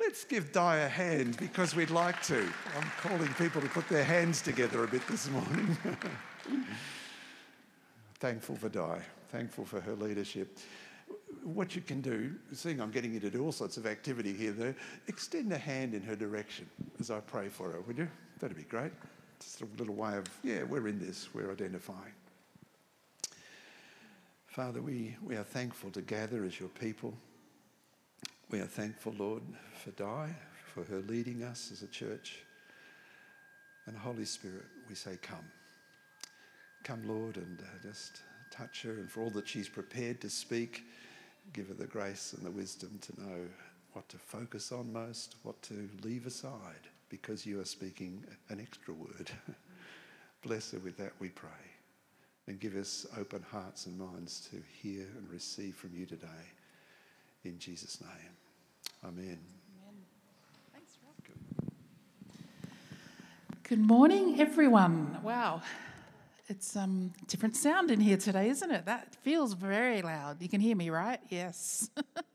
Let's 0.00 0.24
give 0.24 0.50
Di 0.50 0.76
a 0.78 0.88
hand 0.88 1.36
because 1.36 1.76
we'd 1.76 1.90
like 1.90 2.22
to. 2.22 2.40
I'm 2.76 2.90
calling 3.02 3.28
people 3.34 3.60
to 3.60 3.68
put 3.68 3.86
their 3.88 4.02
hands 4.02 4.40
together 4.40 4.82
a 4.82 4.88
bit 4.88 5.06
this 5.06 5.28
morning. 5.28 5.76
Thankful 8.18 8.56
for 8.56 8.70
Di, 8.70 8.98
thankful 9.28 9.64
for 9.64 9.80
her 9.80 9.94
leadership. 9.94 10.58
What 11.42 11.74
you 11.74 11.80
can 11.82 12.00
do, 12.00 12.34
seeing 12.52 12.80
I'm 12.80 12.90
getting 12.90 13.14
you 13.14 13.20
to 13.20 13.30
do 13.30 13.44
all 13.44 13.52
sorts 13.52 13.76
of 13.76 13.86
activity 13.86 14.32
here, 14.32 14.52
though, 14.52 14.74
extend 15.06 15.52
a 15.52 15.58
hand 15.58 15.94
in 15.94 16.02
her 16.02 16.16
direction 16.16 16.68
as 16.98 17.10
I 17.10 17.20
pray 17.20 17.48
for 17.48 17.70
her, 17.70 17.80
would 17.82 17.96
you? 17.96 18.08
That'd 18.38 18.56
be 18.56 18.64
great. 18.64 18.92
Just 19.38 19.62
a 19.62 19.66
little 19.78 19.94
way 19.94 20.16
of, 20.18 20.24
yeah, 20.42 20.64
we're 20.64 20.88
in 20.88 20.98
this, 20.98 21.28
we're 21.32 21.50
identifying. 21.50 22.12
Father, 24.46 24.82
we, 24.82 25.16
we 25.24 25.36
are 25.36 25.44
thankful 25.44 25.90
to 25.92 26.02
gather 26.02 26.44
as 26.44 26.60
your 26.60 26.68
people. 26.70 27.14
We 28.50 28.58
are 28.58 28.66
thankful, 28.66 29.14
Lord, 29.16 29.42
for 29.76 29.92
Di, 29.92 30.28
for 30.74 30.82
her 30.82 31.02
leading 31.06 31.44
us 31.44 31.70
as 31.72 31.82
a 31.82 31.86
church. 31.86 32.42
And 33.86 33.96
Holy 33.96 34.24
Spirit, 34.24 34.64
we 34.88 34.96
say, 34.96 35.18
Come. 35.22 35.44
Come, 36.82 37.06
Lord, 37.06 37.36
and 37.36 37.60
uh, 37.60 37.80
just 37.80 38.22
touch 38.50 38.82
her, 38.82 38.94
and 38.94 39.08
for 39.08 39.20
all 39.20 39.30
that 39.30 39.46
she's 39.46 39.68
prepared 39.68 40.20
to 40.22 40.30
speak, 40.30 40.82
give 41.52 41.68
her 41.68 41.74
the 41.74 41.86
grace 41.86 42.32
and 42.36 42.44
the 42.44 42.50
wisdom 42.50 42.98
to 43.02 43.20
know 43.20 43.38
what 43.92 44.08
to 44.08 44.18
focus 44.18 44.72
on 44.72 44.92
most, 44.92 45.36
what 45.44 45.62
to 45.62 45.88
leave 46.02 46.26
aside, 46.26 46.88
because 47.08 47.46
you 47.46 47.60
are 47.60 47.64
speaking 47.64 48.24
an 48.48 48.58
extra 48.60 48.92
word. 48.92 49.30
Bless 50.42 50.72
her 50.72 50.80
with 50.80 50.96
that, 50.96 51.12
we 51.20 51.28
pray. 51.28 51.50
And 52.48 52.58
give 52.58 52.74
us 52.74 53.06
open 53.16 53.44
hearts 53.48 53.86
and 53.86 53.96
minds 53.96 54.48
to 54.50 54.60
hear 54.82 55.06
and 55.16 55.30
receive 55.30 55.76
from 55.76 55.90
you 55.94 56.04
today. 56.04 56.26
In 57.44 57.58
Jesus' 57.58 58.00
name. 58.00 58.39
Amen. 59.02 59.38
Thanks. 60.74 60.98
Good 63.62 63.78
morning, 63.78 64.38
everyone. 64.38 65.16
Wow. 65.22 65.62
It's 66.48 66.76
um 66.76 67.10
different 67.26 67.56
sound 67.56 67.90
in 67.90 67.98
here 67.98 68.18
today, 68.18 68.50
isn't 68.50 68.70
it? 68.70 68.84
That 68.84 69.14
feels 69.22 69.54
very 69.54 70.02
loud. 70.02 70.42
You 70.42 70.50
can 70.50 70.60
hear 70.60 70.76
me, 70.76 70.90
right? 70.90 71.18
Yes. 71.30 71.88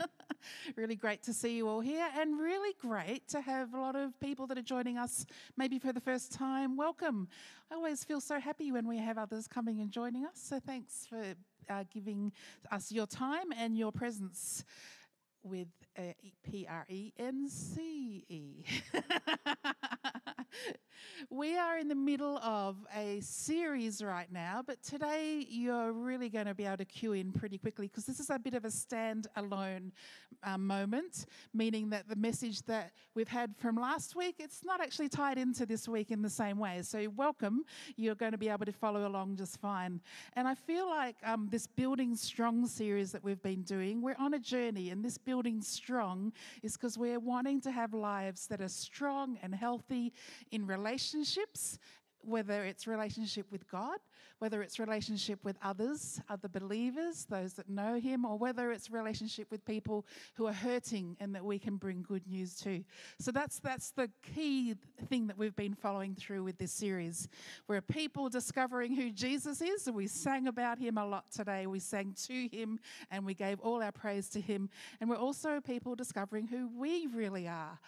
really 0.75 0.95
great 0.95 1.21
to 1.23 1.33
see 1.33 1.55
you 1.55 1.67
all 1.67 1.81
here, 1.81 2.07
and 2.17 2.39
really 2.39 2.73
great 2.81 3.27
to 3.27 3.41
have 3.41 3.75
a 3.75 3.79
lot 3.79 3.95
of 3.95 4.19
people 4.19 4.47
that 4.47 4.57
are 4.57 4.63
joining 4.63 4.97
us 4.97 5.23
maybe 5.57 5.77
for 5.77 5.93
the 5.93 6.01
first 6.01 6.31
time. 6.31 6.75
Welcome. 6.75 7.27
I 7.71 7.75
always 7.75 8.03
feel 8.03 8.19
so 8.19 8.39
happy 8.39 8.71
when 8.71 8.87
we 8.87 8.97
have 8.97 9.19
others 9.19 9.47
coming 9.47 9.81
and 9.81 9.91
joining 9.91 10.25
us. 10.25 10.37
So 10.41 10.59
thanks 10.59 11.05
for 11.07 11.35
uh, 11.69 11.83
giving 11.93 12.31
us 12.71 12.91
your 12.91 13.05
time 13.05 13.51
and 13.55 13.77
your 13.77 13.91
presence 13.91 14.63
with 15.45 15.67
uh, 15.97 16.13
P 16.43 16.67
R 16.67 16.85
E 16.89 17.13
N 17.17 17.47
C 17.47 18.25
E. 18.27 18.63
we 21.29 21.57
are 21.57 21.77
in 21.77 21.87
the 21.87 21.95
middle 21.95 22.37
of 22.39 22.77
a 22.95 23.19
series 23.21 24.03
right 24.03 24.31
now, 24.31 24.61
but 24.65 24.81
today 24.83 25.45
you're 25.49 25.91
really 25.91 26.29
going 26.29 26.45
to 26.45 26.53
be 26.53 26.65
able 26.65 26.77
to 26.77 26.85
cue 26.85 27.13
in 27.13 27.31
pretty 27.31 27.57
quickly 27.57 27.87
because 27.87 28.05
this 28.05 28.19
is 28.19 28.29
a 28.29 28.39
bit 28.39 28.53
of 28.53 28.65
a 28.65 28.71
stand-alone 28.71 29.91
uh, 30.43 30.57
moment, 30.57 31.25
meaning 31.53 31.89
that 31.89 32.07
the 32.07 32.15
message 32.15 32.61
that 32.63 32.91
we've 33.15 33.27
had 33.27 33.55
from 33.57 33.75
last 33.75 34.15
week 34.15 34.35
it's 34.39 34.63
not 34.63 34.81
actually 34.81 35.09
tied 35.09 35.37
into 35.37 35.65
this 35.65 35.87
week 35.87 36.11
in 36.11 36.21
the 36.21 36.29
same 36.29 36.57
way. 36.57 36.81
So 36.81 37.07
welcome, 37.15 37.63
you're 37.95 38.15
going 38.15 38.33
to 38.33 38.37
be 38.37 38.49
able 38.49 38.65
to 38.65 38.73
follow 38.73 39.07
along 39.07 39.37
just 39.37 39.59
fine. 39.59 40.01
And 40.33 40.47
I 40.47 40.55
feel 40.55 40.87
like 40.87 41.15
um, 41.23 41.47
this 41.49 41.67
building 41.67 42.15
strong 42.15 42.67
series 42.67 43.11
that 43.11 43.23
we've 43.23 43.41
been 43.41 43.63
doing, 43.63 44.01
we're 44.01 44.15
on 44.19 44.33
a 44.33 44.39
journey, 44.39 44.89
and 44.89 45.03
this 45.03 45.17
building 45.17 45.61
strong 45.61 46.33
is 46.61 46.73
because 46.73 46.97
we're 46.97 47.19
wanting 47.19 47.61
to 47.61 47.71
have 47.71 47.93
lives 47.93 48.47
that 48.47 48.61
are 48.61 48.67
strong 48.67 49.37
and 49.41 49.53
healthy 49.55 50.13
in 50.51 50.67
relationships 50.67 51.79
whether 52.25 52.65
it's 52.65 52.87
relationship 52.87 53.45
with 53.51 53.69
God, 53.69 53.99
whether 54.39 54.61
it's 54.61 54.79
relationship 54.79 55.39
with 55.43 55.57
others, 55.61 56.19
other 56.27 56.47
believers, 56.47 57.25
those 57.29 57.53
that 57.53 57.69
know 57.69 57.99
Him, 57.99 58.25
or 58.25 58.37
whether 58.37 58.71
it's 58.71 58.89
relationship 58.89 59.49
with 59.51 59.63
people 59.63 60.05
who 60.33 60.47
are 60.47 60.53
hurting 60.53 61.15
and 61.19 61.33
that 61.35 61.45
we 61.45 61.59
can 61.59 61.77
bring 61.77 62.01
good 62.01 62.25
news 62.27 62.55
to. 62.57 62.83
So 63.19 63.31
that's 63.31 63.59
that's 63.59 63.91
the 63.91 64.09
key 64.33 64.75
thing 65.07 65.27
that 65.27 65.37
we've 65.37 65.55
been 65.55 65.75
following 65.75 66.15
through 66.15 66.43
with 66.43 66.57
this 66.57 66.71
series. 66.71 67.29
We're 67.67 67.81
people 67.81 68.29
discovering 68.29 68.95
who 68.95 69.11
Jesus 69.11 69.61
is, 69.61 69.87
and 69.87 69.95
we 69.95 70.07
sang 70.07 70.47
about 70.47 70.79
Him 70.79 70.97
a 70.97 71.05
lot 71.05 71.31
today. 71.31 71.67
We 71.67 71.79
sang 71.79 72.15
to 72.27 72.47
Him, 72.47 72.79
and 73.11 73.25
we 73.25 73.33
gave 73.33 73.59
all 73.59 73.81
our 73.83 73.91
praise 73.91 74.29
to 74.29 74.41
Him, 74.41 74.69
and 74.99 75.09
we're 75.09 75.15
also 75.15 75.61
people 75.61 75.95
discovering 75.95 76.47
who 76.47 76.69
we 76.75 77.07
really 77.07 77.47
are. 77.47 77.79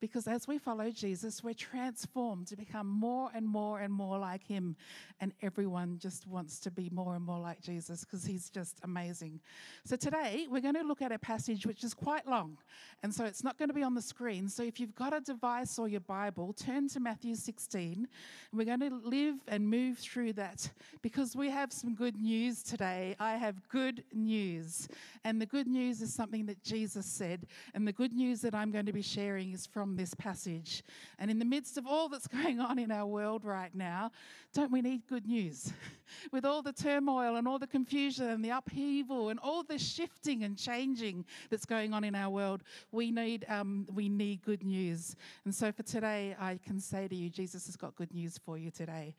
Because 0.00 0.28
as 0.28 0.46
we 0.46 0.58
follow 0.58 0.90
Jesus, 0.90 1.42
we're 1.42 1.54
transformed 1.54 2.46
to 2.48 2.56
become 2.56 2.86
more 2.86 3.30
and 3.34 3.46
more 3.46 3.80
and 3.80 3.92
more 3.92 4.18
like 4.18 4.42
him. 4.42 4.76
And 5.20 5.32
everyone 5.40 5.98
just 5.98 6.26
wants 6.26 6.60
to 6.60 6.70
be 6.70 6.90
more 6.92 7.14
and 7.14 7.24
more 7.24 7.38
like 7.38 7.62
Jesus 7.62 8.04
because 8.04 8.24
he's 8.24 8.50
just 8.50 8.78
amazing. 8.82 9.40
So 9.84 9.96
today, 9.96 10.46
we're 10.50 10.60
going 10.60 10.74
to 10.74 10.82
look 10.82 11.00
at 11.00 11.12
a 11.12 11.18
passage 11.18 11.66
which 11.66 11.82
is 11.82 11.94
quite 11.94 12.26
long. 12.26 12.58
And 13.02 13.14
so 13.14 13.24
it's 13.24 13.42
not 13.42 13.56
going 13.58 13.68
to 13.68 13.74
be 13.74 13.82
on 13.82 13.94
the 13.94 14.02
screen. 14.02 14.48
So 14.48 14.62
if 14.62 14.78
you've 14.78 14.94
got 14.94 15.14
a 15.14 15.20
device 15.20 15.78
or 15.78 15.88
your 15.88 16.00
Bible, 16.00 16.52
turn 16.52 16.88
to 16.90 17.00
Matthew 17.00 17.34
16. 17.34 17.92
And 17.92 18.08
we're 18.52 18.64
going 18.64 18.80
to 18.80 19.00
live 19.02 19.36
and 19.48 19.66
move 19.66 19.98
through 19.98 20.34
that 20.34 20.68
because 21.02 21.34
we 21.34 21.48
have 21.50 21.72
some 21.72 21.94
good 21.94 22.16
news 22.16 22.62
today. 22.62 23.16
I 23.18 23.36
have 23.36 23.66
good 23.68 24.04
news. 24.12 24.88
And 25.24 25.40
the 25.40 25.46
good 25.46 25.66
news 25.66 26.02
is 26.02 26.12
something 26.12 26.46
that 26.46 26.62
Jesus 26.62 27.06
said. 27.06 27.46
And 27.74 27.86
the 27.86 27.92
good 27.92 28.12
news 28.12 28.40
that 28.42 28.54
I'm 28.54 28.70
going 28.70 28.86
to 28.86 28.92
be 28.92 29.02
sharing 29.02 29.52
is 29.52 29.66
from 29.66 29.85
from 29.86 29.94
this 29.94 30.14
passage. 30.14 30.82
And 31.20 31.30
in 31.30 31.38
the 31.38 31.44
midst 31.44 31.78
of 31.78 31.86
all 31.86 32.08
that's 32.08 32.26
going 32.42 32.58
on 32.58 32.76
in 32.76 32.90
our 32.90 33.06
world 33.06 33.44
right 33.44 33.72
now, 33.72 34.10
don't 34.52 34.72
we 34.72 34.82
need 34.82 35.06
good 35.06 35.28
news? 35.28 35.72
With 36.32 36.44
all 36.44 36.60
the 36.60 36.72
turmoil 36.72 37.36
and 37.36 37.46
all 37.46 37.60
the 37.60 37.68
confusion 37.68 38.28
and 38.28 38.44
the 38.44 38.50
upheaval 38.50 39.28
and 39.28 39.38
all 39.38 39.62
the 39.62 39.78
shifting 39.78 40.42
and 40.42 40.58
changing 40.58 41.24
that's 41.50 41.64
going 41.64 41.94
on 41.94 42.02
in 42.02 42.16
our 42.16 42.30
world, 42.30 42.64
we 42.90 43.12
need, 43.12 43.44
um, 43.48 43.86
we 43.94 44.08
need 44.08 44.42
good 44.42 44.64
news. 44.64 45.14
And 45.44 45.54
so 45.54 45.70
for 45.70 45.84
today, 45.84 46.34
I 46.40 46.58
can 46.66 46.80
say 46.80 47.06
to 47.06 47.14
you, 47.14 47.30
Jesus 47.30 47.66
has 47.66 47.76
got 47.76 47.94
good 47.94 48.12
news 48.12 48.38
for 48.38 48.58
you 48.58 48.72
today. 48.72 49.14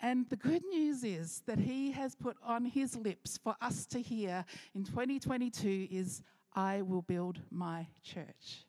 And 0.00 0.28
the 0.30 0.36
good 0.36 0.64
news 0.64 1.04
is 1.04 1.42
that 1.46 1.60
He 1.60 1.92
has 1.92 2.16
put 2.16 2.36
on 2.44 2.64
His 2.64 2.96
lips 2.96 3.38
for 3.38 3.54
us 3.60 3.86
to 3.86 4.00
hear 4.00 4.44
in 4.74 4.82
2022 4.84 5.86
is, 5.92 6.22
I 6.56 6.82
will 6.82 7.02
build 7.02 7.38
my 7.50 7.86
church. 8.02 8.67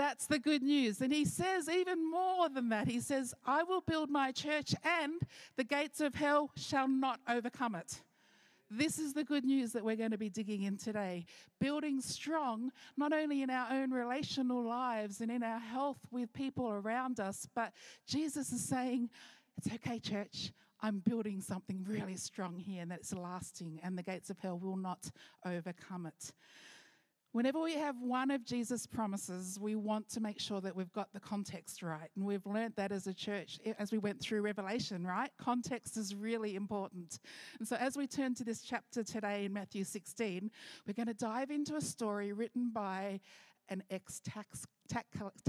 That's 0.00 0.26
the 0.26 0.38
good 0.38 0.62
news. 0.62 1.02
And 1.02 1.12
he 1.12 1.26
says 1.26 1.68
even 1.68 2.10
more 2.10 2.48
than 2.48 2.70
that. 2.70 2.88
He 2.88 3.00
says, 3.00 3.34
I 3.44 3.64
will 3.64 3.82
build 3.82 4.08
my 4.08 4.32
church 4.32 4.74
and 4.82 5.20
the 5.56 5.62
gates 5.62 6.00
of 6.00 6.14
hell 6.14 6.52
shall 6.56 6.88
not 6.88 7.20
overcome 7.28 7.74
it. 7.74 8.00
This 8.70 8.98
is 8.98 9.12
the 9.12 9.24
good 9.24 9.44
news 9.44 9.72
that 9.72 9.84
we're 9.84 9.96
going 9.96 10.12
to 10.12 10.16
be 10.16 10.30
digging 10.30 10.62
in 10.62 10.78
today. 10.78 11.26
Building 11.60 12.00
strong, 12.00 12.72
not 12.96 13.12
only 13.12 13.42
in 13.42 13.50
our 13.50 13.70
own 13.70 13.90
relational 13.90 14.62
lives 14.62 15.20
and 15.20 15.30
in 15.30 15.42
our 15.42 15.58
health 15.58 15.98
with 16.10 16.32
people 16.32 16.70
around 16.70 17.20
us, 17.20 17.46
but 17.54 17.74
Jesus 18.06 18.52
is 18.52 18.64
saying, 18.64 19.10
It's 19.58 19.70
okay, 19.70 19.98
church. 19.98 20.54
I'm 20.80 21.00
building 21.00 21.42
something 21.42 21.84
really 21.86 22.16
strong 22.16 22.58
here 22.58 22.80
and 22.80 22.90
that's 22.90 23.12
lasting, 23.12 23.80
and 23.82 23.98
the 23.98 24.02
gates 24.02 24.30
of 24.30 24.38
hell 24.38 24.58
will 24.58 24.78
not 24.78 25.10
overcome 25.44 26.06
it. 26.06 26.32
Whenever 27.32 27.60
we 27.60 27.74
have 27.74 27.94
one 28.00 28.32
of 28.32 28.44
Jesus' 28.44 28.86
promises, 28.86 29.56
we 29.60 29.76
want 29.76 30.08
to 30.08 30.20
make 30.20 30.40
sure 30.40 30.60
that 30.60 30.74
we've 30.74 30.92
got 30.92 31.12
the 31.12 31.20
context 31.20 31.80
right. 31.80 32.10
And 32.16 32.24
we've 32.24 32.44
learned 32.44 32.74
that 32.74 32.90
as 32.90 33.06
a 33.06 33.14
church 33.14 33.60
eh, 33.64 33.72
as 33.78 33.92
we 33.92 33.98
went 33.98 34.20
through 34.20 34.42
Revelation, 34.42 35.06
right? 35.06 35.30
Context 35.38 35.96
is 35.96 36.12
really 36.12 36.56
important. 36.56 37.20
And 37.60 37.68
so, 37.68 37.76
as 37.76 37.96
we 37.96 38.08
turn 38.08 38.34
to 38.34 38.44
this 38.44 38.62
chapter 38.62 39.04
today 39.04 39.44
in 39.44 39.52
Matthew 39.52 39.84
16, 39.84 40.50
we're 40.86 40.94
going 40.94 41.06
to 41.06 41.14
dive 41.14 41.52
into 41.52 41.76
a 41.76 41.80
story 41.80 42.32
written 42.32 42.70
by 42.72 43.20
an 43.70 43.82
ex 43.90 44.20
tax 44.24 44.66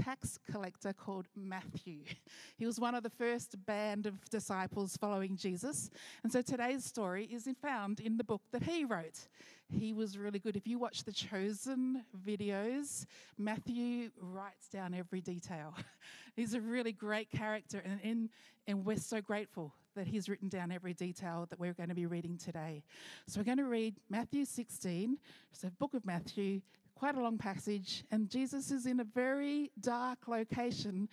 tax 0.00 0.38
collector 0.50 0.92
called 0.92 1.26
Matthew. 1.36 2.04
He 2.56 2.66
was 2.66 2.78
one 2.78 2.94
of 2.94 3.02
the 3.02 3.10
first 3.10 3.56
band 3.66 4.06
of 4.06 4.24
disciples 4.30 4.96
following 4.96 5.36
Jesus. 5.36 5.90
And 6.22 6.32
so 6.32 6.42
today's 6.42 6.84
story 6.84 7.24
is 7.24 7.48
found 7.60 7.98
in 7.98 8.16
the 8.16 8.24
book 8.24 8.42
that 8.52 8.62
he 8.62 8.84
wrote. 8.84 9.26
He 9.68 9.92
was 9.92 10.16
really 10.16 10.38
good. 10.38 10.54
If 10.54 10.66
you 10.66 10.78
watch 10.78 11.02
the 11.02 11.12
Chosen 11.12 12.04
videos, 12.24 13.06
Matthew 13.36 14.10
writes 14.20 14.68
down 14.68 14.94
every 14.94 15.20
detail. 15.20 15.74
he's 16.36 16.54
a 16.54 16.60
really 16.60 16.92
great 16.92 17.30
character, 17.30 17.82
and, 17.84 18.00
in, 18.02 18.30
and 18.68 18.84
we're 18.84 18.96
so 18.96 19.20
grateful 19.20 19.74
that 19.96 20.06
he's 20.06 20.28
written 20.28 20.48
down 20.48 20.70
every 20.70 20.94
detail 20.94 21.46
that 21.50 21.58
we're 21.58 21.72
going 21.72 21.88
to 21.88 21.94
be 21.94 22.06
reading 22.06 22.38
today. 22.38 22.82
So 23.26 23.40
we're 23.40 23.44
going 23.44 23.58
to 23.58 23.64
read 23.64 23.96
Matthew 24.08 24.44
16, 24.44 25.18
it's 25.50 25.64
a 25.64 25.70
book 25.70 25.94
of 25.94 26.04
Matthew, 26.04 26.60
quite 26.94 27.16
a 27.16 27.22
long 27.22 27.38
passage, 27.38 28.04
and 28.10 28.28
Jesus 28.28 28.70
is 28.70 28.86
in 28.86 29.00
a 29.00 29.04
very 29.04 29.70
dark 29.80 30.28
location. 30.28 31.08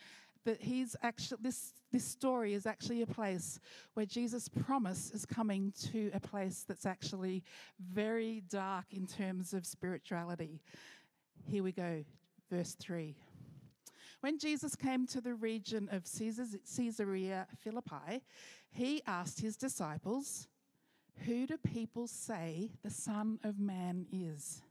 That 0.45 0.61
he's 0.61 0.95
actually 1.03 1.39
this 1.41 1.73
this 1.91 2.05
story 2.05 2.53
is 2.53 2.65
actually 2.65 3.01
a 3.01 3.07
place 3.07 3.59
where 3.93 4.05
Jesus' 4.05 4.47
promise 4.47 5.11
is 5.11 5.25
coming 5.25 5.73
to 5.91 6.11
a 6.13 6.19
place 6.19 6.63
that's 6.67 6.85
actually 6.85 7.43
very 7.91 8.43
dark 8.49 8.85
in 8.91 9.05
terms 9.05 9.53
of 9.53 9.65
spirituality. 9.65 10.61
Here 11.45 11.63
we 11.63 11.71
go. 11.71 12.03
verse 12.49 12.75
3. 12.75 13.15
When 14.21 14.37
Jesus 14.37 14.75
came 14.75 15.07
to 15.07 15.21
the 15.21 15.33
region 15.33 15.87
of 15.91 16.03
Caesarea 16.05 17.47
Philippi, 17.57 18.21
he 18.69 19.01
asked 19.07 19.39
his 19.39 19.55
disciples, 19.55 20.47
Who 21.25 21.47
do 21.47 21.57
people 21.57 22.07
say 22.07 22.71
the 22.83 22.89
Son 22.89 23.39
of 23.43 23.59
Man 23.59 24.05
is? 24.11 24.61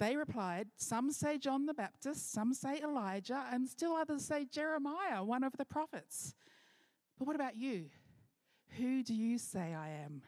They 0.00 0.16
replied, 0.16 0.68
Some 0.78 1.12
say 1.12 1.36
John 1.36 1.66
the 1.66 1.74
Baptist, 1.74 2.32
some 2.32 2.54
say 2.54 2.80
Elijah, 2.82 3.44
and 3.52 3.68
still 3.68 3.92
others 3.92 4.24
say 4.24 4.46
Jeremiah, 4.50 5.22
one 5.22 5.44
of 5.44 5.52
the 5.58 5.66
prophets. 5.66 6.34
But 7.18 7.26
what 7.26 7.36
about 7.36 7.56
you? 7.56 7.90
Who 8.78 9.02
do 9.02 9.14
you 9.14 9.36
say 9.36 9.74
I 9.74 9.90
am? 9.90 10.22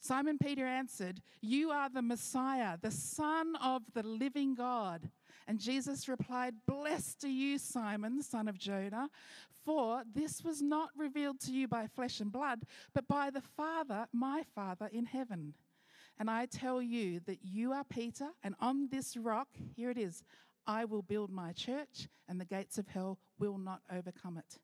Simon 0.00 0.36
Peter 0.36 0.66
answered, 0.66 1.22
You 1.40 1.70
are 1.70 1.88
the 1.88 2.02
Messiah, 2.02 2.76
the 2.80 2.90
Son 2.90 3.56
of 3.56 3.82
the 3.94 4.02
living 4.02 4.54
God. 4.54 5.08
And 5.48 5.58
Jesus 5.58 6.06
replied, 6.06 6.54
Blessed 6.66 7.24
are 7.24 7.28
you, 7.28 7.56
Simon, 7.56 8.22
son 8.22 8.48
of 8.48 8.58
Jonah, 8.58 9.08
for 9.64 10.02
this 10.14 10.44
was 10.44 10.60
not 10.60 10.90
revealed 10.94 11.40
to 11.40 11.52
you 11.52 11.66
by 11.66 11.86
flesh 11.86 12.20
and 12.20 12.30
blood, 12.30 12.60
but 12.92 13.08
by 13.08 13.30
the 13.30 13.40
Father, 13.40 14.06
my 14.12 14.42
Father 14.54 14.90
in 14.92 15.06
heaven. 15.06 15.54
And 16.20 16.30
I 16.30 16.44
tell 16.44 16.82
you 16.82 17.20
that 17.20 17.38
you 17.42 17.72
are 17.72 17.82
Peter, 17.82 18.28
and 18.44 18.54
on 18.60 18.88
this 18.90 19.16
rock, 19.16 19.48
here 19.74 19.90
it 19.90 19.96
is, 19.96 20.22
I 20.66 20.84
will 20.84 21.00
build 21.00 21.30
my 21.30 21.52
church, 21.52 22.08
and 22.28 22.38
the 22.38 22.44
gates 22.44 22.76
of 22.76 22.88
hell 22.88 23.18
will 23.38 23.56
not 23.56 23.80
overcome 23.90 24.36
it. 24.36 24.58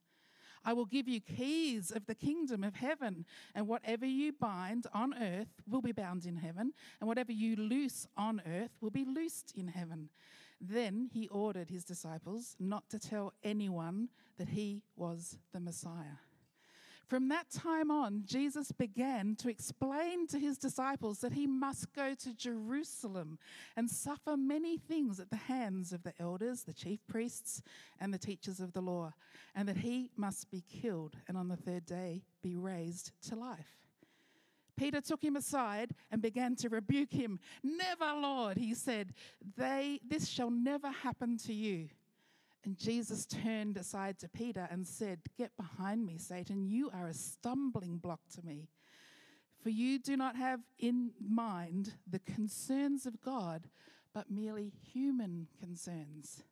I 0.63 0.73
will 0.73 0.85
give 0.85 1.07
you 1.07 1.19
keys 1.19 1.89
of 1.89 2.05
the 2.05 2.13
kingdom 2.13 2.63
of 2.63 2.75
heaven, 2.75 3.25
and 3.55 3.67
whatever 3.67 4.05
you 4.05 4.33
bind 4.33 4.85
on 4.93 5.15
earth 5.19 5.47
will 5.67 5.81
be 5.81 5.91
bound 5.91 6.27
in 6.27 6.35
heaven, 6.35 6.73
and 7.01 7.07
whatever 7.07 7.31
you 7.31 7.55
loose 7.55 8.05
on 8.15 8.39
earth 8.45 8.77
will 8.79 8.91
be 8.91 9.05
loosed 9.05 9.51
in 9.55 9.69
heaven. 9.69 10.09
Then 10.61 11.09
he 11.11 11.27
ordered 11.29 11.71
his 11.71 11.83
disciples 11.83 12.55
not 12.59 12.87
to 12.91 12.99
tell 12.99 13.33
anyone 13.43 14.09
that 14.37 14.49
he 14.49 14.83
was 14.95 15.39
the 15.53 15.59
Messiah. 15.59 16.17
From 17.07 17.29
that 17.29 17.49
time 17.49 17.89
on, 17.89 18.23
Jesus 18.25 18.73
began 18.73 19.37
to 19.37 19.49
explain 19.49 20.27
to 20.27 20.37
his 20.37 20.57
disciples 20.57 21.19
that 21.19 21.31
he 21.31 21.47
must 21.47 21.93
go 21.93 22.13
to 22.13 22.33
Jerusalem 22.33 23.39
and 23.77 23.89
suffer 23.89 24.35
many 24.35 24.77
things 24.77 25.21
at 25.21 25.29
the 25.29 25.37
hands 25.37 25.93
of 25.93 26.03
the 26.03 26.13
elders, 26.19 26.63
the 26.63 26.73
chief 26.73 26.99
priests, 27.07 27.61
and 28.01 28.13
the 28.13 28.17
teachers 28.17 28.59
of 28.59 28.73
the 28.73 28.81
law, 28.81 29.13
and 29.55 29.69
that 29.69 29.77
he 29.77 30.11
must 30.17 30.51
be 30.51 30.65
killed 30.69 31.15
and 31.29 31.37
on 31.37 31.47
the 31.47 31.55
third 31.55 31.85
day 31.85 32.23
be 32.43 32.57
raised 32.57 33.13
to 33.29 33.35
life. 33.35 33.77
Peter 34.75 34.99
took 34.99 35.23
him 35.23 35.37
aside 35.37 35.91
and 36.11 36.21
began 36.21 36.55
to 36.57 36.67
rebuke 36.67 37.13
him. 37.13 37.39
Never, 37.63 38.13
Lord, 38.19 38.57
he 38.57 38.75
said, 38.75 39.13
they, 39.55 40.01
this 40.07 40.27
shall 40.27 40.51
never 40.51 40.91
happen 40.91 41.37
to 41.39 41.53
you. 41.53 41.87
And 42.63 42.77
Jesus 42.77 43.25
turned 43.25 43.77
aside 43.77 44.19
to 44.19 44.29
Peter 44.29 44.67
and 44.69 44.85
said, 44.85 45.19
Get 45.37 45.51
behind 45.57 46.05
me, 46.05 46.17
Satan. 46.17 46.65
You 46.65 46.89
are 46.93 47.07
a 47.07 47.13
stumbling 47.13 47.97
block 47.97 48.21
to 48.35 48.45
me. 48.45 48.67
For 49.61 49.69
you 49.69 49.99
do 49.99 50.17
not 50.17 50.35
have 50.35 50.61
in 50.79 51.11
mind 51.19 51.93
the 52.09 52.19
concerns 52.19 53.05
of 53.05 53.21
God, 53.21 53.69
but 54.13 54.31
merely 54.31 54.71
human 54.93 55.47
concerns. 55.59 56.43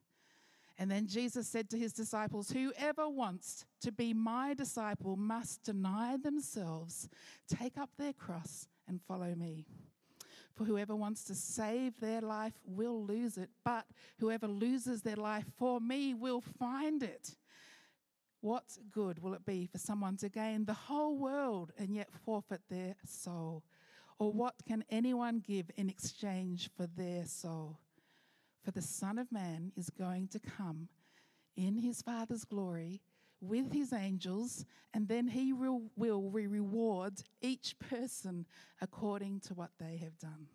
And 0.77 0.91
then 0.91 1.07
Jesus 1.07 1.47
said 1.47 1.69
to 1.69 1.77
his 1.77 1.93
disciples, 1.93 2.51
Whoever 2.51 3.07
wants 3.07 3.65
to 3.81 3.91
be 3.91 4.13
my 4.13 4.53
disciple 4.53 5.15
must 5.15 5.63
deny 5.63 6.17
themselves, 6.21 7.07
take 7.47 7.77
up 7.77 7.91
their 7.97 8.13
cross, 8.13 8.67
and 8.87 9.01
follow 9.01 9.33
me. 9.35 9.65
For 10.55 10.63
whoever 10.63 10.95
wants 10.95 11.23
to 11.25 11.35
save 11.35 11.99
their 11.99 12.21
life 12.21 12.53
will 12.65 13.03
lose 13.05 13.37
it, 13.37 13.49
but 13.63 13.85
whoever 14.19 14.47
loses 14.47 15.01
their 15.01 15.17
life 15.17 15.45
for 15.57 15.81
me 15.81 16.13
will 16.13 16.41
find 16.41 17.03
it. 17.03 17.35
What 18.39 18.77
good 18.91 19.21
will 19.21 19.33
it 19.33 19.45
be 19.45 19.65
for 19.65 19.79
someone 19.79 20.17
to 20.17 20.29
gain 20.29 20.65
the 20.65 20.73
whole 20.73 21.17
world 21.17 21.73
and 21.77 21.93
yet 21.93 22.09
forfeit 22.23 22.61
their 22.69 22.95
soul? 23.05 23.63
Or 24.17 24.31
what 24.31 24.55
can 24.65 24.85
anyone 24.89 25.43
give 25.45 25.69
in 25.75 25.89
exchange 25.89 26.69
for 26.77 26.87
their 26.87 27.25
soul? 27.25 27.79
For 28.63 28.71
the 28.71 28.81
Son 28.81 29.17
of 29.17 29.31
Man 29.31 29.71
is 29.75 29.89
going 29.89 30.29
to 30.29 30.39
come 30.39 30.87
in 31.57 31.79
his 31.79 32.01
Father's 32.01 32.45
glory 32.45 33.01
with 33.41 33.71
his 33.71 33.93
angels, 33.93 34.65
and 34.93 35.07
then 35.07 35.27
he 35.27 35.53
will, 35.53 35.81
reward 35.97 37.21
each 37.41 37.77
person 37.79 38.45
according 38.81 39.39
to 39.41 39.53
what 39.53 39.71
they 39.79 39.97
have 39.97 40.17
done. 40.19 40.47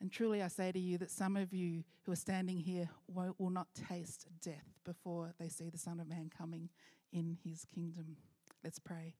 And 0.00 0.12
truly, 0.12 0.42
I 0.42 0.48
say 0.48 0.72
to 0.72 0.78
you 0.78 0.98
that 0.98 1.10
some 1.10 1.36
of 1.36 1.52
you 1.54 1.84
who 2.02 2.12
are 2.12 2.16
standing 2.16 2.58
here 2.58 2.90
will 3.08 3.50
not 3.50 3.68
taste 3.88 4.26
death 4.42 4.78
before 4.84 5.32
they 5.38 5.48
see 5.48 5.70
the 5.70 5.78
Son 5.78 6.00
of 6.00 6.08
Man 6.08 6.30
coming 6.36 6.68
in 7.12 7.38
his 7.42 7.64
kingdom. 7.64 8.16
Let's 8.62 8.78
pray. 8.78 9.14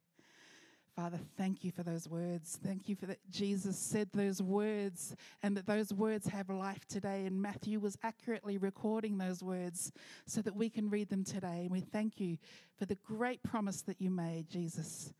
Father, 0.96 1.18
thank 1.36 1.64
you 1.64 1.72
for 1.72 1.82
those 1.82 2.08
words. 2.08 2.56
Thank 2.64 2.88
you 2.88 2.94
for 2.94 3.06
that 3.06 3.18
Jesus 3.28 3.76
said 3.76 4.10
those 4.12 4.40
words 4.40 5.16
and 5.42 5.56
that 5.56 5.66
those 5.66 5.92
words 5.92 6.28
have 6.28 6.48
life 6.48 6.86
today. 6.86 7.26
And 7.26 7.42
Matthew 7.42 7.80
was 7.80 7.98
accurately 8.04 8.58
recording 8.58 9.18
those 9.18 9.42
words 9.42 9.90
so 10.26 10.40
that 10.42 10.54
we 10.54 10.70
can 10.70 10.88
read 10.88 11.08
them 11.08 11.24
today. 11.24 11.62
And 11.62 11.70
we 11.70 11.80
thank 11.80 12.20
you 12.20 12.38
for 12.78 12.86
the 12.86 12.94
great 12.94 13.42
promise 13.42 13.82
that 13.82 14.00
you 14.00 14.08
made, 14.08 14.48
Jesus. 14.48 15.12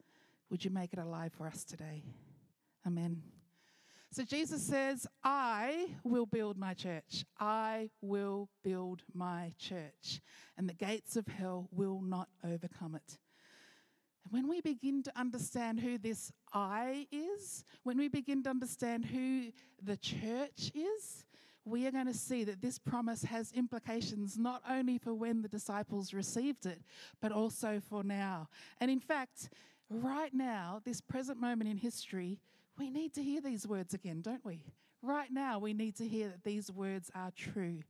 Would 0.49 0.65
you 0.65 0.71
make 0.71 0.93
it 0.93 1.01
alive 1.01 1.33
for 1.37 1.49
us 1.49 1.65
today? 1.65 2.05
Amen. 2.87 3.23
So 4.13 4.23
Jesus 4.23 4.63
says, 4.63 5.09
I 5.25 5.89
will 6.05 6.27
build 6.27 6.57
my 6.57 6.75
church. 6.75 7.25
I 7.41 7.91
will 8.01 8.49
build 8.63 9.03
my 9.13 9.51
church. 9.59 10.21
And 10.57 10.69
the 10.69 10.75
gates 10.75 11.17
of 11.17 11.27
hell 11.27 11.69
will 11.73 12.01
not 12.01 12.29
overcome 12.45 12.95
it. 12.95 13.19
And 14.25 14.33
when 14.33 14.49
we 14.49 14.61
begin 14.61 15.03
to 15.05 15.13
understand 15.19 15.81
who 15.81 15.99
this 15.99 16.33
I 16.53 17.07
is, 17.13 17.65
when 17.83 17.99
we 17.99 18.09
begin 18.09 18.43
to 18.45 18.51
understand 18.51 19.05
who 19.05 19.53
the 19.83 19.97
church 19.97 20.73
is, 20.75 21.25
we 21.65 21.87
are 21.87 21.91
going 21.91 22.07
to 22.07 22.15
see 22.15 22.45
that 22.45 22.61
this 22.61 22.79
promise 22.79 23.23
has 23.23 23.51
implications 23.53 24.37
not 24.37 24.63
only 24.69 24.99
for 24.99 25.15
when 25.15 25.41
the 25.41 25.49
disciples 25.49 26.13
received 26.13 26.67
it, 26.67 26.83
but 27.21 27.33
also 27.33 27.81
for 27.81 28.05
now. 28.05 28.49
And 28.81 28.91
in 28.91 29.01
fact, 29.01 29.49
right 29.89 30.33
now, 30.35 30.83
this 30.85 31.01
present 31.01 31.41
moment 31.41 31.71
in 31.71 31.79
history, 31.79 32.39
we 32.79 32.91
need 32.91 33.15
to 33.15 33.23
hear 33.23 33.41
these 33.41 33.67
words 33.67 33.95
again, 33.95 34.21
don't 34.21 34.45
we? 34.45 34.65
Right 35.03 35.31
now, 35.31 35.59
we 35.59 35.73
need 35.73 35.97
to 35.97 36.09
hear 36.09 36.29
that 36.29 36.45
these 36.45 36.71
words 36.71 37.11
are 37.15 37.31
true. 37.31 37.81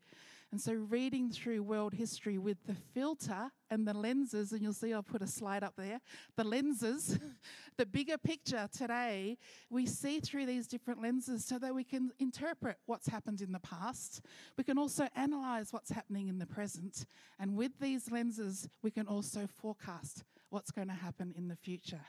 And 0.54 0.60
so, 0.60 0.72
reading 0.72 1.32
through 1.32 1.64
world 1.64 1.94
history 1.94 2.38
with 2.38 2.58
the 2.64 2.76
filter 2.76 3.50
and 3.70 3.88
the 3.88 3.93
lenses, 3.93 4.52
and 4.52 4.62
you'll 4.62 4.72
see 4.72 4.94
I'll 4.94 5.02
put 5.02 5.20
a 5.20 5.26
slide 5.26 5.64
up 5.64 5.74
there 5.76 6.00
the 6.36 6.44
lenses, 6.44 7.19
the 7.76 7.84
bigger 7.84 8.17
picture 8.17 8.69
today, 8.72 9.36
we 9.69 9.84
see 9.84 10.20
through 10.20 10.46
these 10.46 10.69
different 10.69 11.02
lenses 11.02 11.44
so 11.44 11.58
that 11.58 11.74
we 11.74 11.82
can 11.82 12.12
interpret 12.20 12.76
what's 12.86 13.08
happened 13.08 13.40
in 13.40 13.50
the 13.50 13.58
past. 13.58 14.22
We 14.56 14.62
can 14.62 14.79
also 14.79 15.08
analyze 15.17 15.72
what's 15.72 15.90
happening 15.90 16.29
in 16.29 16.38
the 16.38 16.46
present. 16.46 17.05
And 17.40 17.56
with 17.56 17.72
these 17.81 18.12
lenses, 18.12 18.69
we 18.81 18.93
can 18.93 19.08
also 19.08 19.48
forecast 19.48 20.22
what's 20.50 20.70
going 20.70 20.86
to 20.86 20.94
happen 20.94 21.34
in 21.36 21.48
the 21.48 21.56
future. 21.56 22.06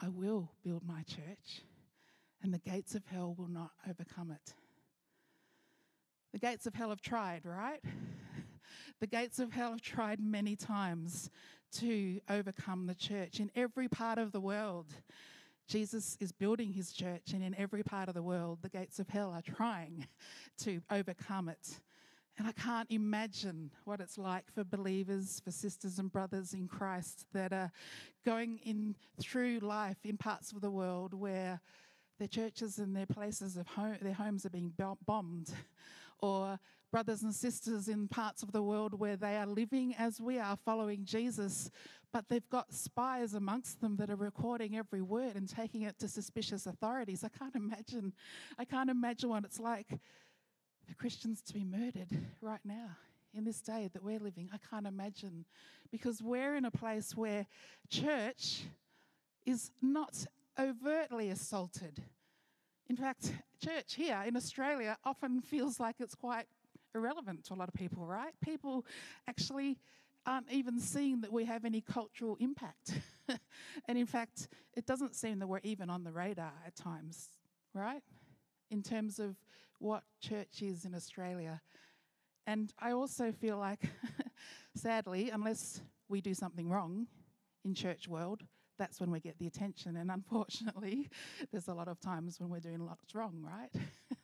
I 0.00 0.08
will 0.08 0.50
build 0.64 0.82
my 0.82 1.02
church, 1.02 1.60
and 2.42 2.54
the 2.54 2.58
gates 2.58 2.94
of 2.94 3.04
hell 3.04 3.34
will 3.36 3.48
not 3.48 3.72
overcome 3.86 4.30
it. 4.30 4.54
The 6.32 6.38
gates 6.38 6.66
of 6.66 6.74
hell 6.74 6.90
have 6.90 7.00
tried, 7.00 7.44
right? 7.44 7.80
The 8.98 9.06
gates 9.06 9.38
of 9.38 9.52
hell 9.52 9.72
have 9.72 9.82
tried 9.82 10.20
many 10.20 10.56
times 10.56 11.30
to 11.72 12.18
overcome 12.30 12.86
the 12.86 12.94
church 12.94 13.40
in 13.40 13.50
every 13.54 13.88
part 13.88 14.18
of 14.18 14.32
the 14.32 14.40
world. 14.40 14.86
Jesus 15.68 16.16
is 16.20 16.32
building 16.32 16.72
his 16.72 16.92
church, 16.92 17.32
and 17.32 17.42
in 17.42 17.54
every 17.56 17.82
part 17.82 18.08
of 18.08 18.14
the 18.14 18.22
world, 18.22 18.60
the 18.62 18.70
gates 18.70 18.98
of 18.98 19.08
hell 19.08 19.32
are 19.32 19.42
trying 19.42 20.06
to 20.58 20.80
overcome 20.90 21.48
it. 21.48 21.80
And 22.38 22.46
I 22.46 22.52
can't 22.52 22.90
imagine 22.90 23.70
what 23.84 24.00
it's 24.00 24.18
like 24.18 24.44
for 24.54 24.62
believers, 24.62 25.40
for 25.44 25.50
sisters 25.50 25.98
and 25.98 26.12
brothers 26.12 26.52
in 26.52 26.68
Christ 26.68 27.26
that 27.32 27.52
are 27.52 27.72
going 28.24 28.60
in 28.64 28.94
through 29.20 29.60
life 29.60 29.96
in 30.04 30.16
parts 30.18 30.52
of 30.52 30.60
the 30.60 30.70
world 30.70 31.14
where 31.14 31.60
their 32.18 32.28
churches 32.28 32.78
and 32.78 32.94
their 32.94 33.06
places 33.06 33.56
of 33.56 33.66
home, 33.66 33.96
their 34.02 34.12
homes 34.12 34.44
are 34.44 34.50
being 34.50 34.72
bombed 35.06 35.52
or 36.20 36.58
brothers 36.90 37.22
and 37.22 37.34
sisters 37.34 37.88
in 37.88 38.08
parts 38.08 38.42
of 38.42 38.52
the 38.52 38.62
world 38.62 38.98
where 38.98 39.16
they 39.16 39.36
are 39.36 39.46
living 39.46 39.94
as 39.98 40.20
we 40.20 40.38
are 40.38 40.56
following 40.64 41.04
Jesus, 41.04 41.70
but 42.12 42.28
they've 42.28 42.48
got 42.48 42.72
spies 42.72 43.34
amongst 43.34 43.80
them 43.80 43.96
that 43.96 44.10
are 44.10 44.16
recording 44.16 44.76
every 44.76 45.02
word 45.02 45.36
and 45.36 45.48
taking 45.48 45.82
it 45.82 45.98
to 45.98 46.08
suspicious 46.08 46.66
authorities. 46.66 47.24
I 47.24 47.28
can't 47.28 47.54
imagine, 47.54 48.12
I 48.58 48.64
can't 48.64 48.88
imagine 48.88 49.28
what 49.30 49.44
it's 49.44 49.60
like 49.60 49.88
for 50.86 50.94
Christians 50.94 51.42
to 51.42 51.52
be 51.52 51.64
murdered 51.64 52.08
right 52.40 52.60
now 52.64 52.96
in 53.34 53.44
this 53.44 53.60
day 53.60 53.90
that 53.92 54.02
we're 54.02 54.20
living. 54.20 54.48
I 54.52 54.58
can't 54.70 54.86
imagine 54.86 55.44
because 55.90 56.22
we're 56.22 56.56
in 56.56 56.64
a 56.64 56.70
place 56.70 57.16
where 57.16 57.46
church 57.90 58.62
is 59.44 59.70
not 59.82 60.26
overtly 60.58 61.30
assaulted 61.30 62.02
in 62.88 62.96
fact, 62.96 63.32
church 63.62 63.94
here 63.94 64.22
in 64.26 64.36
Australia 64.36 64.96
often 65.04 65.40
feels 65.40 65.80
like 65.80 65.96
it's 65.98 66.14
quite 66.14 66.46
irrelevant 66.94 67.44
to 67.44 67.54
a 67.54 67.56
lot 67.56 67.68
of 67.68 67.74
people, 67.74 68.06
right? 68.06 68.32
People 68.42 68.84
actually 69.28 69.78
aren't 70.24 70.50
even 70.50 70.80
seeing 70.80 71.20
that 71.20 71.32
we 71.32 71.44
have 71.44 71.64
any 71.64 71.80
cultural 71.80 72.36
impact. 72.40 73.00
and 73.88 73.98
in 73.98 74.06
fact, 74.06 74.48
it 74.74 74.86
doesn't 74.86 75.14
seem 75.14 75.38
that 75.38 75.46
we're 75.46 75.60
even 75.62 75.90
on 75.90 76.04
the 76.04 76.12
radar 76.12 76.52
at 76.66 76.74
times, 76.74 77.28
right? 77.74 78.02
In 78.70 78.82
terms 78.82 79.18
of 79.18 79.36
what 79.78 80.02
church 80.20 80.62
is 80.62 80.84
in 80.84 80.94
Australia. 80.94 81.60
And 82.46 82.72
I 82.78 82.92
also 82.92 83.32
feel 83.32 83.58
like, 83.58 83.82
sadly, 84.74 85.30
unless 85.30 85.80
we 86.08 86.20
do 86.20 86.34
something 86.34 86.68
wrong 86.68 87.06
in 87.64 87.74
church 87.74 88.08
world, 88.08 88.42
that's 88.78 89.00
when 89.00 89.10
we 89.10 89.20
get 89.20 89.38
the 89.38 89.46
attention. 89.46 89.96
And 89.96 90.10
unfortunately, 90.10 91.08
there's 91.52 91.68
a 91.68 91.74
lot 91.74 91.88
of 91.88 92.00
times 92.00 92.40
when 92.40 92.50
we're 92.50 92.60
doing 92.60 92.84
lots 92.84 93.14
wrong, 93.14 93.42
right? 93.42 93.70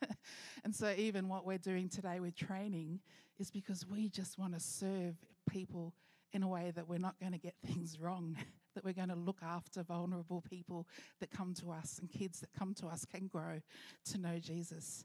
and 0.65 0.75
so, 0.75 0.93
even 0.97 1.29
what 1.29 1.47
we're 1.47 1.59
doing 1.59 1.89
today 1.89 2.21
with 2.21 2.37
training 2.37 3.01
is 3.39 3.51
because 3.51 3.87
we 3.87 4.09
just 4.09 4.39
want 4.39 4.55
to 4.55 4.61
serve 4.61 5.17
people 5.51 5.95
in 6.33 6.43
a 6.43 6.49
way 6.49 6.73
that 6.75 6.89
we're 6.89 6.99
not 6.99 7.19
going 7.21 7.33
to 7.33 7.39
get 7.39 7.55
things 7.67 7.99
wrong, 8.01 8.37
that 8.75 8.85
we're 8.85 8.93
going 8.93 9.09
to 9.09 9.15
look 9.15 9.41
after 9.43 9.83
vulnerable 9.83 10.43
people 10.49 10.87
that 11.21 11.31
come 11.31 11.55
to 11.55 11.71
us 11.71 11.99
and 11.99 12.11
kids 12.11 12.41
that 12.41 12.51
come 12.59 12.75
to 12.75 12.87
us 12.87 13.05
can 13.05 13.27
grow 13.27 13.61
to 14.07 14.19
know 14.19 14.39
Jesus. 14.39 15.05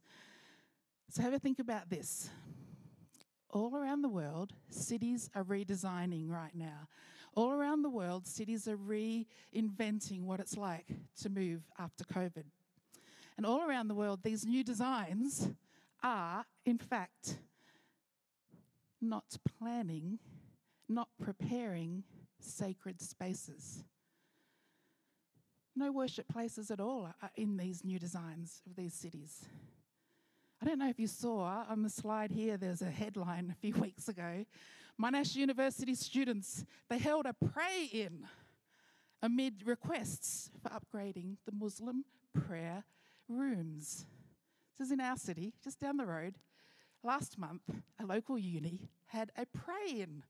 So, 1.10 1.22
have 1.22 1.34
a 1.34 1.40
think 1.40 1.60
about 1.60 1.90
this. 1.90 2.30
All 3.50 3.76
around 3.76 4.02
the 4.02 4.10
world, 4.10 4.52
cities 4.70 5.30
are 5.34 5.44
redesigning 5.44 6.30
right 6.30 6.54
now. 6.54 6.90
All 7.36 7.52
around 7.52 7.84
the 7.84 7.90
world, 7.90 8.26
cities 8.26 8.68
are 8.68 8.78
reinventing 8.78 10.24
what 10.24 10.40
it's 10.40 10.58
like 10.58 10.88
to 11.22 11.30
move 11.30 11.62
after 11.78 12.04
COVID. 12.04 12.46
And 13.38 13.46
all 13.46 13.62
around 13.62 13.88
the 13.88 13.96
world, 13.96 14.22
these 14.24 14.46
new 14.46 14.64
designs 14.64 15.50
are, 16.04 16.46
in 16.66 16.80
fact, 16.80 17.38
not 19.00 19.38
planning, 19.60 20.20
not 20.90 21.10
preparing 21.22 22.04
sacred 22.40 23.02
spaces. 23.02 23.84
No 25.76 25.92
worship 25.92 26.28
places 26.28 26.72
at 26.72 26.80
all 26.80 27.08
are 27.22 27.32
in 27.36 27.58
these 27.58 27.84
new 27.84 28.00
designs 28.00 28.62
of 28.66 28.76
these 28.76 28.96
cities. 28.96 29.46
I 30.60 30.66
don't 30.66 30.80
know 30.80 30.90
if 30.90 31.00
you 31.00 31.06
saw 31.06 31.66
on 31.70 31.84
the 31.84 31.90
slide 31.90 32.32
here, 32.32 32.58
there's 32.58 32.82
a 32.82 32.90
headline 32.90 33.52
a 33.52 33.56
few 33.62 33.76
weeks 33.82 34.08
ago. 34.08 34.46
Monash 35.02 35.36
University 35.36 35.94
students, 35.94 36.66
they 36.90 36.98
held 36.98 37.28
a 37.28 37.34
pray 37.34 37.90
in 37.92 38.26
amid 39.22 39.66
requests 39.66 40.50
for 40.62 40.70
upgrading 40.70 41.38
the 41.46 41.52
Muslim 41.52 42.04
prayer 42.34 42.84
rooms. 43.28 44.06
This 44.78 44.88
is 44.88 44.92
in 44.92 45.00
our 45.00 45.18
city, 45.18 45.54
just 45.64 45.80
down 45.80 45.98
the 45.98 46.06
road. 46.06 46.36
Last 47.04 47.38
month, 47.38 47.62
a 48.00 48.06
local 48.06 48.40
uni 48.40 48.90
had 49.08 49.32
a 49.38 49.46
pray 49.46 50.00
in, 50.00 50.24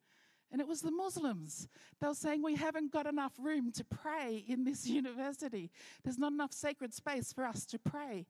and 0.52 0.60
it 0.60 0.68
was 0.68 0.82
the 0.82 0.92
Muslims. 0.92 1.68
They 2.00 2.08
were 2.08 2.14
saying, 2.14 2.44
We 2.44 2.56
haven't 2.56 2.92
got 2.92 3.08
enough 3.08 3.34
room 3.40 3.72
to 3.74 3.86
pray 3.86 4.44
in 4.48 4.66
this 4.66 4.86
university. 4.88 5.72
There's 6.04 6.20
not 6.20 6.34
enough 6.34 6.54
sacred 6.54 6.94
space 6.94 7.32
for 7.32 7.46
us 7.46 7.66
to 7.68 7.80
pray. 7.80 8.26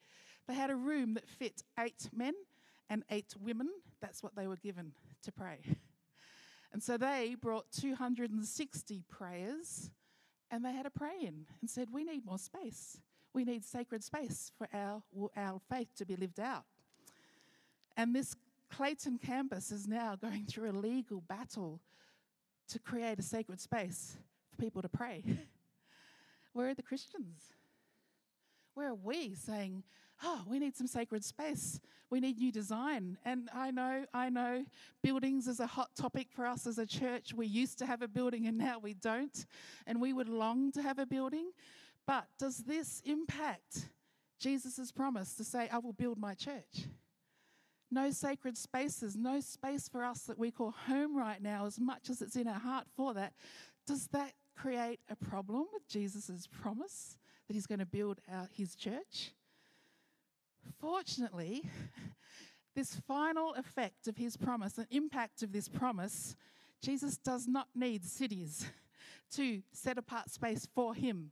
They 0.47 0.53
had 0.53 0.69
a 0.69 0.75
room 0.75 1.15
that 1.15 1.27
fit 1.27 1.63
eight 1.79 2.09
men 2.15 2.33
and 2.89 3.03
eight 3.09 3.33
women. 3.39 3.69
That's 4.01 4.21
what 4.21 4.35
they 4.35 4.47
were 4.47 4.55
given 4.55 4.93
to 5.23 5.31
pray. 5.31 5.59
And 6.71 6.83
so 6.83 6.97
they 6.97 7.35
brought 7.39 7.71
260 7.71 9.03
prayers 9.09 9.89
and 10.51 10.63
they 10.63 10.73
had 10.73 10.85
a 10.85 10.89
pray 10.89 11.15
in 11.21 11.45
and 11.61 11.69
said, 11.69 11.89
We 11.91 12.03
need 12.03 12.25
more 12.25 12.37
space. 12.37 12.99
We 13.33 13.43
need 13.43 13.65
sacred 13.65 14.03
space 14.03 14.51
for 14.57 14.67
our, 14.73 15.01
our 15.35 15.59
faith 15.69 15.89
to 15.97 16.05
be 16.05 16.15
lived 16.15 16.39
out. 16.39 16.63
And 17.95 18.15
this 18.15 18.35
Clayton 18.69 19.19
campus 19.19 19.71
is 19.71 19.87
now 19.87 20.15
going 20.15 20.45
through 20.45 20.71
a 20.71 20.73
legal 20.73 21.21
battle 21.21 21.81
to 22.69 22.79
create 22.79 23.19
a 23.19 23.23
sacred 23.23 23.59
space 23.61 24.17
for 24.49 24.57
people 24.57 24.81
to 24.81 24.89
pray. 24.89 25.23
Where 26.53 26.69
are 26.69 26.73
the 26.73 26.83
Christians? 26.83 27.53
Where 28.73 28.89
are 28.89 28.95
we 28.95 29.35
saying, 29.35 29.83
oh, 30.23 30.43
we 30.47 30.59
need 30.59 30.75
some 30.75 30.87
sacred 30.87 31.23
space. 31.23 31.79
We 32.09 32.19
need 32.19 32.37
new 32.37 32.51
design. 32.51 33.17
And 33.25 33.49
I 33.53 33.71
know, 33.71 34.05
I 34.13 34.29
know 34.29 34.63
buildings 35.03 35.47
is 35.47 35.59
a 35.59 35.67
hot 35.67 35.89
topic 35.95 36.27
for 36.31 36.45
us 36.45 36.65
as 36.65 36.77
a 36.77 36.85
church. 36.85 37.33
We 37.33 37.47
used 37.47 37.77
to 37.79 37.85
have 37.85 38.01
a 38.01 38.07
building 38.07 38.47
and 38.47 38.57
now 38.57 38.79
we 38.79 38.93
don't. 38.93 39.45
And 39.85 39.99
we 39.99 40.13
would 40.13 40.29
long 40.29 40.71
to 40.73 40.81
have 40.81 40.99
a 40.99 41.05
building. 41.05 41.51
But 42.05 42.27
does 42.39 42.59
this 42.59 43.01
impact 43.05 43.89
Jesus' 44.39 44.91
promise 44.91 45.33
to 45.35 45.43
say, 45.43 45.67
I 45.71 45.79
will 45.79 45.93
build 45.93 46.17
my 46.17 46.33
church? 46.33 46.87
No 47.91 48.11
sacred 48.11 48.57
spaces, 48.57 49.15
no 49.15 49.39
space 49.39 49.87
for 49.87 50.03
us 50.03 50.21
that 50.23 50.37
we 50.37 50.51
call 50.51 50.71
home 50.71 51.17
right 51.17 51.41
now, 51.41 51.65
as 51.65 51.79
much 51.79 52.09
as 52.09 52.21
it's 52.21 52.35
in 52.35 52.47
our 52.47 52.59
heart 52.59 52.85
for 52.95 53.13
that. 53.13 53.33
Does 53.85 54.07
that 54.07 54.33
create 54.57 54.99
a 55.09 55.15
problem 55.15 55.65
with 55.71 55.87
Jesus' 55.87 56.47
promise 56.47 57.17
that 57.47 57.53
he's 57.53 57.65
going 57.65 57.79
to 57.79 57.85
build 57.85 58.19
out 58.31 58.49
his 58.51 58.75
church? 58.75 59.31
Fortunately, 60.79 61.63
this 62.75 62.95
final 63.07 63.53
effect 63.55 64.07
of 64.07 64.17
his 64.17 64.37
promise, 64.37 64.77
an 64.77 64.87
impact 64.91 65.43
of 65.43 65.51
this 65.51 65.67
promise, 65.67 66.35
Jesus 66.81 67.17
does 67.17 67.47
not 67.47 67.67
need 67.75 68.05
cities 68.05 68.65
to 69.31 69.61
set 69.71 69.97
apart 69.97 70.29
space 70.29 70.67
for 70.73 70.93
him. 70.93 71.31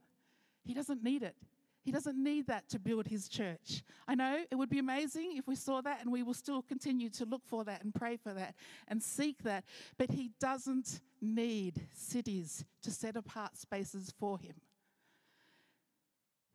He 0.63 0.73
doesn't 0.73 1.03
need 1.03 1.23
it. 1.23 1.35
He 1.83 1.91
doesn't 1.91 2.17
need 2.17 2.47
that 2.47 2.67
to 2.69 2.79
build 2.79 3.05
his 3.05 3.29
church. 3.29 3.83
I 4.07 4.15
know 4.15 4.43
it 4.49 4.55
would 4.55 4.71
be 4.71 4.79
amazing 4.79 5.37
if 5.37 5.45
we 5.45 5.55
saw 5.55 5.81
that, 5.81 6.01
and 6.01 6.11
we 6.11 6.23
will 6.23 6.33
still 6.33 6.63
continue 6.63 7.11
to 7.11 7.25
look 7.25 7.43
for 7.45 7.63
that 7.65 7.83
and 7.83 7.93
pray 7.93 8.17
for 8.17 8.33
that 8.33 8.55
and 8.87 9.03
seek 9.03 9.43
that. 9.43 9.65
But 9.99 10.09
he 10.09 10.31
doesn't 10.39 10.99
need 11.21 11.87
cities 11.93 12.65
to 12.81 12.89
set 12.89 13.15
apart 13.15 13.55
spaces 13.55 14.11
for 14.19 14.39
him. 14.39 14.55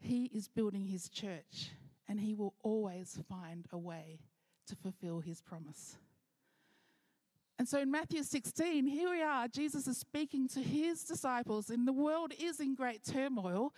He 0.01 0.25
is 0.35 0.49
building 0.49 0.87
his 0.87 1.09
church, 1.09 1.71
and 2.11 2.21
he 2.21 2.35
will 2.35 2.55
always 2.65 3.21
find 3.29 3.67
a 3.71 3.79
way 3.79 4.19
to 4.67 4.75
fulfill 4.75 5.21
his 5.21 5.41
promise. 5.41 5.97
And 7.57 7.69
so 7.69 7.79
in 7.79 7.91
Matthew 7.91 8.25
16, 8.25 8.85
here 8.89 9.11
we 9.11 9.23
are, 9.23 9.47
Jesus 9.47 9.87
is 9.87 9.99
speaking 9.99 10.49
to 10.49 10.61
his 10.61 11.05
disciples, 11.05 11.71
and 11.71 11.87
the 11.87 11.93
world 11.93 12.33
is 12.37 12.59
in 12.59 12.75
great 12.75 13.05
turmoil. 13.05 13.73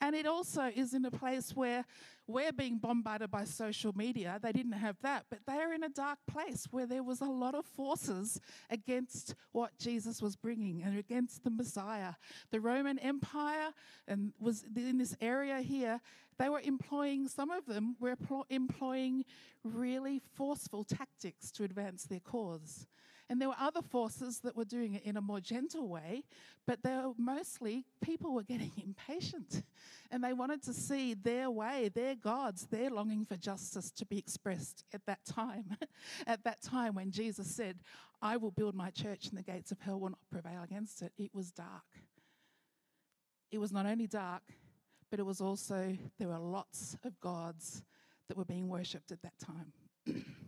And 0.00 0.14
it 0.14 0.26
also 0.26 0.70
is 0.74 0.92
in 0.92 1.04
a 1.06 1.10
place 1.10 1.52
where 1.54 1.84
we're 2.26 2.52
being 2.52 2.78
bombarded 2.78 3.30
by 3.30 3.44
social 3.44 3.92
media. 3.96 4.38
They 4.42 4.52
didn't 4.52 4.72
have 4.72 4.96
that, 5.02 5.24
but 5.30 5.38
they're 5.46 5.72
in 5.72 5.84
a 5.84 5.88
dark 5.88 6.18
place 6.30 6.66
where 6.70 6.86
there 6.86 7.02
was 7.02 7.20
a 7.20 7.26
lot 7.26 7.54
of 7.54 7.64
forces 7.64 8.40
against 8.68 9.34
what 9.52 9.78
Jesus 9.78 10.20
was 10.20 10.36
bringing 10.36 10.82
and 10.82 10.98
against 10.98 11.44
the 11.44 11.50
Messiah. 11.50 12.14
The 12.50 12.60
Roman 12.60 12.98
Empire 12.98 13.70
and 14.06 14.32
was 14.38 14.64
in 14.74 14.98
this 14.98 15.16
area 15.20 15.60
here. 15.60 16.00
They 16.38 16.48
were 16.50 16.60
employing 16.60 17.28
some 17.28 17.50
of 17.50 17.64
them 17.64 17.96
were 17.98 18.16
employing 18.50 19.24
really 19.64 20.20
forceful 20.34 20.84
tactics 20.84 21.50
to 21.52 21.64
advance 21.64 22.04
their 22.04 22.20
cause. 22.20 22.86
And 23.28 23.40
there 23.40 23.48
were 23.48 23.56
other 23.58 23.82
forces 23.82 24.38
that 24.40 24.56
were 24.56 24.64
doing 24.64 24.94
it 24.94 25.02
in 25.02 25.16
a 25.16 25.20
more 25.20 25.40
gentle 25.40 25.88
way, 25.88 26.22
but 26.64 26.82
they 26.82 26.90
were 26.90 27.12
mostly 27.18 27.84
people 28.00 28.32
were 28.32 28.44
getting 28.44 28.70
impatient 28.82 29.64
and 30.12 30.22
they 30.22 30.32
wanted 30.32 30.62
to 30.62 30.72
see 30.72 31.14
their 31.14 31.50
way, 31.50 31.90
their 31.92 32.14
gods, 32.14 32.66
their 32.70 32.88
longing 32.90 33.24
for 33.24 33.36
justice 33.36 33.90
to 33.92 34.06
be 34.06 34.18
expressed 34.18 34.84
at 34.94 35.04
that 35.06 35.24
time. 35.24 35.76
at 36.26 36.44
that 36.44 36.62
time 36.62 36.94
when 36.94 37.10
Jesus 37.10 37.48
said, 37.48 37.80
I 38.22 38.36
will 38.36 38.52
build 38.52 38.74
my 38.74 38.90
church 38.90 39.28
and 39.28 39.36
the 39.36 39.42
gates 39.42 39.72
of 39.72 39.80
hell 39.80 39.98
will 39.98 40.10
not 40.10 40.30
prevail 40.30 40.62
against 40.62 41.02
it, 41.02 41.12
it 41.18 41.34
was 41.34 41.50
dark. 41.50 41.84
It 43.50 43.58
was 43.58 43.72
not 43.72 43.86
only 43.86 44.06
dark, 44.06 44.42
but 45.10 45.18
it 45.18 45.26
was 45.26 45.40
also, 45.40 45.96
there 46.18 46.28
were 46.28 46.38
lots 46.38 46.96
of 47.04 47.18
gods 47.20 47.82
that 48.28 48.36
were 48.36 48.44
being 48.44 48.68
worshipped 48.68 49.12
at 49.12 49.22
that 49.22 49.38
time. 49.38 49.72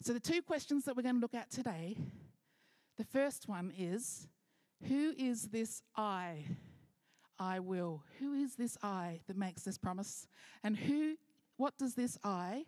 So, 0.00 0.12
the 0.12 0.20
two 0.20 0.42
questions 0.42 0.84
that 0.84 0.96
we're 0.96 1.02
going 1.02 1.16
to 1.16 1.20
look 1.20 1.34
at 1.34 1.50
today 1.50 1.96
the 2.96 3.04
first 3.04 3.48
one 3.48 3.72
is 3.76 4.28
Who 4.86 5.12
is 5.16 5.48
this 5.48 5.82
I? 5.96 6.44
I 7.38 7.60
will. 7.60 8.02
Who 8.18 8.34
is 8.34 8.56
this 8.56 8.76
I 8.82 9.20
that 9.26 9.36
makes 9.36 9.62
this 9.62 9.78
promise? 9.78 10.26
And 10.64 10.76
who, 10.76 11.14
what 11.56 11.78
does 11.78 11.94
this 11.94 12.18
I, 12.24 12.64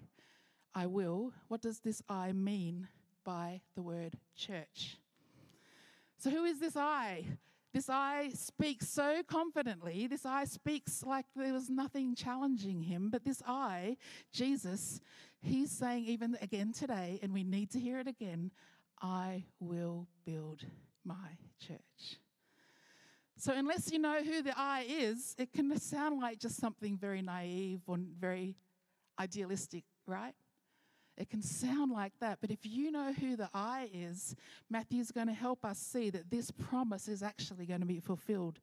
I 0.74 0.86
will, 0.86 1.32
what 1.48 1.60
does 1.60 1.80
this 1.80 2.02
I 2.08 2.32
mean 2.32 2.88
by 3.24 3.60
the 3.74 3.82
word 3.82 4.14
church? 4.36 4.98
So, 6.18 6.30
who 6.30 6.44
is 6.44 6.60
this 6.60 6.76
I? 6.76 7.26
This 7.72 7.88
I 7.88 8.30
speaks 8.34 8.88
so 8.88 9.22
confidently. 9.22 10.08
This 10.08 10.26
I 10.26 10.44
speaks 10.44 11.04
like 11.04 11.26
there 11.36 11.52
was 11.52 11.70
nothing 11.70 12.16
challenging 12.16 12.82
him. 12.82 13.10
But 13.10 13.24
this 13.24 13.42
I, 13.46 13.96
Jesus, 14.32 15.00
he's 15.40 15.70
saying 15.70 16.06
even 16.06 16.36
again 16.42 16.72
today, 16.72 17.20
and 17.22 17.32
we 17.32 17.44
need 17.44 17.70
to 17.70 17.78
hear 17.78 18.00
it 18.00 18.08
again 18.08 18.50
I 19.02 19.44
will 19.60 20.06
build 20.26 20.64
my 21.04 21.38
church. 21.66 22.18
So, 23.36 23.54
unless 23.54 23.90
you 23.90 23.98
know 23.98 24.22
who 24.22 24.42
the 24.42 24.52
I 24.54 24.84
is, 24.86 25.34
it 25.38 25.52
can 25.52 25.74
sound 25.78 26.20
like 26.20 26.38
just 26.38 26.56
something 26.56 26.98
very 26.98 27.22
naive 27.22 27.80
or 27.86 27.96
very 28.18 28.56
idealistic, 29.18 29.84
right? 30.06 30.34
It 31.20 31.28
can 31.28 31.42
sound 31.42 31.92
like 31.92 32.14
that, 32.20 32.38
but 32.40 32.50
if 32.50 32.60
you 32.62 32.90
know 32.90 33.12
who 33.12 33.36
the 33.36 33.50
I 33.52 33.90
is, 33.92 34.34
Matthew's 34.70 35.10
going 35.10 35.26
to 35.26 35.34
help 35.34 35.66
us 35.66 35.78
see 35.78 36.08
that 36.08 36.30
this 36.30 36.50
promise 36.50 37.08
is 37.08 37.22
actually 37.22 37.66
going 37.66 37.80
to 37.80 37.86
be 37.86 38.00
fulfilled 38.00 38.58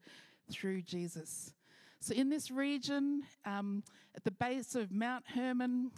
through 0.50 0.82
Jesus. 0.82 1.54
So, 2.00 2.14
in 2.14 2.30
this 2.30 2.50
region, 2.50 3.22
um, 3.44 3.84
at 4.16 4.24
the 4.24 4.32
base 4.32 4.74
of 4.74 4.90
Mount 4.90 5.24
Hermon, 5.28 5.92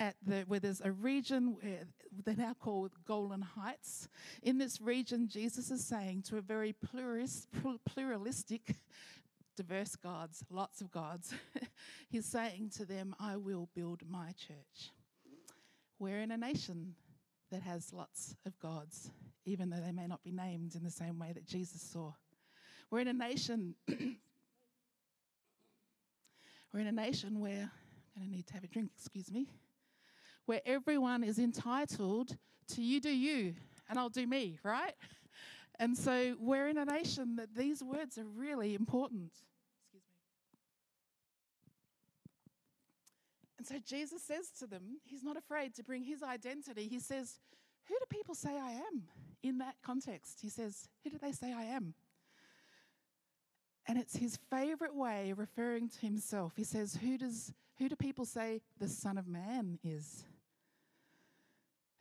at 0.00 0.16
the, 0.26 0.44
where 0.48 0.58
there's 0.58 0.80
a 0.80 0.90
region 0.90 1.56
where 1.60 1.86
they're 2.24 2.34
now 2.34 2.56
called 2.58 2.90
Golan 3.06 3.42
Heights. 3.42 4.08
In 4.42 4.58
this 4.58 4.80
region, 4.80 5.28
Jesus 5.28 5.70
is 5.70 5.84
saying 5.84 6.22
to 6.22 6.38
a 6.38 6.40
very 6.40 6.72
pluralist, 6.72 7.46
pluralistic, 7.86 8.74
diverse 9.56 9.94
gods, 9.94 10.42
lots 10.50 10.80
of 10.80 10.90
gods, 10.90 11.34
he's 12.08 12.26
saying 12.26 12.70
to 12.78 12.84
them, 12.84 13.14
I 13.20 13.36
will 13.36 13.68
build 13.74 14.02
my 14.08 14.32
church. 14.32 14.90
We're 16.00 16.18
in 16.20 16.32
a 16.32 16.36
nation 16.36 16.96
that 17.52 17.62
has 17.62 17.92
lots 17.92 18.34
of 18.44 18.58
gods, 18.58 19.12
even 19.44 19.70
though 19.70 19.80
they 19.80 19.92
may 19.92 20.08
not 20.08 20.24
be 20.24 20.32
named 20.32 20.74
in 20.74 20.82
the 20.82 20.90
same 20.90 21.20
way 21.20 21.32
that 21.32 21.46
Jesus 21.46 21.80
saw. 21.80 22.14
We're 22.90 22.98
in 23.00 23.08
a 23.08 23.12
nation. 23.12 23.76
we're 26.72 26.80
in 26.80 26.88
a 26.88 26.92
nation 26.92 27.38
where 27.38 27.70
I'm 27.70 28.16
going 28.16 28.28
to 28.28 28.36
need 28.36 28.48
to 28.48 28.54
have 28.54 28.64
a 28.64 28.68
drink, 28.68 28.90
excuse 28.96 29.30
me 29.30 29.46
where 30.50 30.60
everyone 30.66 31.22
is 31.22 31.38
entitled 31.38 32.36
to 32.66 32.82
you 32.82 33.00
do 33.00 33.08
you 33.08 33.54
and 33.88 33.96
I'll 33.96 34.08
do 34.08 34.26
me, 34.26 34.58
right? 34.64 34.94
And 35.78 35.96
so 35.96 36.34
we're 36.38 36.68
in 36.68 36.76
a 36.76 36.84
nation 36.84 37.36
that 37.36 37.54
these 37.56 37.82
words 37.82 38.18
are 38.18 38.26
really 38.36 38.74
important. 38.74 39.30
Excuse 39.80 40.02
me. 40.02 40.16
And 43.60 43.66
so 43.66 43.74
Jesus 43.86 44.22
says 44.22 44.48
to 44.60 44.66
them, 44.66 45.00
He's 45.04 45.22
not 45.22 45.36
afraid 45.36 45.74
to 45.74 45.84
bring 45.84 46.02
His 46.02 46.22
identity. 46.22 46.88
He 46.88 46.98
says, 46.98 47.38
Who 47.88 47.94
do 47.94 48.06
people 48.08 48.34
say 48.34 48.58
I 48.58 48.70
am? 48.70 49.02
In 49.42 49.58
that 49.58 49.74
context, 49.84 50.38
He 50.40 50.48
says, 50.48 50.88
Who 51.04 51.10
do 51.10 51.18
they 51.20 51.32
say 51.32 51.52
I 51.52 51.64
am? 51.64 51.92
And 53.86 53.98
it's 53.98 54.16
his 54.16 54.38
favorite 54.50 54.94
way 54.94 55.28
of 55.28 55.38
referring 55.38 55.90
to 55.90 56.00
himself. 56.00 56.54
He 56.56 56.64
says, 56.64 56.98
Who 57.02 57.18
does 57.18 57.52
who 57.76 57.90
do 57.90 57.96
people 57.96 58.24
say 58.24 58.62
the 58.78 58.88
Son 58.88 59.18
of 59.18 59.28
Man 59.28 59.78
is? 59.84 60.24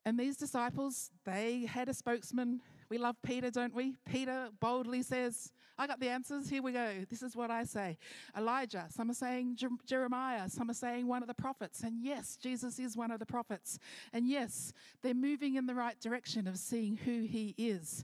And 0.05 0.17
these 0.17 0.37
disciples, 0.37 1.11
they 1.25 1.65
had 1.65 1.89
a 1.89 1.93
spokesman. 1.93 2.61
We 2.89 2.97
love 2.97 3.15
Peter, 3.23 3.51
don't 3.51 3.75
we? 3.75 3.95
Peter 4.05 4.49
boldly 4.59 5.03
says, 5.03 5.51
I 5.77 5.87
got 5.87 5.99
the 5.99 6.09
answers. 6.09 6.49
Here 6.49 6.61
we 6.61 6.71
go. 6.71 7.05
This 7.09 7.21
is 7.21 7.35
what 7.35 7.51
I 7.51 7.63
say. 7.63 7.97
Elijah, 8.35 8.87
some 8.89 9.11
are 9.11 9.13
saying 9.13 9.57
Jeremiah, 9.85 10.49
some 10.49 10.69
are 10.69 10.73
saying 10.73 11.07
one 11.07 11.21
of 11.21 11.27
the 11.27 11.33
prophets. 11.33 11.83
And 11.83 12.03
yes, 12.03 12.35
Jesus 12.35 12.79
is 12.79 12.97
one 12.97 13.11
of 13.11 13.19
the 13.19 13.25
prophets. 13.25 13.79
And 14.11 14.27
yes, 14.27 14.73
they're 15.01 15.13
moving 15.13 15.55
in 15.55 15.67
the 15.67 15.75
right 15.75 15.99
direction 15.99 16.47
of 16.47 16.57
seeing 16.57 16.97
who 16.97 17.21
he 17.21 17.53
is. 17.57 18.03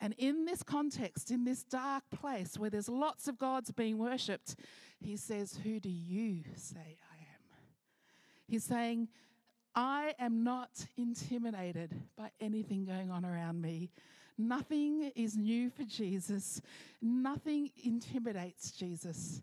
And 0.00 0.14
in 0.18 0.46
this 0.46 0.64
context, 0.64 1.30
in 1.30 1.44
this 1.44 1.62
dark 1.62 2.02
place 2.10 2.58
where 2.58 2.70
there's 2.70 2.88
lots 2.88 3.28
of 3.28 3.38
gods 3.38 3.70
being 3.70 3.98
worshipped, 3.98 4.56
he 4.98 5.16
says, 5.16 5.60
Who 5.62 5.78
do 5.78 5.90
you 5.90 6.42
say 6.56 6.96
I 7.12 7.18
am? 7.18 7.58
He's 8.48 8.64
saying, 8.64 9.08
I 9.76 10.14
am 10.18 10.42
not 10.42 10.86
intimidated 10.96 11.94
by 12.16 12.30
anything 12.40 12.84
going 12.84 13.10
on 13.10 13.24
around 13.24 13.62
me. 13.62 13.90
Nothing 14.38 15.12
is 15.14 15.36
new 15.36 15.70
for 15.70 15.84
Jesus. 15.84 16.60
Nothing 17.00 17.70
intimidates 17.84 18.70
Jesus. 18.70 19.42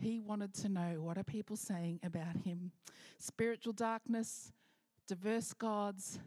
He 0.00 0.20
wanted 0.20 0.54
to 0.54 0.68
know 0.68 0.96
what 1.00 1.18
are 1.18 1.24
people 1.24 1.56
saying 1.56 2.00
about 2.02 2.36
him. 2.44 2.70
Spiritual 3.18 3.72
darkness, 3.72 4.52
diverse 5.06 5.52
gods, 5.52 6.18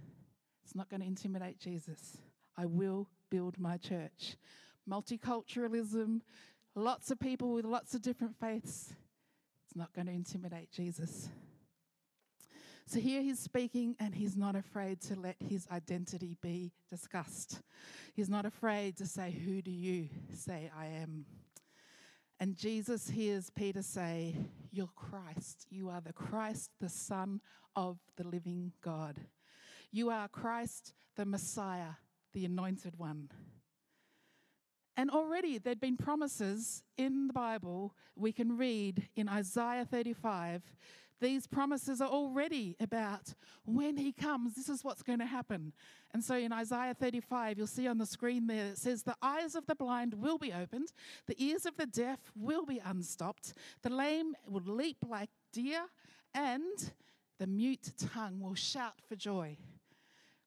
it's 0.63 0.75
not 0.75 0.89
going 0.89 1.01
to 1.01 1.07
intimidate 1.07 1.60
Jesus. 1.60 2.17
I 2.57 2.65
will 2.65 3.07
build 3.29 3.60
my 3.60 3.77
church. 3.77 4.38
Multiculturalism, 4.89 6.21
lots 6.75 7.10
of 7.10 7.19
people 7.19 7.54
with 7.54 7.65
lots 7.65 7.95
of 7.95 8.01
different 8.01 8.36
faiths, 8.39 8.93
it's 9.65 9.75
not 9.75 9.93
going 9.93 10.08
to 10.08 10.13
intimidate 10.13 10.71
Jesus. 10.71 11.30
So 12.86 13.00
here 13.00 13.22
he's 13.22 13.39
speaking, 13.39 13.96
and 14.00 14.13
he's 14.13 14.36
not 14.36 14.56
afraid 14.56 15.02
to 15.02 15.15
let 15.15 15.38
his 15.39 15.67
identity 15.72 16.38
be 16.41 16.74
discussed. 16.89 17.62
He's 18.13 18.30
not 18.30 18.46
afraid 18.46 18.98
to 18.98 19.06
say, 19.06 19.32
Who 19.32 19.62
do 19.62 19.72
you 19.72 20.10
say 20.34 20.69
I 20.78 20.88
am? 20.88 21.26
And 22.39 22.58
Jesus 22.58 23.10
hears 23.10 23.50
Peter 23.50 23.82
say, 23.82 24.36
You're 24.72 24.89
Christ. 24.96 25.65
You 25.69 25.89
are 25.89 26.02
the 26.02 26.13
Christ, 26.13 26.72
the 26.82 26.89
Son 26.89 27.39
of 27.76 28.00
the 28.17 28.28
living 28.28 28.74
God. 28.84 29.17
You 29.91 30.10
are 30.10 30.28
Christ, 30.28 30.93
the 31.15 31.26
Messiah, 31.26 31.93
the 32.34 32.46
anointed 32.46 33.00
one. 33.00 33.30
And 34.96 35.10
already 35.10 35.58
there'd 35.58 35.80
been 35.80 35.98
promises 35.98 36.84
in 36.98 37.28
the 37.28 37.34
Bible. 37.34 37.96
We 38.15 38.32
can 38.32 38.58
read 38.58 39.08
in 39.15 39.28
Isaiah 39.28 39.88
35 39.89 40.62
these 41.23 41.47
promises 41.47 42.01
are 42.01 42.09
already 42.09 42.75
about 42.81 43.33
when 43.65 43.95
he 43.95 44.12
comes, 44.12 44.55
this 44.55 44.67
is 44.67 44.83
what's 44.83 45.01
going 45.01 45.19
to 45.19 45.25
happen. 45.25 45.71
And 46.13 46.21
so 46.23 46.36
in 46.36 46.51
Isaiah 46.51 46.93
35, 46.93 47.57
you'll 47.57 47.65
see 47.65 47.88
on 47.88 47.97
the 47.97 48.05
screen 48.05 48.45
there, 48.45 48.67
it 48.67 48.77
says, 48.77 49.03
The 49.03 49.15
eyes 49.21 49.55
of 49.55 49.65
the 49.65 49.75
blind 49.75 50.15
will 50.15 50.38
be 50.38 50.51
opened, 50.51 50.91
the 51.25 51.41
ears 51.41 51.65
of 51.65 51.77
the 51.77 51.86
deaf 51.86 52.19
will 52.36 52.65
be 52.65 52.81
unstopped, 52.83 53.53
the 53.81 53.89
lame 53.89 54.36
will 54.47 54.63
leap 54.65 54.97
like 55.07 55.29
deer, 55.53 55.86
and 56.33 56.91
the 57.39 57.47
mute 57.47 57.93
tongue 58.13 58.41
will 58.41 58.55
shout 58.55 58.99
for 59.07 59.15
joy. 59.15 59.57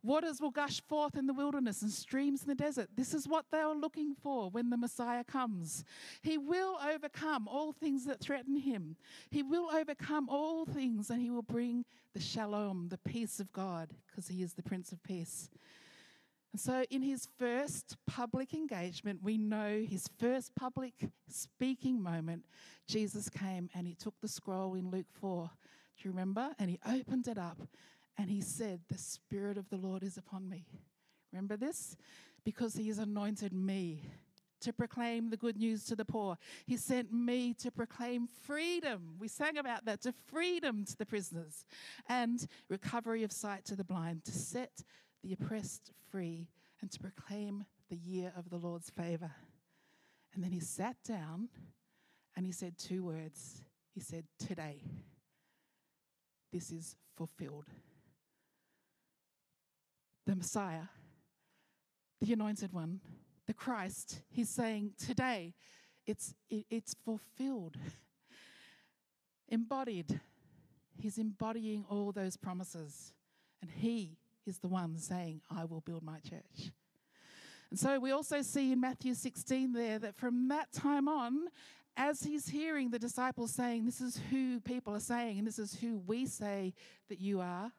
Waters 0.07 0.41
will 0.41 0.53
gush 0.53 0.81
forth 0.83 1.17
in 1.17 1.27
the 1.27 1.35
wilderness 1.35 1.83
and 1.83 1.91
streams 1.91 2.43
in 2.43 2.49
the 2.49 2.55
desert. 2.55 2.89
This 2.95 3.13
is 3.13 3.27
what 3.27 3.47
they 3.51 3.59
are 3.59 3.75
looking 3.75 4.15
for 4.15 4.49
when 4.49 4.71
the 4.71 4.77
Messiah 4.77 5.25
comes. 5.25 5.85
He 6.23 6.39
will 6.39 6.79
overcome 6.89 7.49
all 7.49 7.73
things 7.73 8.05
that 8.07 8.21
threaten 8.21 8.57
him. 8.57 8.97
He 9.31 9.43
will 9.43 9.69
overcome 9.75 10.29
all 10.29 10.65
things 10.65 11.11
and 11.11 11.21
he 11.21 11.31
will 11.31 11.43
bring 11.43 11.85
the 12.15 12.21
shalom, 12.21 12.89
the 12.89 12.99
peace 12.99 13.41
of 13.41 13.53
God, 13.53 13.91
because 14.07 14.29
he 14.29 14.43
is 14.43 14.55
the 14.55 14.63
Prince 14.63 14.93
of 14.93 15.03
Peace. 15.03 15.51
And 16.53 16.61
so, 16.61 16.85
in 16.89 17.03
his 17.03 17.29
first 17.39 17.97
public 18.07 18.55
engagement, 18.55 19.21
we 19.23 19.37
know 19.37 19.85
his 19.87 20.09
first 20.19 20.55
public 20.55 20.95
speaking 21.29 22.01
moment, 22.01 22.45
Jesus 22.87 23.29
came 23.29 23.69
and 23.75 23.87
he 23.87 23.95
took 23.95 24.15
the 24.23 24.29
scroll 24.29 24.75
in 24.75 24.89
Luke 24.89 25.11
4. 25.21 25.51
Do 25.99 26.09
you 26.09 26.13
remember? 26.13 26.51
And 26.59 26.71
he 26.71 26.79
opened 26.87 27.27
it 27.27 27.39
up 27.39 27.59
and 28.19 28.31
he 28.31 28.41
said, 28.41 28.81
The 28.89 28.99
Spirit 28.99 29.59
of 29.59 29.69
the 29.69 29.77
Lord 29.77 30.03
is 30.03 30.17
upon 30.17 30.49
me. 30.49 30.67
Remember 31.33 31.57
this? 31.57 31.97
Because 32.45 32.75
he 32.75 32.89
has 32.89 32.99
anointed 32.99 33.53
me 33.53 34.05
to 34.61 34.73
proclaim 34.73 35.29
the 35.31 35.37
good 35.37 35.57
news 35.57 35.85
to 35.85 35.95
the 35.95 36.05
poor. 36.05 36.39
He 36.67 36.77
sent 36.77 37.13
me 37.13 37.55
to 37.55 37.71
proclaim 37.71 38.27
freedom. 38.27 39.17
We 39.19 39.29
sang 39.29 39.59
about 39.59 39.85
that 39.85 40.01
to 40.03 40.13
freedom 40.13 40.85
to 40.85 40.97
the 40.97 41.07
prisoners 41.07 41.67
and 42.09 42.47
recovery 42.69 43.23
of 43.23 43.33
sight 43.33 43.65
to 43.67 43.77
the 43.77 43.85
blind, 43.85 44.25
to 44.25 44.33
set 44.33 44.83
the 45.23 45.33
oppressed 45.33 45.93
free, 46.11 46.49
and 46.81 46.91
to 46.91 46.99
proclaim 46.99 47.65
the 47.91 47.97
year 47.97 48.33
of 48.37 48.51
the 48.51 48.57
Lord's 48.57 48.91
favor. 48.91 49.33
And 50.35 50.43
then 50.43 50.53
he 50.53 50.61
sat 50.61 50.97
down 51.05 51.49
and 52.35 52.47
he 52.47 52.53
said 52.53 52.79
two 52.79 53.05
words. 53.05 53.63
He 53.95 54.01
said, 54.01 54.25
Today, 54.39 54.83
this 56.53 56.71
is 56.71 56.97
fulfilled 57.17 57.67
the 60.27 60.37
Messiah, 60.37 60.89
the 62.21 62.33
anointed 62.33 62.73
one, 62.73 63.01
the 63.47 63.55
Christ, 63.55 64.21
he's 64.29 64.49
saying 64.49 64.93
today 64.99 65.55
it's, 66.07 66.35
it, 66.51 66.67
it's 66.71 66.95
fulfilled, 67.05 67.77
embodied. 69.49 70.21
He's 70.99 71.19
embodying 71.19 71.85
all 71.89 72.13
those 72.13 72.37
promises. 72.37 73.13
And 73.61 73.71
he 73.71 74.19
is 74.47 74.59
the 74.59 74.69
one 74.69 74.99
saying, 74.99 75.43
I 75.51 75.65
will 75.65 75.81
build 75.81 76.03
my 76.03 76.19
church. 76.21 76.73
And 77.71 77.79
so 77.79 77.99
we 77.99 78.13
also 78.13 78.43
see 78.43 78.73
in 78.73 78.81
Matthew 78.81 79.15
16 79.15 79.73
there 79.73 79.99
that 79.99 80.17
from 80.17 80.49
that 80.49 80.73
time 80.73 81.09
on, 81.09 81.49
as 81.97 82.23
he's 82.23 82.49
hearing 82.49 82.91
the 82.91 82.99
disciples 82.99 83.53
saying, 83.53 83.87
This 83.87 84.01
is 84.01 84.21
who 84.31 84.61
people 84.61 84.95
are 84.95 85.01
saying, 85.01 85.39
and 85.39 85.47
this 85.47 85.59
is 85.59 85.75
who 85.75 85.99
we 86.07 86.27
say 86.27 86.75
that 87.09 87.21
you 87.21 87.41
are, 87.41 87.73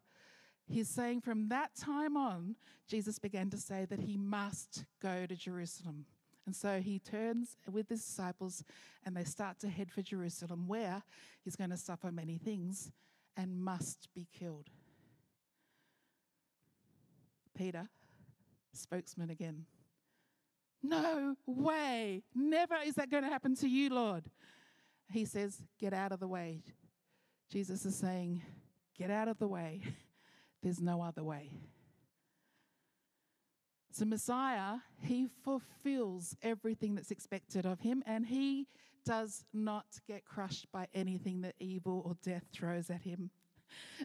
He's 0.69 0.89
saying 0.89 1.21
from 1.21 1.47
that 1.49 1.75
time 1.75 2.17
on, 2.17 2.55
Jesus 2.87 3.19
began 3.19 3.49
to 3.51 3.57
say 3.57 3.85
that 3.85 4.01
he 4.01 4.17
must 4.17 4.85
go 5.01 5.25
to 5.25 5.35
Jerusalem. 5.35 6.05
And 6.45 6.55
so 6.55 6.79
he 6.79 6.99
turns 6.99 7.57
with 7.69 7.89
his 7.89 8.03
disciples 8.03 8.63
and 9.05 9.15
they 9.15 9.23
start 9.23 9.59
to 9.59 9.69
head 9.69 9.91
for 9.91 10.01
Jerusalem, 10.01 10.67
where 10.67 11.03
he's 11.43 11.55
going 11.55 11.69
to 11.69 11.77
suffer 11.77 12.11
many 12.11 12.37
things 12.37 12.91
and 13.35 13.61
must 13.61 14.07
be 14.13 14.27
killed. 14.37 14.67
Peter, 17.57 17.89
spokesman 18.73 19.29
again. 19.29 19.65
No 20.83 21.35
way. 21.45 22.23
Never 22.35 22.75
is 22.85 22.95
that 22.95 23.09
going 23.09 23.23
to 23.23 23.29
happen 23.29 23.55
to 23.57 23.67
you, 23.67 23.89
Lord. 23.89 24.25
He 25.11 25.25
says, 25.25 25.61
Get 25.79 25.93
out 25.93 26.11
of 26.11 26.19
the 26.19 26.27
way. 26.27 26.63
Jesus 27.49 27.85
is 27.85 27.95
saying, 27.95 28.41
Get 28.97 29.09
out 29.09 29.27
of 29.27 29.37
the 29.39 29.47
way. 29.47 29.81
There's 30.67 30.81
no 30.81 31.01
other 31.01 31.23
way. 31.23 31.49
So, 33.89 34.03
Messiah, 34.03 34.79
he 35.01 35.29
fulfills 35.45 36.35
everything 36.43 36.93
that's 36.93 37.09
expected 37.09 37.65
of 37.65 37.79
him, 37.79 38.03
and 38.05 38.25
he 38.25 38.67
does 39.05 39.45
not 39.53 39.85
get 40.09 40.25
crushed 40.25 40.69
by 40.73 40.87
anything 40.93 41.39
that 41.43 41.55
evil 41.61 42.03
or 42.05 42.17
death 42.21 42.43
throws 42.51 42.89
at 42.89 43.03
him. 43.03 43.29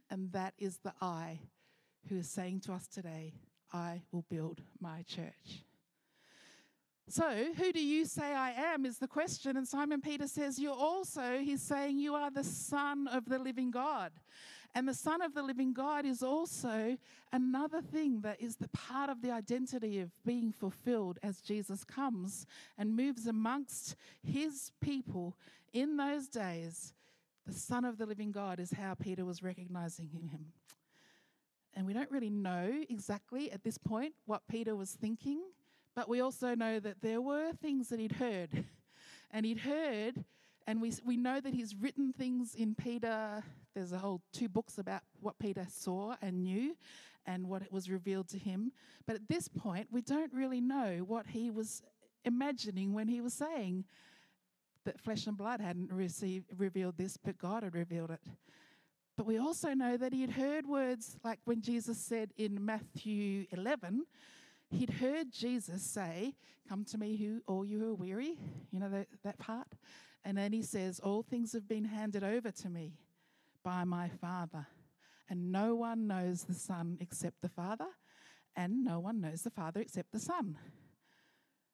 And 0.09 0.31
that 0.31 0.55
is 0.57 0.79
the 0.85 0.92
I 1.01 1.40
who 2.09 2.18
is 2.18 2.31
saying 2.31 2.61
to 2.61 2.75
us 2.75 2.87
today, 2.87 3.35
I 3.72 4.03
will 4.12 4.25
build 4.31 4.61
my 4.81 5.03
church. 5.03 5.64
So, 7.09 7.29
who 7.57 7.72
do 7.72 7.85
you 7.85 8.05
say 8.05 8.33
I 8.33 8.53
am 8.53 8.87
is 8.87 8.98
the 8.98 9.09
question. 9.09 9.57
And 9.57 9.66
Simon 9.66 10.01
Peter 10.01 10.29
says, 10.29 10.61
You're 10.61 10.72
also, 10.72 11.38
he's 11.40 11.61
saying, 11.61 11.98
You 11.98 12.14
are 12.14 12.31
the 12.31 12.44
Son 12.44 13.09
of 13.09 13.25
the 13.25 13.40
living 13.40 13.72
God. 13.72 14.12
And 14.75 14.89
the 14.89 14.95
Son 14.95 15.21
of 15.21 15.35
the 15.35 15.43
living 15.43 15.75
God 15.75 16.07
is 16.07 16.23
also 16.23 16.97
another 17.33 17.83
thing 17.83 18.23
that 18.23 18.41
is 18.41 18.57
the 18.57 18.69
part 18.69 19.11
of 19.11 19.21
the 19.21 19.31
identity 19.31 20.01
of 20.01 20.11
being 20.25 20.51
fulfilled 20.51 21.19
as 21.23 21.41
Jesus 21.43 21.85
comes 21.85 22.47
and 22.79 22.97
moves 22.97 23.27
amongst 23.27 23.97
his 24.23 24.73
people 24.81 25.37
in 25.73 25.97
those 25.97 26.27
days. 26.29 26.95
The 27.47 27.53
Son 27.53 27.85
of 27.85 27.99
the 27.99 28.07
living 28.07 28.33
God 28.33 28.61
is 28.61 28.73
how 28.73 28.95
Peter 28.95 29.25
was 29.25 29.43
recognizing 29.43 30.09
him. 30.09 30.53
And 31.75 31.87
we 31.87 31.93
don't 31.93 32.11
really 32.11 32.31
know 32.31 32.83
exactly 32.89 33.51
at 33.53 33.63
this 33.65 33.79
point 33.79 34.15
what 34.27 34.43
Peter 34.49 34.75
was 34.75 34.93
thinking 34.93 35.41
but 35.95 36.09
we 36.09 36.21
also 36.21 36.55
know 36.55 36.81
that 36.81 37.03
there 37.03 37.21
were 37.21 37.53
things 37.53 37.89
that 37.89 38.01
he'd 38.01 38.13
heard. 38.13 38.65
And 39.35 39.47
he'd 39.47 39.61
heard, 39.61 40.27
and 40.67 40.83
we, 40.83 40.93
we 41.07 41.17
know 41.17 41.41
that 41.41 41.55
he's 41.55 41.75
written 41.75 42.13
things 42.13 42.55
in 42.55 42.75
Peter. 42.75 43.43
There's 43.75 43.93
a 43.93 43.99
whole 43.99 44.21
two 44.33 44.49
books 44.49 44.79
about 44.79 45.03
what 45.21 45.39
Peter 45.39 45.67
saw 45.71 46.17
and 46.21 46.43
knew 46.43 46.77
and 47.27 47.49
what 47.49 47.63
it 47.63 47.73
was 47.73 47.89
revealed 47.89 48.29
to 48.29 48.39
him. 48.39 48.73
But 49.07 49.17
at 49.17 49.29
this 49.29 49.49
point, 49.49 49.89
we 49.91 50.03
don't 50.03 50.33
really 50.33 50.61
know 50.61 51.05
what 51.07 51.27
he 51.29 51.51
was 51.51 51.83
imagining 52.25 52.93
when 52.93 53.09
he 53.09 53.21
was 53.21 53.35
saying 53.35 53.85
that 54.85 55.01
flesh 55.01 55.27
and 55.27 55.37
blood 55.37 55.61
hadn't 55.61 55.93
received, 55.93 56.47
revealed 56.59 56.97
this, 56.97 57.17
but 57.17 57.39
God 57.39 57.63
had 57.63 57.75
revealed 57.75 58.11
it. 58.11 58.21
But 59.17 59.27
we 59.27 59.39
also 59.39 59.75
know 59.75 59.97
that 59.97 60.13
he 60.13 60.23
had 60.23 60.31
heard 60.31 60.67
words 60.67 61.17
like 61.23 61.39
when 61.45 61.61
Jesus 61.61 61.99
said 61.99 62.33
in 62.37 62.65
Matthew 62.65 63.47
11, 63.53 64.05
he'd 64.71 64.91
heard 64.91 65.31
Jesus 65.31 65.83
say, 65.83 66.35
Come 66.69 66.85
to 66.87 66.99
me, 66.99 67.17
who 67.17 67.43
all 67.47 67.65
you 67.65 67.79
who 67.79 67.91
are 67.91 67.95
weary. 67.95 68.39
You 68.71 68.81
know 68.81 68.89
that, 68.89 69.09
that 69.23 69.39
part? 69.39 69.69
And 70.25 70.39
then 70.39 70.53
he 70.53 70.63
says, 70.63 70.99
All 71.01 71.23
things 71.23 71.53
have 71.53 71.69
been 71.69 71.85
handed 71.85 72.25
over 72.25 72.51
to 72.51 72.71
me 72.71 72.95
by 73.62 73.85
my 73.85 74.09
Father. 74.09 74.66
And 75.29 75.51
no 75.51 75.75
one 75.75 76.07
knows 76.07 76.44
the 76.44 76.55
Son 76.55 76.98
except 77.01 77.40
the 77.40 77.48
Father, 77.48 77.88
and 78.55 78.85
no 78.85 79.01
one 79.01 79.20
knows 79.20 79.42
the 79.42 79.51
Father 79.51 79.81
except 79.81 80.12
the 80.12 80.18
Son. 80.18 80.59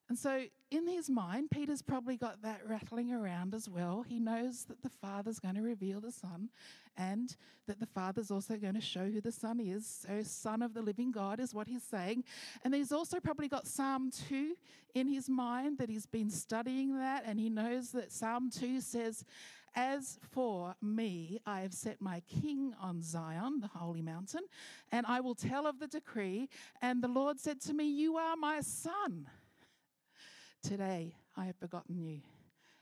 And 0.08 0.18
so, 0.18 0.44
in 0.70 0.88
his 0.88 1.10
mind, 1.10 1.50
Peter's 1.50 1.82
probably 1.82 2.16
got 2.16 2.40
that 2.40 2.62
rattling 2.66 3.12
around 3.12 3.54
as 3.54 3.68
well. 3.68 4.02
He 4.08 4.18
knows 4.18 4.64
that 4.64 4.82
the 4.82 4.88
Father's 4.88 5.38
going 5.38 5.56
to 5.56 5.60
reveal 5.60 6.00
the 6.00 6.12
Son 6.12 6.48
and 6.96 7.36
that 7.66 7.78
the 7.78 7.86
Father's 7.86 8.30
also 8.30 8.56
going 8.56 8.74
to 8.74 8.80
show 8.80 9.04
who 9.04 9.20
the 9.20 9.32
Son 9.32 9.60
is. 9.60 10.06
So, 10.06 10.22
Son 10.22 10.62
of 10.62 10.72
the 10.72 10.80
living 10.80 11.12
God 11.12 11.40
is 11.40 11.52
what 11.52 11.68
he's 11.68 11.82
saying. 11.82 12.24
And 12.64 12.74
he's 12.74 12.90
also 12.90 13.20
probably 13.20 13.48
got 13.48 13.66
Psalm 13.66 14.10
2 14.30 14.56
in 14.94 15.08
his 15.08 15.28
mind 15.28 15.76
that 15.76 15.90
he's 15.90 16.06
been 16.06 16.30
studying 16.30 16.96
that, 16.98 17.24
and 17.26 17.38
he 17.38 17.50
knows 17.50 17.90
that 17.90 18.10
Psalm 18.10 18.48
2 18.50 18.80
says, 18.80 19.24
as 19.74 20.18
for 20.30 20.74
me, 20.82 21.40
I 21.46 21.60
have 21.60 21.74
set 21.74 22.00
my 22.00 22.20
king 22.20 22.74
on 22.80 23.02
Zion, 23.02 23.60
the 23.60 23.68
holy 23.68 24.02
mountain, 24.02 24.42
and 24.92 25.06
I 25.06 25.20
will 25.20 25.34
tell 25.34 25.66
of 25.66 25.78
the 25.78 25.86
decree. 25.86 26.48
And 26.82 27.02
the 27.02 27.08
Lord 27.08 27.40
said 27.40 27.60
to 27.62 27.74
me, 27.74 27.84
You 27.84 28.16
are 28.16 28.36
my 28.36 28.60
son. 28.60 29.28
Today 30.62 31.14
I 31.36 31.46
have 31.46 31.58
begotten 31.60 31.98
you. 31.98 32.20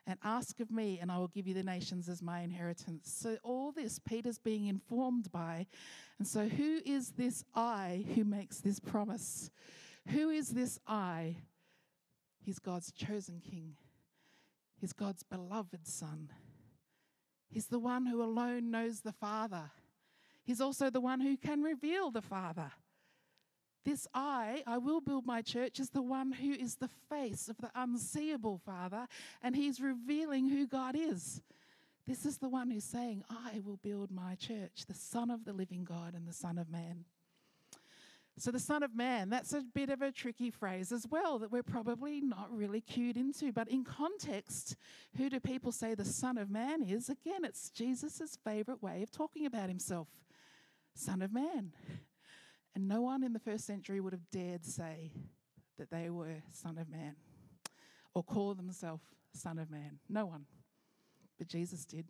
And 0.09 0.18
ask 0.22 0.61
of 0.61 0.70
me, 0.70 1.01
and 1.03 1.11
I 1.11 1.18
will 1.18 1.29
give 1.29 1.49
you 1.49 1.55
the 1.55 1.64
nations 1.64 2.09
as 2.09 2.22
my 2.22 2.40
inheritance. 2.40 3.12
So, 3.12 3.38
all 3.42 3.72
this 3.72 3.99
Peter's 3.99 4.38
being 4.38 4.66
informed 4.66 5.33
by. 5.33 5.66
And 6.20 6.29
so, 6.29 6.46
who 6.46 6.81
is 6.87 7.11
this 7.11 7.44
I 7.57 8.05
who 8.14 8.25
makes 8.25 8.59
this 8.59 8.79
promise? 8.79 9.51
Who 10.11 10.31
is 10.31 10.51
this 10.51 10.79
I? 10.87 11.37
He's 12.38 12.61
God's 12.61 12.92
chosen 12.92 13.40
king, 13.40 13.75
he's 14.81 14.92
God's 14.92 15.25
beloved 15.25 15.87
son. 15.87 16.29
He's 17.49 17.67
the 17.67 17.79
one 17.79 18.07
who 18.07 18.23
alone 18.23 18.71
knows 18.71 19.01
the 19.01 19.13
Father. 19.13 19.71
He's 20.45 20.61
also 20.61 20.91
the 20.91 21.01
one 21.01 21.21
who 21.21 21.37
can 21.37 21.63
reveal 21.63 22.11
the 22.11 22.23
Father. 22.23 22.73
This 23.85 24.07
I, 24.13 24.65
I 24.67 24.79
will 24.79 25.01
build 25.01 25.27
my 25.27 25.43
church, 25.43 25.79
is 25.79 25.91
the 25.91 26.03
one 26.03 26.33
who 26.33 26.53
is 26.53 26.75
the 26.77 26.91
face 27.09 27.49
of 27.49 27.57
the 27.59 27.71
unseeable 27.75 28.59
Father, 28.59 29.07
and 29.43 29.55
he's 29.55 29.81
revealing 29.81 30.49
who 30.49 30.67
God 30.67 30.97
is. 30.97 31.41
This 32.07 32.27
is 32.27 32.39
the 32.39 32.49
one 32.49 32.71
who's 32.71 32.85
saying, 32.85 33.25
I 33.31 33.61
will 33.65 33.79
build 33.79 34.11
my 34.11 34.35
church, 34.37 34.87
the 34.87 34.95
Son 34.95 35.31
of 35.31 35.45
the 35.45 35.53
living 35.53 35.85
God 35.85 36.15
and 36.15 36.27
the 36.27 36.33
Son 36.33 36.59
of 36.59 36.69
Man. 36.69 37.05
So, 38.38 38.51
the 38.51 38.61
Son 38.61 38.83
of 38.83 38.94
Man, 38.94 39.31
that's 39.31 39.55
a 39.55 39.62
bit 39.62 39.88
of 39.88 40.03
a 40.03 40.12
tricky 40.12 40.51
phrase 40.51 40.92
as 40.92 41.07
well 41.09 41.38
that 41.38 41.51
we're 41.51 41.62
probably 41.62 42.20
not 42.20 42.55
really 42.55 42.83
cued 42.83 43.16
into. 43.16 43.51
But 43.51 43.68
in 43.68 43.83
context, 43.83 44.77
who 45.16 45.31
do 45.31 45.40
people 45.40 45.72
say 45.72 45.94
the 45.94 46.05
Son 46.05 46.37
of 46.37 46.51
Man 46.51 46.83
is? 46.83 47.09
Again, 47.09 47.44
it's 47.44 47.70
Jesus' 47.70 48.37
favorite 48.44 48.83
way 48.83 49.03
of 49.03 49.11
talking 49.11 49.46
about 49.46 49.68
himself 49.68 50.09
Son 50.94 51.22
of 51.22 51.33
Man. 51.33 51.72
And 52.75 52.87
no 52.87 53.01
one 53.01 53.22
in 53.22 53.33
the 53.33 53.38
first 53.38 53.64
century 53.64 54.01
would 54.01 54.12
have 54.12 54.31
dared 54.31 54.66
say 54.66 55.12
that 55.79 55.90
they 55.90 56.11
were 56.11 56.42
Son 56.53 56.77
of 56.77 56.90
Man 56.90 57.16
or 58.12 58.22
call 58.22 58.55
themselves 58.55 59.03
Son 59.33 59.59
of 59.59 59.70
Man. 59.70 59.99
No 60.11 60.27
one. 60.27 60.44
But 61.38 61.49
Jesus 61.49 61.87
did. 61.87 62.07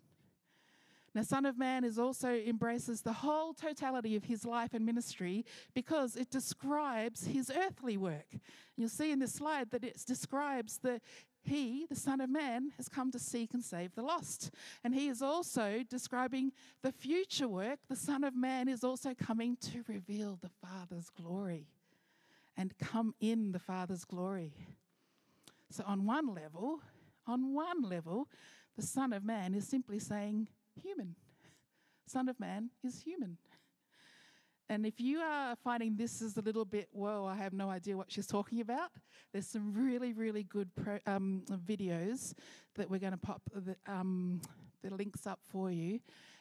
Now, 1.17 1.23
Son 1.23 1.47
of 1.47 1.57
Man 1.57 1.83
is 1.83 1.97
also 1.97 2.29
embraces 2.29 3.01
the 3.01 3.11
whole 3.11 3.51
totality 3.51 4.15
of 4.15 4.25
his 4.25 4.45
life 4.45 4.75
and 4.75 4.85
ministry 4.85 5.45
because 5.73 6.15
it 6.15 6.29
describes 6.29 7.25
his 7.25 7.49
earthly 7.49 7.97
work. 7.97 8.27
You'll 8.75 8.89
see 8.89 9.11
in 9.11 9.17
this 9.17 9.33
slide 9.33 9.71
that 9.71 9.83
it 9.83 9.99
describes 10.05 10.77
the 10.77 11.01
he, 11.41 11.87
the 11.89 11.95
Son 11.95 12.21
of 12.21 12.29
Man, 12.29 12.71
has 12.77 12.87
come 12.87 13.09
to 13.09 13.17
seek 13.17 13.55
and 13.55 13.63
save 13.63 13.95
the 13.95 14.03
lost. 14.03 14.51
And 14.83 14.93
he 14.93 15.07
is 15.07 15.23
also 15.23 15.81
describing 15.89 16.51
the 16.83 16.91
future 16.91 17.47
work. 17.47 17.79
The 17.89 17.95
Son 17.95 18.23
of 18.23 18.35
Man 18.35 18.67
is 18.67 18.83
also 18.83 19.15
coming 19.15 19.57
to 19.71 19.83
reveal 19.87 20.37
the 20.39 20.51
Father's 20.61 21.09
glory 21.09 21.65
and 22.55 22.77
come 22.77 23.15
in 23.19 23.53
the 23.53 23.59
Father's 23.59 24.05
glory. 24.05 24.53
So, 25.71 25.83
on 25.87 26.05
one 26.05 26.35
level, 26.35 26.81
on 27.25 27.55
one 27.55 27.81
level, 27.81 28.27
the 28.75 28.83
Son 28.83 29.13
of 29.13 29.25
Man 29.25 29.55
is 29.55 29.67
simply 29.67 29.97
saying, 29.97 30.49
human. 30.83 31.15
Son 32.07 32.29
of 32.29 32.39
Man 32.39 32.69
is 32.83 33.01
human. 33.01 33.37
And 34.69 34.85
if 34.85 34.99
you 34.99 35.19
are 35.19 35.55
finding 35.63 35.95
this 35.95 36.21
is 36.21 36.35
a 36.35 36.41
little 36.41 36.65
bit, 36.65 36.89
whoa, 36.91 37.25
I 37.25 37.35
have 37.35 37.53
no 37.53 37.69
idea 37.69 37.95
what 37.95 38.11
she's 38.11 38.27
talking 38.27 38.59
about, 38.59 38.89
there's 39.31 39.47
some 39.47 39.73
really, 39.73 40.11
really 40.13 40.43
good 40.43 40.69
pro, 40.75 40.99
um, 41.05 41.43
videos 41.65 42.33
that 42.75 42.89
we're 42.89 42.99
going 42.99 43.13
to 43.13 43.17
pop 43.17 43.41
the, 43.53 43.77
um, 43.87 44.41
the 44.83 44.93
links 44.93 45.25
up 45.25 45.39
for 45.49 45.71
you. 45.71 45.91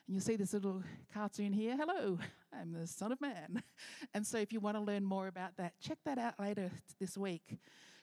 And 0.07 0.15
you'll 0.15 0.21
see 0.21 0.37
this 0.37 0.53
little 0.53 0.83
cartoon 1.13 1.53
here. 1.53 1.77
Hello, 1.77 2.19
I'm 2.53 2.73
the 2.73 2.87
Son 2.87 3.13
of 3.13 3.21
Man. 3.21 3.63
And 4.15 4.27
so 4.27 4.39
if 4.39 4.53
you 4.53 4.61
want 4.61 4.77
to 4.77 4.83
learn 4.83 5.05
more 5.05 5.29
about 5.29 5.57
that, 5.59 5.75
check 5.81 5.99
that 6.05 6.19
out 6.19 6.35
later 6.41 6.71
this 6.99 7.17
week 7.17 7.59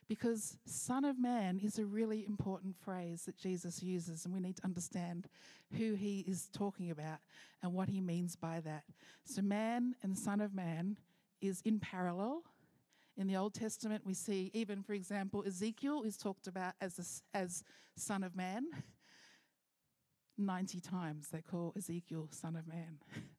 because 0.07 0.57
Son 0.65 1.05
of 1.05 1.19
Man 1.19 1.59
is 1.59 1.79
a 1.79 1.85
really 1.85 2.25
important 2.25 2.75
phrase 2.75 3.23
that 3.25 3.37
Jesus 3.37 3.81
uses, 3.81 4.25
and 4.25 4.33
we 4.33 4.39
need 4.39 4.57
to 4.57 4.65
understand 4.65 5.27
who 5.77 5.95
he 5.95 6.19
is 6.27 6.49
talking 6.53 6.91
about 6.91 7.19
and 7.61 7.73
what 7.73 7.89
he 7.89 8.01
means 8.01 8.35
by 8.35 8.59
that. 8.61 8.83
So, 9.25 9.41
man 9.41 9.95
and 10.03 10.17
Son 10.17 10.41
of 10.41 10.53
Man 10.53 10.97
is 11.41 11.61
in 11.61 11.79
parallel. 11.79 12.43
In 13.15 13.27
the 13.27 13.35
Old 13.35 13.53
Testament, 13.53 14.03
we 14.05 14.13
see, 14.13 14.49
even 14.53 14.81
for 14.81 14.93
example, 14.93 15.43
Ezekiel 15.45 16.03
is 16.03 16.17
talked 16.17 16.47
about 16.47 16.73
as, 16.81 17.21
a, 17.33 17.37
as 17.37 17.63
Son 17.95 18.23
of 18.23 18.35
Man. 18.35 18.65
90 20.37 20.79
times 20.79 21.29
they 21.29 21.41
call 21.41 21.73
Ezekiel 21.77 22.27
Son 22.31 22.55
of 22.55 22.67
Man. 22.67 22.97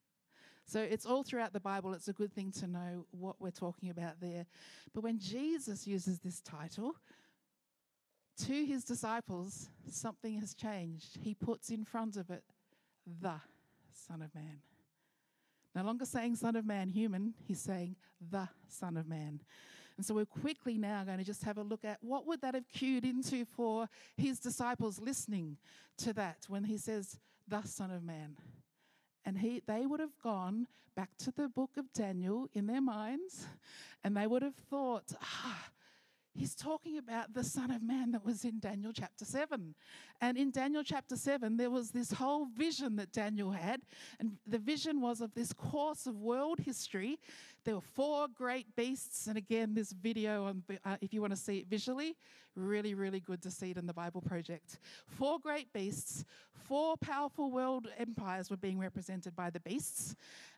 So 0.67 0.81
it's 0.81 1.07
all 1.07 1.23
throughout 1.23 1.53
the 1.53 1.61
Bible. 1.61 1.93
It's 1.95 2.09
a 2.09 2.13
good 2.13 2.33
thing 2.33 2.51
to 2.53 2.67
know 2.67 3.07
what 3.11 3.37
we're 3.41 3.51
talking 3.51 3.91
about 3.91 4.21
there. 4.21 4.47
But 4.95 5.03
when 5.03 5.19
Jesus 5.19 5.87
uses 5.87 6.21
this 6.21 6.41
title, 6.41 6.95
to 8.47 8.65
his 8.65 8.85
disciples, 8.85 9.69
something 9.91 10.41
has 10.41 10.55
changed. 10.55 11.19
He 11.23 11.35
puts 11.35 11.71
in 11.71 11.85
front 11.85 12.17
of 12.17 12.31
it 12.31 12.43
the 13.07 13.41
Son 13.93 14.23
of 14.23 14.35
Man. 14.35 14.61
No 15.75 15.83
longer 15.83 16.05
saying 16.05 16.37
Son 16.37 16.57
of 16.57 16.65
Man, 16.65 16.89
human, 16.89 17.35
he's 17.47 17.61
saying 17.61 17.97
the 18.31 18.49
Son 18.69 18.97
of 18.97 19.07
Man. 19.07 19.41
And 19.97 20.05
so 20.05 20.15
we're 20.15 20.25
quickly 20.25 20.77
now 20.77 21.05
going 21.05 21.19
to 21.19 21.25
just 21.25 21.45
have 21.45 21.59
a 21.59 21.63
look 21.63 21.85
at 21.85 21.99
what 22.01 22.27
would 22.27 22.41
that 22.41 22.55
have 22.55 22.69
cued 22.69 23.05
into 23.05 23.45
for 23.45 23.89
his 24.17 24.41
disciples 24.41 24.99
listening 24.99 25.57
to 25.99 26.13
that 26.15 26.39
when 26.49 26.65
he 26.65 26.79
says 26.79 27.19
the 27.47 27.63
Son 27.63 27.91
of 27.91 28.03
Man. 28.03 28.37
And 29.25 29.39
he, 29.39 29.63
they 29.67 29.87
would 29.87 30.01
have 30.01 30.19
gone 30.23 30.67
back 30.97 31.11
to 31.19 31.33
the 31.33 31.49
book 31.49 31.71
of 31.77 31.93
Daniel 31.93 32.49
in 32.55 32.67
their 32.67 32.81
minds, 32.81 33.47
and 34.03 34.17
they 34.17 34.27
would 34.27 34.43
have 34.43 34.55
thought, 34.55 35.13
ah, 35.21 35.71
he's 36.35 36.55
talking 36.55 36.99
about 36.99 37.33
the 37.33 37.45
Son 37.45 37.71
of 37.71 37.83
Man 37.83 38.13
that 38.13 38.25
was 38.25 38.45
in 38.45 38.59
Daniel 38.59 38.93
chapter 38.93 39.25
7. 39.25 39.75
And 40.21 40.37
in 40.37 40.51
Daniel 40.51 40.83
chapter 40.85 41.17
7, 41.17 41.57
there 41.57 41.71
was 41.71 41.91
this 41.91 42.13
whole 42.13 42.47
vision 42.47 42.97
that 42.97 43.13
Daniel 43.13 43.51
had. 43.53 43.83
And 44.19 44.33
the 44.47 44.59
vision 44.59 45.01
was 45.01 45.21
of 45.21 45.35
this 45.35 45.53
course 45.53 46.07
of 46.07 46.17
world 46.17 46.59
history. 46.59 47.19
There 47.65 47.77
were 47.77 47.81
four 47.81 48.27
great 48.29 48.75
beasts. 48.77 49.27
And 49.27 49.39
again, 49.39 49.75
this 49.75 49.93
video, 49.93 50.47
on, 50.47 50.63
uh, 50.85 50.97
if 51.01 51.15
you 51.15 51.21
want 51.21 51.33
to 51.33 51.39
see 51.39 51.59
it 51.59 51.69
visually, 51.69 52.17
really, 52.57 52.95
really 52.95 53.21
good 53.21 53.43
to 53.43 53.51
see 53.51 53.71
it 53.71 53.77
in 53.77 53.87
the 53.87 53.95
Bible 53.95 54.21
Project. 54.21 54.79
Four 55.07 55.39
great 55.39 55.73
beasts, 55.73 56.25
four 56.65 56.97
powerful 56.97 57.51
world 57.51 57.89
empires 57.99 58.51
were 58.51 58.57
being 58.57 58.79
represented 58.79 59.37
by 59.37 59.51
the 59.51 59.61
beasts. 59.61 60.15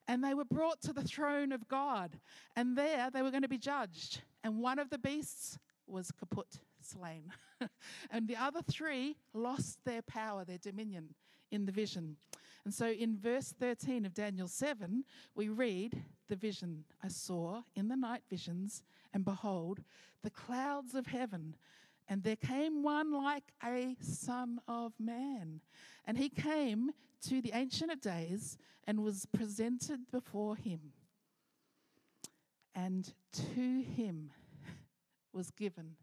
And 0.08 0.22
they 0.22 0.34
were 0.34 0.44
brought 0.44 0.80
to 0.82 0.92
the 0.92 1.02
throne 1.02 1.52
of 1.52 1.66
God. 1.68 2.18
And 2.54 2.76
there 2.78 3.10
they 3.10 3.22
were 3.22 3.30
going 3.30 3.42
to 3.42 3.48
be 3.48 3.58
judged. 3.58 4.22
And 4.44 4.58
one 4.58 4.78
of 4.78 4.90
the 4.90 4.98
beasts 4.98 5.58
was 5.86 6.10
kaput, 6.12 6.60
slain. 6.80 7.32
and 8.10 8.28
the 8.28 8.36
other 8.36 8.62
three 8.62 9.16
lost 9.34 9.78
their 9.84 10.02
power, 10.02 10.44
their 10.44 10.58
dominion 10.58 11.14
in 11.50 11.66
the 11.66 11.72
vision. 11.72 12.16
And 12.64 12.74
so 12.74 12.86
in 12.88 13.16
verse 13.16 13.54
13 13.58 14.04
of 14.04 14.14
Daniel 14.14 14.48
7, 14.48 15.04
we 15.34 15.48
read 15.48 16.02
the 16.28 16.36
vision 16.36 16.84
I 17.02 17.08
saw 17.08 17.62
in 17.76 17.88
the 17.88 17.96
night 17.96 18.22
visions, 18.28 18.82
and 19.14 19.24
behold, 19.24 19.82
the 20.22 20.30
clouds 20.30 20.94
of 20.94 21.06
heaven. 21.06 21.54
And 22.08 22.22
there 22.22 22.36
came 22.36 22.82
one 22.82 23.12
like 23.12 23.52
a 23.64 23.96
son 24.00 24.60
of 24.68 24.92
man. 24.98 25.60
And 26.06 26.16
he 26.16 26.28
came 26.28 26.92
to 27.28 27.40
the 27.40 27.52
Ancient 27.52 27.90
of 27.90 28.00
Days 28.00 28.58
and 28.86 29.02
was 29.02 29.26
presented 29.26 30.10
before 30.12 30.56
him. 30.56 30.92
And 32.74 33.12
to 33.32 33.82
him 33.82 34.30
was 35.32 35.50
given 35.50 35.96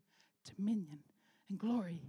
dominion 0.56 1.00
and 1.50 1.58
glory 1.58 2.02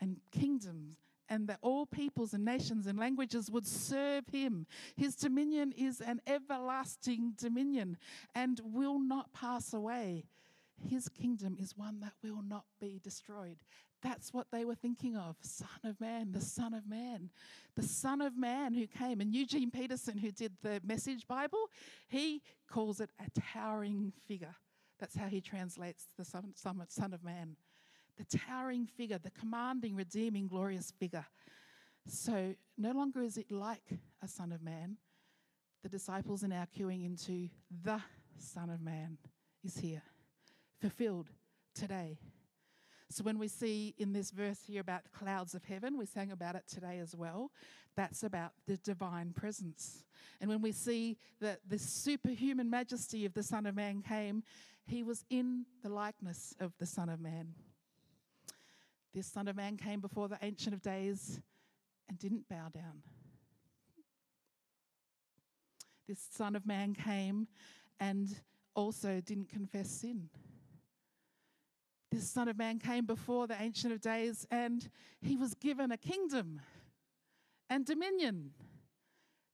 and 0.00 0.20
kingdoms, 0.32 0.96
and 1.28 1.48
that 1.48 1.58
all 1.60 1.84
peoples 1.84 2.32
and 2.32 2.44
nations 2.44 2.86
and 2.86 2.98
languages 2.98 3.50
would 3.50 3.66
serve 3.66 4.24
him. 4.32 4.66
His 4.96 5.14
dominion 5.14 5.72
is 5.76 6.00
an 6.00 6.20
everlasting 6.26 7.34
dominion 7.36 7.98
and 8.34 8.60
will 8.64 8.98
not 8.98 9.32
pass 9.32 9.72
away. 9.72 10.24
His 10.86 11.08
kingdom 11.08 11.56
is 11.58 11.76
one 11.76 12.00
that 12.00 12.12
will 12.22 12.42
not 12.42 12.64
be 12.80 13.00
destroyed. 13.02 13.58
That's 14.02 14.32
what 14.32 14.46
they 14.52 14.64
were 14.64 14.76
thinking 14.76 15.16
of 15.16 15.36
Son 15.40 15.68
of 15.84 16.00
Man, 16.00 16.32
the 16.32 16.40
Son 16.40 16.72
of 16.72 16.88
Man, 16.88 17.30
the 17.74 17.82
Son 17.82 18.20
of 18.20 18.36
Man 18.36 18.74
who 18.74 18.86
came. 18.86 19.20
And 19.20 19.34
Eugene 19.34 19.70
Peterson, 19.70 20.18
who 20.18 20.30
did 20.30 20.52
the 20.62 20.80
Message 20.84 21.26
Bible, 21.26 21.70
he 22.08 22.42
calls 22.70 23.00
it 23.00 23.10
a 23.18 23.40
towering 23.40 24.12
figure. 24.26 24.54
That's 25.00 25.16
how 25.16 25.26
he 25.26 25.40
translates 25.40 26.06
the 26.16 26.24
Son, 26.24 26.52
son 26.54 27.12
of 27.12 27.24
Man. 27.24 27.56
The 28.16 28.38
towering 28.38 28.86
figure, 28.86 29.18
the 29.18 29.30
commanding, 29.30 29.94
redeeming, 29.94 30.48
glorious 30.48 30.92
figure. 30.98 31.26
So 32.06 32.54
no 32.76 32.92
longer 32.92 33.22
is 33.22 33.36
it 33.36 33.50
like 33.50 33.98
a 34.22 34.28
Son 34.28 34.52
of 34.52 34.62
Man. 34.62 34.96
The 35.82 35.88
disciples 35.88 36.42
are 36.42 36.48
now 36.48 36.66
cuing 36.76 37.04
into 37.04 37.48
the 37.84 38.00
Son 38.38 38.70
of 38.70 38.80
Man 38.80 39.18
is 39.64 39.76
here, 39.78 40.02
fulfilled 40.80 41.30
today. 41.74 42.18
So 43.10 43.24
when 43.24 43.38
we 43.38 43.48
see 43.48 43.94
in 43.96 44.12
this 44.12 44.30
verse 44.30 44.60
here 44.66 44.82
about 44.82 45.10
clouds 45.12 45.54
of 45.54 45.64
heaven, 45.64 45.96
we 45.96 46.04
sang 46.04 46.30
about 46.30 46.56
it 46.56 46.64
today 46.68 46.98
as 46.98 47.14
well. 47.16 47.50
That's 47.96 48.22
about 48.22 48.52
the 48.66 48.76
divine 48.76 49.32
presence. 49.32 50.04
And 50.40 50.50
when 50.50 50.60
we 50.60 50.72
see 50.72 51.16
that 51.40 51.60
the 51.66 51.78
superhuman 51.78 52.68
majesty 52.68 53.24
of 53.24 53.32
the 53.32 53.42
Son 53.42 53.64
of 53.64 53.74
Man 53.74 54.02
came, 54.02 54.42
he 54.86 55.02
was 55.02 55.24
in 55.30 55.64
the 55.82 55.88
likeness 55.88 56.54
of 56.60 56.72
the 56.78 56.86
Son 56.86 57.08
of 57.08 57.18
Man. 57.18 57.54
This 59.14 59.26
Son 59.26 59.48
of 59.48 59.56
Man 59.56 59.76
came 59.78 60.00
before 60.00 60.28
the 60.28 60.38
Ancient 60.42 60.74
of 60.74 60.82
Days 60.82 61.40
and 62.08 62.18
didn't 62.18 62.48
bow 62.48 62.68
down. 62.72 63.02
This 66.06 66.20
Son 66.30 66.54
of 66.54 66.66
Man 66.66 66.94
came 66.94 67.48
and 67.98 68.28
also 68.74 69.20
didn't 69.20 69.48
confess 69.48 69.90
sin. 69.90 70.28
This 72.10 72.30
Son 72.30 72.48
of 72.48 72.56
Man 72.56 72.78
came 72.78 73.04
before 73.04 73.46
the 73.46 73.60
Ancient 73.60 73.92
of 73.92 74.00
Days 74.00 74.46
and 74.50 74.88
he 75.20 75.36
was 75.36 75.54
given 75.54 75.92
a 75.92 75.96
kingdom 75.96 76.60
and 77.68 77.84
dominion. 77.84 78.52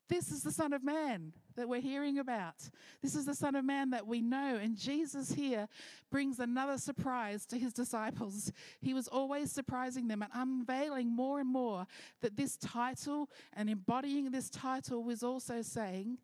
This 0.08 0.30
is 0.30 0.42
the 0.42 0.52
Son 0.52 0.72
of 0.72 0.84
Man 0.84 1.32
that 1.56 1.68
we're 1.68 1.80
hearing 1.80 2.18
about. 2.18 2.68
This 3.02 3.14
is 3.14 3.24
the 3.24 3.34
Son 3.34 3.56
of 3.56 3.64
Man 3.64 3.90
that 3.90 4.06
we 4.06 4.20
know. 4.20 4.58
And 4.60 4.76
Jesus 4.76 5.32
here 5.32 5.66
brings 6.10 6.38
another 6.38 6.78
surprise 6.78 7.46
to 7.46 7.58
his 7.58 7.72
disciples. 7.72 8.52
He 8.80 8.92
was 8.92 9.08
always 9.08 9.50
surprising 9.50 10.08
them 10.08 10.22
and 10.22 10.30
unveiling 10.34 11.08
more 11.08 11.40
and 11.40 11.50
more 11.50 11.86
that 12.20 12.36
this 12.36 12.56
title 12.58 13.30
and 13.54 13.70
embodying 13.70 14.30
this 14.30 14.50
title 14.50 15.02
was 15.02 15.22
also 15.22 15.62
saying, 15.62 16.18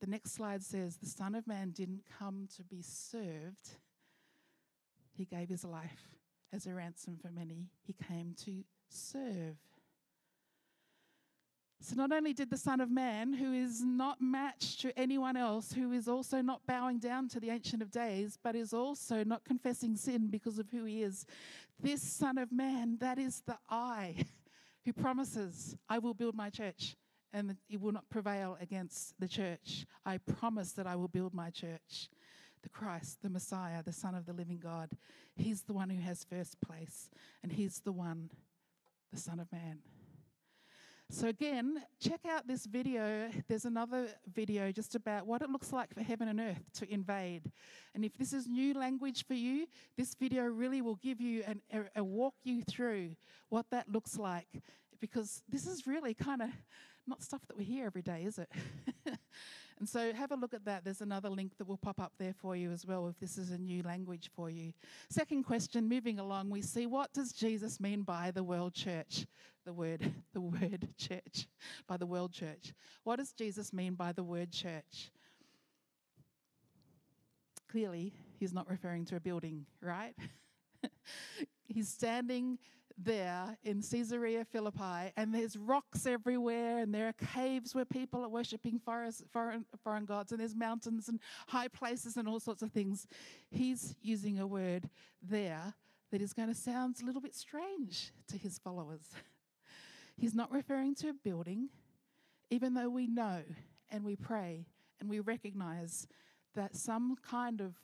the 0.00 0.06
next 0.06 0.34
slide 0.34 0.62
says, 0.62 0.96
the 0.96 1.06
Son 1.06 1.34
of 1.34 1.46
Man 1.46 1.70
didn't 1.70 2.02
come 2.18 2.48
to 2.56 2.62
be 2.62 2.80
served, 2.80 3.70
he 5.16 5.24
gave 5.24 5.48
his 5.48 5.64
life 5.64 6.10
as 6.52 6.66
a 6.66 6.74
ransom 6.74 7.16
for 7.20 7.30
many. 7.30 7.70
He 7.82 7.94
came 7.94 8.34
to 8.44 8.64
serve. 8.88 9.56
So, 11.80 11.94
not 11.94 12.10
only 12.10 12.32
did 12.32 12.50
the 12.50 12.56
Son 12.56 12.80
of 12.80 12.90
Man, 12.90 13.34
who 13.34 13.52
is 13.52 13.82
not 13.84 14.20
matched 14.20 14.80
to 14.80 14.98
anyone 14.98 15.36
else, 15.36 15.72
who 15.72 15.92
is 15.92 16.08
also 16.08 16.40
not 16.40 16.66
bowing 16.66 16.98
down 16.98 17.28
to 17.28 17.40
the 17.40 17.50
Ancient 17.50 17.82
of 17.82 17.90
Days, 17.90 18.38
but 18.42 18.56
is 18.56 18.72
also 18.72 19.22
not 19.22 19.44
confessing 19.44 19.94
sin 19.94 20.28
because 20.28 20.58
of 20.58 20.70
who 20.70 20.84
he 20.84 21.02
is, 21.02 21.26
this 21.78 22.02
Son 22.02 22.38
of 22.38 22.50
Man, 22.50 22.96
that 23.00 23.18
is 23.18 23.42
the 23.46 23.58
I 23.68 24.16
who 24.86 24.92
promises, 24.92 25.76
I 25.88 25.98
will 25.98 26.14
build 26.14 26.34
my 26.34 26.48
church 26.48 26.96
and 27.32 27.56
it 27.68 27.80
will 27.80 27.92
not 27.92 28.08
prevail 28.08 28.56
against 28.60 29.14
the 29.18 29.28
church. 29.28 29.84
I 30.06 30.18
promise 30.18 30.72
that 30.72 30.86
I 30.86 30.96
will 30.96 31.08
build 31.08 31.34
my 31.34 31.50
church. 31.50 32.08
The 32.62 32.68
Christ, 32.68 33.18
the 33.22 33.30
Messiah, 33.30 33.82
the 33.82 33.92
Son 33.92 34.14
of 34.14 34.26
the 34.26 34.32
living 34.32 34.58
God, 34.58 34.90
He's 35.36 35.62
the 35.62 35.72
one 35.72 35.90
who 35.90 36.00
has 36.00 36.24
first 36.24 36.60
place, 36.60 37.10
and 37.42 37.52
He's 37.52 37.80
the 37.80 37.92
one, 37.92 38.30
the 39.12 39.18
Son 39.18 39.38
of 39.40 39.50
Man. 39.52 39.78
So, 41.08 41.28
again, 41.28 41.80
check 42.00 42.20
out 42.28 42.48
this 42.48 42.66
video. 42.66 43.30
There's 43.46 43.64
another 43.64 44.08
video 44.34 44.72
just 44.72 44.96
about 44.96 45.24
what 45.24 45.40
it 45.40 45.48
looks 45.50 45.72
like 45.72 45.94
for 45.94 46.02
heaven 46.02 46.26
and 46.26 46.40
earth 46.40 46.64
to 46.74 46.92
invade. 46.92 47.52
And 47.94 48.04
if 48.04 48.16
this 48.18 48.32
is 48.32 48.48
new 48.48 48.74
language 48.74 49.24
for 49.24 49.34
you, 49.34 49.68
this 49.96 50.16
video 50.16 50.42
really 50.44 50.82
will 50.82 50.96
give 50.96 51.20
you 51.20 51.44
an, 51.46 51.62
a, 51.72 52.00
a 52.00 52.04
walk 52.04 52.34
you 52.42 52.62
through 52.62 53.10
what 53.50 53.66
that 53.70 53.88
looks 53.88 54.18
like. 54.18 54.48
Because 55.00 55.42
this 55.48 55.68
is 55.68 55.86
really 55.86 56.12
kind 56.12 56.42
of 56.42 56.48
not 57.06 57.22
stuff 57.22 57.46
that 57.46 57.56
we 57.56 57.62
hear 57.62 57.86
every 57.86 58.02
day, 58.02 58.24
is 58.24 58.38
it? 58.38 58.50
And 59.78 59.88
so 59.88 60.12
have 60.14 60.32
a 60.32 60.36
look 60.36 60.54
at 60.54 60.64
that. 60.64 60.84
There's 60.84 61.02
another 61.02 61.28
link 61.28 61.58
that 61.58 61.68
will 61.68 61.76
pop 61.76 62.00
up 62.00 62.12
there 62.18 62.32
for 62.32 62.56
you 62.56 62.70
as 62.70 62.86
well 62.86 63.08
if 63.08 63.18
this 63.20 63.36
is 63.36 63.50
a 63.50 63.58
new 63.58 63.82
language 63.82 64.30
for 64.34 64.48
you. 64.48 64.72
Second 65.10 65.44
question, 65.44 65.86
moving 65.86 66.18
along, 66.18 66.48
we 66.48 66.62
see 66.62 66.86
what 66.86 67.12
does 67.12 67.32
Jesus 67.32 67.78
mean 67.78 68.02
by 68.02 68.30
the 68.30 68.42
world 68.42 68.72
church? 68.72 69.26
The 69.66 69.74
word, 69.74 70.14
the 70.32 70.40
word 70.40 70.88
church, 70.96 71.46
by 71.86 71.98
the 71.98 72.06
world 72.06 72.32
church. 72.32 72.72
What 73.04 73.16
does 73.16 73.32
Jesus 73.32 73.72
mean 73.72 73.94
by 73.94 74.12
the 74.12 74.24
word 74.24 74.50
church? 74.50 75.10
Clearly, 77.70 78.14
he's 78.38 78.54
not 78.54 78.70
referring 78.70 79.04
to 79.06 79.16
a 79.16 79.20
building, 79.20 79.66
right? 79.82 80.14
he's 81.66 81.88
standing 81.88 82.58
there 82.98 83.58
in 83.62 83.82
Caesarea 83.82 84.44
Philippi, 84.44 85.12
and 85.16 85.34
there's 85.34 85.56
rocks 85.56 86.06
everywhere, 86.06 86.78
and 86.78 86.94
there 86.94 87.08
are 87.08 87.26
caves 87.34 87.74
where 87.74 87.84
people 87.84 88.24
are 88.24 88.28
worshipping 88.28 88.78
foreign, 88.78 89.64
foreign 89.82 90.04
gods, 90.04 90.32
and 90.32 90.40
there's 90.40 90.54
mountains 90.54 91.08
and 91.08 91.20
high 91.48 91.68
places 91.68 92.16
and 92.16 92.26
all 92.26 92.40
sorts 92.40 92.62
of 92.62 92.72
things. 92.72 93.06
He's 93.50 93.94
using 94.00 94.38
a 94.38 94.46
word 94.46 94.88
there 95.22 95.74
that 96.10 96.22
is 96.22 96.32
going 96.32 96.48
to 96.48 96.54
sound 96.54 96.96
a 97.02 97.04
little 97.04 97.20
bit 97.20 97.34
strange 97.34 98.12
to 98.28 98.38
his 98.38 98.58
followers. 98.58 99.10
He's 100.16 100.34
not 100.34 100.52
referring 100.52 100.94
to 100.96 101.10
a 101.10 101.12
building, 101.12 101.68
even 102.50 102.74
though 102.74 102.88
we 102.88 103.06
know 103.06 103.42
and 103.90 104.04
we 104.04 104.16
pray 104.16 104.66
and 105.00 105.10
we 105.10 105.20
recognize 105.20 106.06
that 106.54 106.74
some 106.74 107.16
kind 107.28 107.60
of 107.60 107.74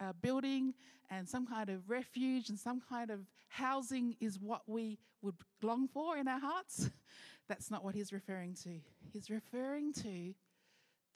uh, 0.00 0.12
building 0.20 0.74
and 1.10 1.28
some 1.28 1.46
kind 1.46 1.70
of 1.70 1.88
refuge 1.88 2.48
and 2.48 2.58
some 2.58 2.80
kind 2.80 3.10
of 3.10 3.20
housing 3.48 4.16
is 4.20 4.38
what 4.38 4.62
we 4.66 4.98
would 5.22 5.36
long 5.62 5.88
for 5.88 6.16
in 6.16 6.28
our 6.28 6.40
hearts. 6.40 6.90
That's 7.48 7.70
not 7.70 7.84
what 7.84 7.94
he's 7.94 8.12
referring 8.12 8.54
to. 8.64 8.80
He's 9.12 9.30
referring 9.30 9.92
to 9.94 10.34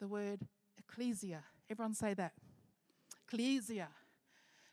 the 0.00 0.08
word 0.08 0.40
ecclesia. 0.78 1.42
Everyone 1.68 1.94
say 1.94 2.14
that. 2.14 2.32
Ecclesia. 3.26 3.88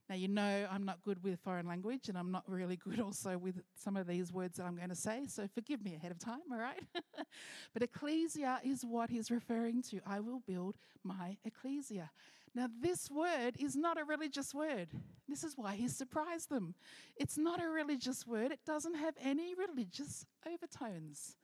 Now, 0.10 0.16
you 0.16 0.30
know 0.30 0.68
I'm 0.72 0.86
not 0.86 1.02
good 1.04 1.22
with 1.22 1.40
foreign 1.42 1.68
language 1.68 2.08
and 2.08 2.18
I'm 2.18 2.32
not 2.32 2.44
really 2.48 2.78
good 2.78 3.00
also 3.06 3.38
with 3.38 3.62
some 3.76 3.98
of 3.98 4.08
these 4.08 4.32
words 4.32 4.58
that 4.58 4.66
I'm 4.66 4.78
going 4.78 4.90
to 4.90 4.96
say, 4.96 5.26
so 5.28 5.48
forgive 5.54 5.84
me 5.84 5.96
ahead 5.96 6.12
of 6.12 6.20
time, 6.20 6.40
all 6.52 6.58
right? 6.58 6.82
but 7.74 7.84
ecclesia 7.84 8.62
is 8.64 8.86
what 8.86 9.10
he's 9.10 9.30
referring 9.30 9.82
to. 9.84 10.00
I 10.06 10.22
will 10.22 10.42
build 10.48 10.76
my 11.04 11.38
ecclesia. 11.44 12.10
Now, 12.56 12.68
this 12.82 13.10
word 13.12 13.56
is 13.60 13.76
not 13.76 14.00
a 14.00 14.04
religious 14.04 14.54
word. 14.54 14.90
This 15.28 15.44
is 15.44 15.58
why 15.58 15.76
he 15.76 15.88
surprised 15.88 16.50
them. 16.50 16.74
It's 17.16 17.38
not 17.38 17.62
a 17.62 17.68
religious 17.68 18.26
word, 18.26 18.52
it 18.52 18.66
doesn't 18.66 18.96
have 18.96 19.16
any 19.22 19.54
religious 19.56 20.26
overtones. 20.46 21.36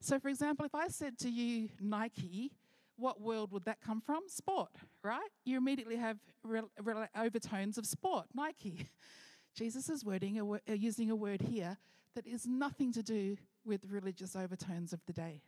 So, 0.00 0.18
for 0.18 0.28
example, 0.28 0.64
if 0.64 0.74
I 0.74 0.88
said 0.88 1.18
to 1.18 1.28
you 1.28 1.68
Nike, 1.80 2.52
what 2.96 3.20
world 3.20 3.52
would 3.52 3.64
that 3.64 3.80
come 3.80 4.00
from? 4.00 4.22
Sport, 4.28 4.70
right? 5.02 5.28
You 5.44 5.56
immediately 5.56 5.96
have 5.96 6.18
re- 6.42 6.62
re- 6.82 7.06
overtones 7.16 7.78
of 7.78 7.86
sport, 7.86 8.26
Nike. 8.34 8.88
Jesus 9.54 9.88
is 9.88 10.04
wording 10.04 10.38
a, 10.38 10.52
uh, 10.52 10.58
using 10.66 11.10
a 11.10 11.16
word 11.16 11.42
here 11.42 11.78
that 12.14 12.26
is 12.26 12.46
nothing 12.46 12.92
to 12.92 13.02
do 13.02 13.36
with 13.64 13.84
religious 13.88 14.34
overtones 14.34 14.92
of 14.92 15.00
the 15.06 15.12
day. 15.12 15.42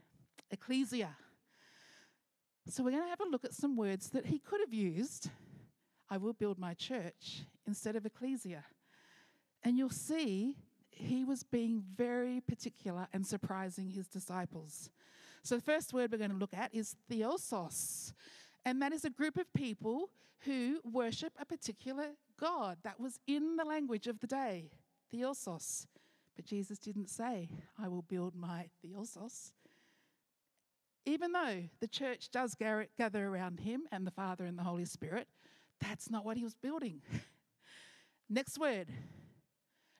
Ecclesia. 0.50 1.16
So 2.68 2.84
we're 2.84 2.90
going 2.90 3.02
to 3.02 3.08
have 3.08 3.20
a 3.20 3.28
look 3.28 3.44
at 3.44 3.54
some 3.54 3.76
words 3.76 4.10
that 4.10 4.26
he 4.26 4.38
could 4.38 4.60
have 4.60 4.72
used. 4.72 5.30
I 6.08 6.18
will 6.18 6.32
build 6.32 6.58
my 6.58 6.74
church 6.74 7.42
instead 7.66 7.96
of 7.96 8.06
ecclesia. 8.06 8.64
And 9.64 9.76
you'll 9.76 9.90
see 9.90 10.56
he 10.90 11.24
was 11.24 11.42
being 11.42 11.82
very 11.96 12.40
particular 12.40 13.08
and 13.12 13.26
surprising 13.26 13.90
his 13.90 14.06
disciples. 14.06 14.90
So 15.42 15.56
the 15.56 15.62
first 15.62 15.92
word 15.92 16.12
we're 16.12 16.18
going 16.18 16.30
to 16.30 16.36
look 16.36 16.54
at 16.54 16.74
is 16.74 16.96
theosos. 17.10 18.12
And 18.64 18.82
that 18.82 18.92
is 18.92 19.04
a 19.04 19.10
group 19.10 19.36
of 19.36 19.52
people 19.54 20.10
who 20.40 20.80
worship 20.84 21.32
a 21.40 21.46
particular 21.46 22.08
God. 22.38 22.78
That 22.84 23.00
was 23.00 23.18
in 23.26 23.56
the 23.56 23.64
language 23.64 24.06
of 24.06 24.20
the 24.20 24.26
day, 24.26 24.70
theosos. 25.12 25.86
But 26.36 26.44
Jesus 26.44 26.78
didn't 26.78 27.08
say, 27.08 27.48
I 27.78 27.88
will 27.88 28.02
build 28.02 28.34
my 28.34 28.66
theosos. 28.84 29.52
Even 31.06 31.32
though 31.32 31.64
the 31.80 31.88
church 31.88 32.30
does 32.30 32.54
gather 32.54 33.26
around 33.26 33.60
him 33.60 33.82
and 33.90 34.06
the 34.06 34.10
Father 34.10 34.44
and 34.44 34.58
the 34.58 34.62
Holy 34.62 34.84
Spirit, 34.84 35.28
that's 35.80 36.10
not 36.10 36.24
what 36.24 36.36
he 36.36 36.44
was 36.44 36.54
building. 36.54 37.00
Next 38.28 38.58
word, 38.58 38.88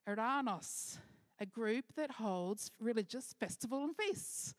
Eranos, 0.08 0.98
a 1.38 1.46
group 1.46 1.86
that 1.96 2.12
holds 2.12 2.70
religious 2.78 3.34
festival 3.38 3.82
and 3.82 3.96
feasts. 3.96 4.54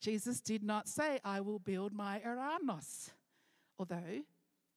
Jesus 0.00 0.40
did 0.40 0.62
not 0.62 0.88
say, 0.88 1.20
I 1.24 1.40
will 1.40 1.58
build 1.58 1.92
my 1.92 2.20
Eranos, 2.20 3.10
although 3.78 4.22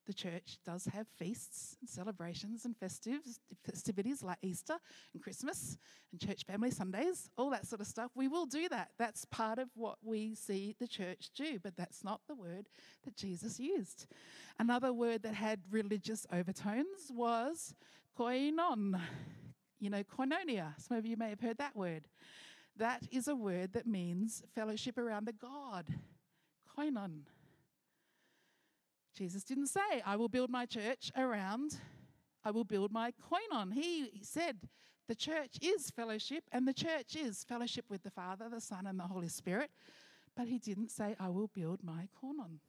the 0.08 0.14
church 0.14 0.56
does 0.64 0.86
have 0.86 1.06
feasts 1.18 1.76
and 1.80 1.88
celebrations 1.88 2.64
and 2.64 2.74
festives, 2.80 3.38
festivities 3.62 4.22
like 4.22 4.38
Easter 4.40 4.76
and 5.12 5.22
Christmas 5.22 5.76
and 6.10 6.18
church 6.18 6.44
family 6.46 6.70
Sundays, 6.70 7.30
all 7.36 7.50
that 7.50 7.66
sort 7.66 7.82
of 7.82 7.86
stuff. 7.86 8.10
We 8.14 8.26
will 8.26 8.46
do 8.46 8.70
that. 8.70 8.88
That's 8.98 9.26
part 9.26 9.58
of 9.58 9.68
what 9.74 9.98
we 10.02 10.34
see 10.34 10.74
the 10.80 10.88
church 10.88 11.28
do, 11.36 11.58
but 11.62 11.76
that's 11.76 12.02
not 12.02 12.22
the 12.26 12.34
word 12.34 12.70
that 13.04 13.16
Jesus 13.16 13.60
used. 13.60 14.06
Another 14.58 14.94
word 14.94 15.22
that 15.24 15.34
had 15.34 15.60
religious 15.70 16.26
overtones 16.32 17.10
was 17.10 17.74
koinon. 18.18 18.98
You 19.78 19.90
know, 19.90 20.02
koinonia. 20.04 20.72
Some 20.78 20.96
of 20.96 21.04
you 21.04 21.18
may 21.18 21.28
have 21.28 21.40
heard 21.40 21.58
that 21.58 21.76
word. 21.76 22.08
That 22.78 23.02
is 23.12 23.28
a 23.28 23.36
word 23.36 23.74
that 23.74 23.86
means 23.86 24.42
fellowship 24.54 24.96
around 24.96 25.26
the 25.26 25.34
God. 25.34 25.86
Koinon. 26.76 27.24
Jesus 29.18 29.42
didn't 29.42 29.66
say, 29.66 30.00
I 30.06 30.14
will 30.14 30.28
build 30.28 30.48
my 30.48 30.64
church 30.64 31.10
around, 31.16 31.76
I 32.44 32.52
will 32.52 32.62
build 32.62 32.92
my 32.92 33.12
koinon. 33.28 33.72
He 33.72 34.12
said, 34.22 34.58
the 35.08 35.16
church 35.16 35.58
is 35.60 35.90
fellowship, 35.90 36.44
and 36.52 36.68
the 36.68 36.72
church 36.72 37.16
is 37.16 37.42
fellowship 37.42 37.86
with 37.88 38.04
the 38.04 38.12
Father, 38.12 38.48
the 38.48 38.60
Son, 38.60 38.86
and 38.86 38.96
the 38.96 39.08
Holy 39.08 39.26
Spirit. 39.26 39.70
But 40.36 40.46
he 40.46 40.58
didn't 40.58 40.92
say, 40.92 41.16
I 41.18 41.30
will 41.30 41.48
build 41.48 41.82
my 41.82 42.06
koinon. 42.22 42.60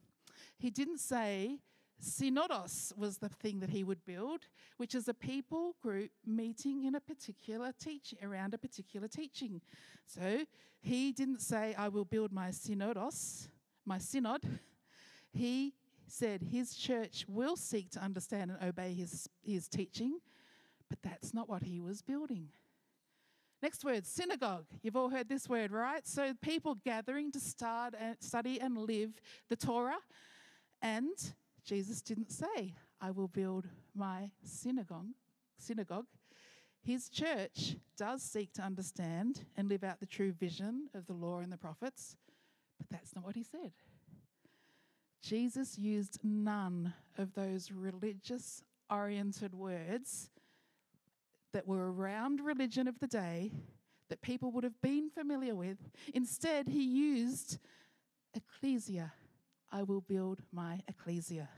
He 0.57 0.71
didn't 0.71 0.97
say, 0.97 1.59
Synodos 2.01 2.97
was 2.97 3.19
the 3.19 3.29
thing 3.29 3.59
that 3.59 3.69
he 3.69 3.83
would 3.83 4.03
build, 4.03 4.47
which 4.77 4.95
is 4.95 5.07
a 5.07 5.13
people 5.13 5.75
group 5.83 6.09
meeting 6.25 6.85
in 6.85 6.95
a 6.95 6.99
particular 6.99 7.73
teaching 7.79 8.17
around 8.23 8.55
a 8.55 8.57
particular 8.57 9.07
teaching. 9.07 9.61
So 10.07 10.45
he 10.81 11.11
didn't 11.11 11.41
say, 11.41 11.75
I 11.77 11.89
will 11.89 12.05
build 12.05 12.31
my 12.31 12.49
synodos, 12.49 13.49
my 13.85 13.99
synod. 13.99 14.41
He 15.31 15.73
said 16.11 16.41
his 16.51 16.75
church 16.75 17.25
will 17.27 17.55
seek 17.55 17.89
to 17.91 17.99
understand 17.99 18.51
and 18.51 18.69
obey 18.69 18.93
his, 18.93 19.29
his 19.41 19.67
teaching, 19.67 20.19
but 20.89 20.99
that's 21.01 21.33
not 21.33 21.49
what 21.49 21.63
he 21.63 21.79
was 21.79 22.01
building. 22.01 22.49
Next 23.61 23.83
word, 23.83 24.05
synagogue. 24.05 24.65
You've 24.81 24.95
all 24.95 25.09
heard 25.09 25.27
this 25.27 25.49
word, 25.49 25.71
right? 25.71 26.07
So 26.07 26.33
people 26.41 26.75
gathering 26.85 27.31
to 27.33 27.39
start 27.39 27.93
and 27.99 28.15
study 28.21 28.59
and 28.59 28.77
live 28.77 29.11
the 29.49 29.57
Torah. 29.57 29.99
And 30.81 31.11
Jesus 31.65 32.01
didn't 32.01 32.31
say, 32.31 32.75
I 33.01 33.11
will 33.11 33.27
build 33.27 33.67
my 33.93 34.31
synagogue. 34.43 35.07
synagogue. 35.57 36.05
His 36.81 37.09
church 37.09 37.75
does 37.97 38.23
seek 38.23 38.53
to 38.53 38.61
understand 38.61 39.45
and 39.57 39.67
live 39.67 39.83
out 39.83 39.99
the 39.99 40.05
true 40.05 40.31
vision 40.31 40.87
of 40.93 41.05
the 41.05 41.13
law 41.13 41.39
and 41.39 41.51
the 41.51 41.57
prophets, 41.57 42.15
but 42.77 42.87
that's 42.89 43.13
not 43.13 43.25
what 43.25 43.35
he 43.35 43.43
said. 43.43 43.73
Jesus 45.21 45.77
used 45.77 46.19
none 46.23 46.93
of 47.17 47.33
those 47.33 47.71
religious 47.71 48.63
oriented 48.89 49.53
words 49.53 50.29
that 51.53 51.67
were 51.67 51.91
around 51.91 52.41
religion 52.41 52.87
of 52.87 52.99
the 52.99 53.07
day 53.07 53.51
that 54.09 54.21
people 54.21 54.51
would 54.51 54.63
have 54.63 54.81
been 54.81 55.09
familiar 55.09 55.55
with. 55.55 55.77
Instead, 56.13 56.67
he 56.67 56.83
used 56.83 57.57
ecclesia. 58.33 59.13
I 59.71 59.83
will 59.83 60.01
build 60.01 60.41
my 60.51 60.81
ecclesia. 60.87 61.49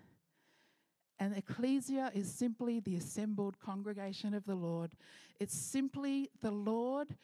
And 1.20 1.38
ecclesia 1.38 2.12
is 2.14 2.34
simply 2.34 2.80
the 2.80 2.96
assembled 2.96 3.60
congregation 3.60 4.34
of 4.34 4.46
the 4.46 4.56
Lord. 4.56 4.92
It's 5.40 5.56
simply 5.56 6.30
the 6.42 6.52
Lord 6.52 7.16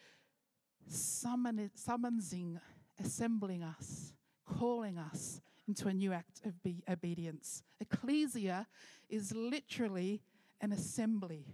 summon, 0.87 1.71
summoning, 1.73 2.59
assembling 2.99 3.63
us, 3.63 4.13
calling 4.45 4.97
us 4.97 5.41
into 5.67 5.87
a 5.87 5.93
new 5.93 6.13
act 6.13 6.41
of 6.45 6.53
obedience. 6.89 7.63
Ecclesia 7.79 8.67
is 9.09 9.33
literally 9.33 10.21
an 10.61 10.71
assembly. 10.71 11.45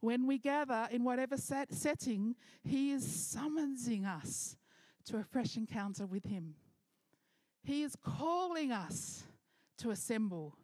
When 0.00 0.26
we 0.26 0.38
gather 0.38 0.88
in 0.90 1.04
whatever 1.04 1.36
set, 1.36 1.72
setting, 1.72 2.36
He 2.64 2.92
is 2.92 3.04
summoning 3.04 4.04
us 4.04 4.56
to 5.06 5.18
a 5.18 5.24
fresh 5.24 5.56
encounter 5.56 6.06
with 6.06 6.24
Him. 6.24 6.54
He 7.62 7.82
is 7.82 7.96
calling 8.02 8.72
us 8.72 9.24
to 9.78 9.90
assemble 9.90 10.56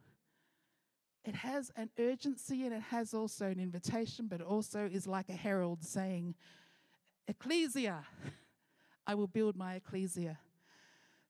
it 1.25 1.37
has 1.37 1.71
an 1.77 1.91
urgency 1.99 2.65
and 2.65 2.75
it 2.75 2.83
has 2.83 3.15
also 3.15 3.47
an 3.47 3.61
invitation, 3.61 4.27
but 4.27 4.41
also 4.41 4.89
is 4.91 5.07
like 5.07 5.29
a 5.29 5.35
herald 5.35 5.85
saying, 5.85 6.35
Ecclesia, 7.29 8.05
I 9.07 9.15
will 9.15 9.29
build 9.29 9.57
my 9.57 9.75
ecclesia. 9.75 10.39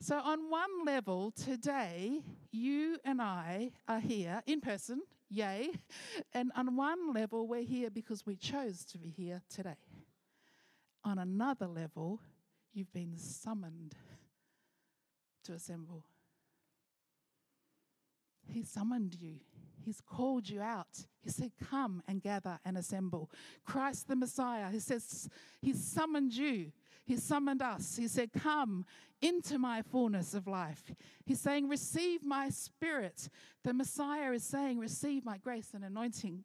So, 0.02 0.18
on 0.18 0.50
one 0.50 0.84
level, 0.84 1.30
today, 1.30 2.22
you 2.50 2.98
and 3.04 3.22
I 3.22 3.70
are 3.86 4.00
here 4.00 4.42
in 4.48 4.60
person, 4.60 5.00
yay. 5.30 5.70
And 6.34 6.50
on 6.56 6.74
one 6.74 7.12
level, 7.14 7.46
we're 7.46 7.62
here 7.62 7.88
because 7.88 8.26
we 8.26 8.34
chose 8.34 8.84
to 8.86 8.98
be 8.98 9.10
here 9.10 9.42
today. 9.48 9.76
On 11.04 11.20
another 11.20 11.68
level, 11.68 12.18
you've 12.74 12.92
been 12.92 13.16
summoned 13.16 13.94
to 15.44 15.52
assemble. 15.52 16.04
He 18.48 18.64
summoned 18.64 19.14
you. 19.20 19.36
He's 19.84 20.00
called 20.00 20.48
you 20.48 20.62
out. 20.62 21.06
He 21.20 21.30
said, 21.30 21.52
Come 21.70 22.02
and 22.08 22.20
gather 22.20 22.58
and 22.64 22.76
assemble. 22.76 23.30
Christ 23.64 24.08
the 24.08 24.16
Messiah, 24.16 24.68
he 24.72 24.80
says, 24.80 25.28
He's 25.60 25.80
summoned 25.80 26.34
you. 26.34 26.72
He 27.04 27.16
summoned 27.16 27.62
us. 27.62 27.96
He 27.96 28.08
said, 28.08 28.30
Come 28.32 28.84
into 29.20 29.58
my 29.58 29.82
fullness 29.82 30.34
of 30.34 30.46
life. 30.46 30.92
He's 31.24 31.40
saying, 31.40 31.68
Receive 31.68 32.24
my 32.24 32.48
spirit. 32.48 33.28
The 33.64 33.74
Messiah 33.74 34.32
is 34.32 34.44
saying, 34.44 34.78
Receive 34.78 35.24
my 35.24 35.38
grace 35.38 35.70
and 35.74 35.84
anointing. 35.84 36.44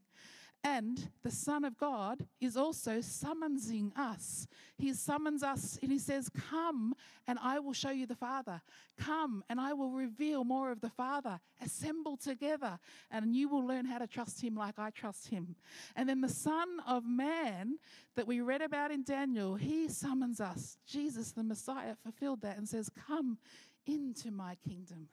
And 0.75 1.09
the 1.23 1.31
Son 1.31 1.63
of 1.63 1.77
God 1.77 2.25
is 2.41 2.57
also 2.57 2.99
summoning 2.99 3.93
us. 3.95 4.47
He 4.77 4.93
summons 4.93 5.41
us 5.41 5.79
and 5.81 5.89
he 5.89 5.97
says, 5.97 6.29
Come 6.49 6.93
and 7.25 7.39
I 7.41 7.59
will 7.59 7.71
show 7.71 7.89
you 7.89 8.05
the 8.05 8.15
Father. 8.15 8.61
Come 8.99 9.45
and 9.47 9.61
I 9.61 9.71
will 9.71 9.91
reveal 9.91 10.43
more 10.43 10.69
of 10.69 10.81
the 10.81 10.89
Father. 10.89 11.39
Assemble 11.63 12.17
together 12.17 12.79
and 13.09 13.33
you 13.33 13.47
will 13.47 13.65
learn 13.65 13.85
how 13.85 13.99
to 13.99 14.07
trust 14.07 14.41
him 14.41 14.55
like 14.55 14.77
I 14.77 14.89
trust 14.89 15.29
him. 15.29 15.55
And 15.95 16.09
then 16.09 16.19
the 16.19 16.27
Son 16.27 16.67
of 16.85 17.05
Man 17.05 17.77
that 18.17 18.27
we 18.27 18.41
read 18.41 18.61
about 18.61 18.91
in 18.91 19.03
Daniel, 19.03 19.55
he 19.55 19.87
summons 19.87 20.41
us. 20.41 20.77
Jesus, 20.85 21.31
the 21.31 21.43
Messiah, 21.43 21.95
fulfilled 22.03 22.41
that 22.41 22.57
and 22.57 22.67
says, 22.67 22.91
Come 23.07 23.37
into 23.85 24.31
my 24.31 24.57
kingdom. 24.67 25.07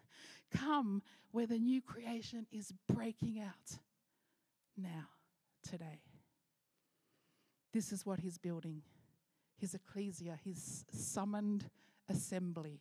Come 0.53 1.03
where 1.31 1.47
the 1.47 1.61
new 1.61 1.81
creation 1.81 2.47
is 2.51 2.73
breaking 2.93 3.39
out 3.39 3.79
now, 4.77 5.07
today. 5.69 6.01
This 7.73 7.91
is 7.91 8.07
what 8.07 8.21
he's 8.21 8.39
building 8.39 8.83
his 9.59 9.75
ecclesia, 9.75 10.39
his 10.45 10.85
summoned 10.93 11.71
assembly. 12.09 12.81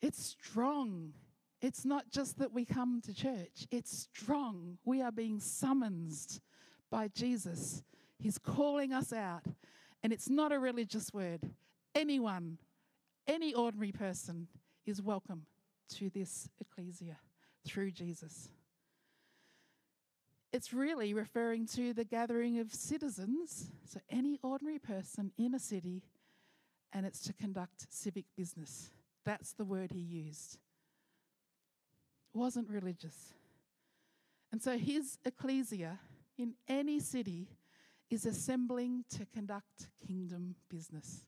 It's 0.00 0.24
strong. 0.24 1.12
It's 1.60 1.84
not 1.84 2.10
just 2.10 2.38
that 2.38 2.52
we 2.52 2.64
come 2.64 3.00
to 3.02 3.14
church, 3.14 3.66
it's 3.70 4.08
strong. 4.12 4.78
We 4.84 5.00
are 5.00 5.12
being 5.12 5.40
summoned 5.40 6.40
by 6.90 7.08
Jesus. 7.08 7.82
He's 8.18 8.38
calling 8.38 8.92
us 8.92 9.12
out. 9.12 9.44
And 10.02 10.12
it's 10.12 10.28
not 10.28 10.52
a 10.52 10.58
religious 10.58 11.12
word. 11.12 11.50
Anyone, 11.94 12.58
any 13.26 13.54
ordinary 13.54 13.92
person 13.92 14.48
is 14.84 15.00
welcome 15.00 15.46
to 15.94 16.10
this 16.10 16.48
ecclesia 16.60 17.16
through 17.64 17.92
Jesus. 17.92 18.48
It's 20.52 20.72
really 20.74 21.14
referring 21.14 21.66
to 21.68 21.94
the 21.94 22.04
gathering 22.04 22.58
of 22.58 22.74
citizens, 22.74 23.70
so 23.86 24.00
any 24.10 24.38
ordinary 24.42 24.78
person 24.78 25.32
in 25.38 25.54
a 25.54 25.58
city, 25.58 26.02
and 26.92 27.06
it's 27.06 27.22
to 27.22 27.32
conduct 27.32 27.86
civic 27.88 28.26
business. 28.36 28.90
That's 29.24 29.54
the 29.54 29.64
word 29.64 29.92
he 29.92 30.00
used. 30.00 30.58
It 32.34 32.38
wasn't 32.38 32.68
religious. 32.68 33.32
And 34.50 34.62
so 34.62 34.76
his 34.76 35.18
ecclesia 35.24 35.98
in 36.36 36.54
any 36.68 37.00
city 37.00 37.48
is 38.10 38.26
assembling 38.26 39.04
to 39.16 39.24
conduct 39.24 39.88
kingdom 40.06 40.56
business. 40.68 41.22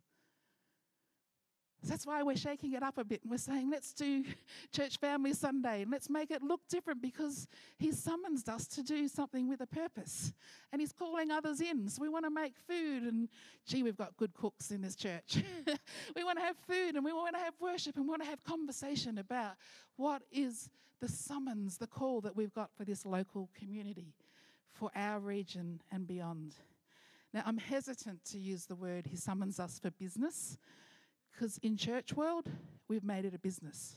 That's 1.89 2.07
why 2.07 2.23
we're 2.23 2.37
shaking 2.37 2.73
it 2.73 2.83
up 2.83 2.99
a 2.99 3.05
bit 3.05 3.23
and 3.23 3.31
we're 3.31 3.39
saying, 3.39 3.71
let's 3.71 3.93
do 3.93 4.25
Church 4.73 4.99
Family 4.99 5.33
Sunday 5.33 5.83
and 5.83 5.91
let's 5.91 6.09
make 6.09 6.31
it 6.31 6.43
look 6.43 6.61
different 6.69 7.03
because 7.03 7.47
He 7.79 7.93
summons 7.93 8.49
us 8.49 8.67
to 8.69 8.83
do 8.83 9.09
something 9.09 9.49
with 9.49 9.61
a 9.61 9.67
purpose 9.67 10.33
and 10.73 10.81
He's 10.81 10.93
calling 10.93 11.31
others 11.31 11.61
in. 11.61 11.89
So 11.89 12.03
we 12.03 12.09
want 12.09 12.25
to 12.25 12.31
make 12.31 12.55
food 12.67 13.05
and, 13.05 13.29
gee, 13.67 13.83
we've 13.83 13.97
got 13.97 14.17
good 14.17 14.35
cooks 14.35 14.71
in 14.71 14.81
this 14.81 14.97
church. 14.97 15.43
we 16.17 16.25
want 16.25 16.39
to 16.39 16.45
have 16.45 16.57
food 16.67 16.95
and 16.97 17.05
we 17.05 17.13
want 17.13 17.35
to 17.35 17.41
have 17.41 17.55
worship 17.61 17.97
and 17.97 18.07
we 18.07 18.11
want 18.11 18.23
to 18.23 18.29
have 18.29 18.43
conversation 18.45 19.19
about 19.19 19.53
what 19.97 20.23
is 20.33 20.71
the 21.01 21.09
summons, 21.09 21.79
the 21.79 21.87
call 21.87 22.21
that 22.23 22.35
we've 22.35 22.55
got 22.55 22.71
for 22.77 22.85
this 22.85 23.05
local 23.05 23.51
community, 23.59 24.15
for 24.73 24.91
our 24.97 25.21
region 25.21 25.81
and 25.93 26.07
beyond. 26.07 26.55
Now, 27.33 27.43
I'm 27.47 27.59
hesitant 27.59 28.25
to 28.27 28.39
use 28.39 28.67
the 28.67 28.77
word 28.77 29.07
He 29.07 29.17
summons 29.17 29.59
us 29.59 29.79
for 29.79 29.91
business 29.91 30.57
because 31.35 31.59
in 31.59 31.77
church 31.77 32.15
world, 32.15 32.47
we've 32.89 33.05
made 33.05 33.25
it 33.25 33.35
a 33.35 33.39
business. 33.39 33.97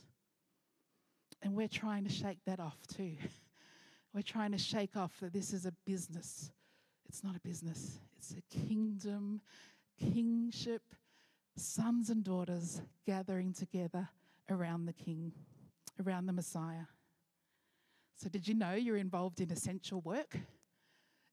And 1.42 1.56
we're 1.56 1.68
trying 1.68 2.04
to 2.04 2.10
shake 2.10 2.40
that 2.46 2.60
off 2.60 2.78
too. 2.88 3.14
We're 4.14 4.22
trying 4.24 4.52
to 4.54 4.58
shake 4.58 4.98
off 4.98 5.12
that 5.22 5.32
this 5.32 5.54
is 5.54 5.68
a 5.68 5.74
business. 5.86 6.52
It's 7.08 7.24
not 7.24 7.36
a 7.36 7.40
business, 7.40 8.00
it's 8.18 8.34
a 8.34 8.66
kingdom, 8.68 9.42
kingship, 10.00 10.82
sons 11.56 12.10
and 12.10 12.24
daughters 12.24 12.82
gathering 13.06 13.54
together 13.54 14.10
around 14.50 14.86
the 14.86 14.94
King, 14.94 15.34
around 16.04 16.26
the 16.26 16.34
Messiah. 16.34 16.86
So, 18.16 18.30
did 18.30 18.48
you 18.48 18.56
know 18.56 18.74
you're 18.74 18.98
involved 18.98 19.40
in 19.40 19.52
essential 19.52 20.02
work? 20.02 20.36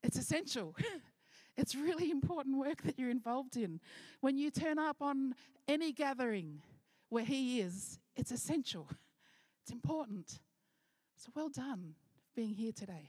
It's 0.02 0.18
essential. 0.18 0.76
It's 1.56 1.74
really 1.74 2.10
important 2.10 2.58
work 2.58 2.82
that 2.82 2.98
you're 2.98 3.10
involved 3.10 3.56
in. 3.56 3.80
When 4.20 4.36
you 4.36 4.50
turn 4.50 4.78
up 4.78 5.00
on 5.00 5.34
any 5.68 5.92
gathering 5.92 6.62
where 7.08 7.24
He 7.24 7.60
is, 7.60 7.98
it's 8.16 8.32
essential, 8.32 8.88
it's 9.62 9.72
important. 9.72 10.40
So 11.16 11.30
well 11.34 11.48
done 11.48 11.94
for 12.26 12.40
being 12.40 12.54
here 12.54 12.72
today. 12.72 13.08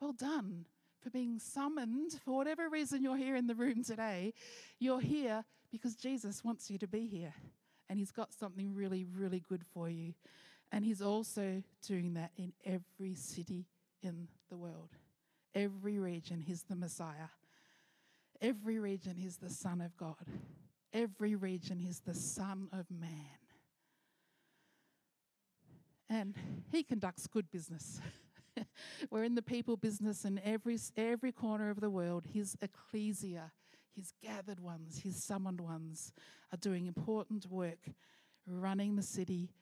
Well 0.00 0.12
done 0.12 0.66
for 1.00 1.10
being 1.10 1.38
summoned. 1.38 2.20
For 2.24 2.36
whatever 2.36 2.68
reason 2.68 3.02
you're 3.02 3.16
here 3.16 3.36
in 3.36 3.46
the 3.46 3.54
room 3.54 3.84
today, 3.84 4.34
you're 4.78 5.00
here 5.00 5.44
because 5.70 5.94
Jesus 5.94 6.44
wants 6.44 6.70
you 6.70 6.78
to 6.78 6.86
be 6.88 7.06
here. 7.06 7.34
And 7.88 7.98
He's 7.98 8.10
got 8.10 8.32
something 8.32 8.74
really, 8.74 9.04
really 9.04 9.42
good 9.48 9.62
for 9.72 9.88
you. 9.88 10.14
And 10.72 10.84
He's 10.84 11.02
also 11.02 11.62
doing 11.86 12.14
that 12.14 12.32
in 12.36 12.52
every 12.64 13.14
city 13.14 13.66
in 14.02 14.28
the 14.50 14.56
world. 14.56 14.90
Every 15.54 15.98
region, 15.98 16.40
He's 16.40 16.64
the 16.64 16.76
Messiah. 16.76 17.28
Every 18.44 18.78
region 18.78 19.16
is 19.18 19.38
the 19.38 19.48
Son 19.48 19.80
of 19.80 19.96
God. 19.96 20.26
Every 20.92 21.34
region 21.34 21.80
is 21.80 22.00
the 22.00 22.12
Son 22.12 22.68
of 22.74 22.84
Man. 22.90 23.38
And 26.10 26.34
he 26.70 26.82
conducts 26.82 27.26
good 27.26 27.50
business. 27.50 28.02
We're 29.10 29.24
in 29.24 29.34
the 29.34 29.40
people 29.40 29.78
business 29.78 30.26
in 30.26 30.38
every, 30.44 30.76
every 30.94 31.32
corner 31.32 31.70
of 31.70 31.80
the 31.80 31.88
world. 31.88 32.26
His 32.34 32.54
ecclesia, 32.60 33.50
his 33.96 34.12
gathered 34.22 34.60
ones, 34.60 35.00
his 35.02 35.24
summoned 35.24 35.62
ones 35.62 36.12
are 36.52 36.58
doing 36.58 36.86
important 36.86 37.46
work, 37.46 37.88
running 38.46 38.96
the 38.96 39.02
city 39.02 39.54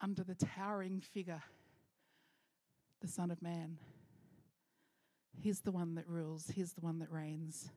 under 0.00 0.22
the 0.22 0.36
towering 0.36 1.00
figure, 1.00 1.42
the 3.00 3.08
Son 3.08 3.32
of 3.32 3.42
Man. 3.42 3.78
He's 5.36 5.62
the 5.62 5.72
one 5.72 5.96
that 5.96 6.06
rules, 6.06 6.52
he's 6.54 6.74
the 6.74 6.82
one 6.82 7.00
that 7.00 7.10
reigns. 7.10 7.72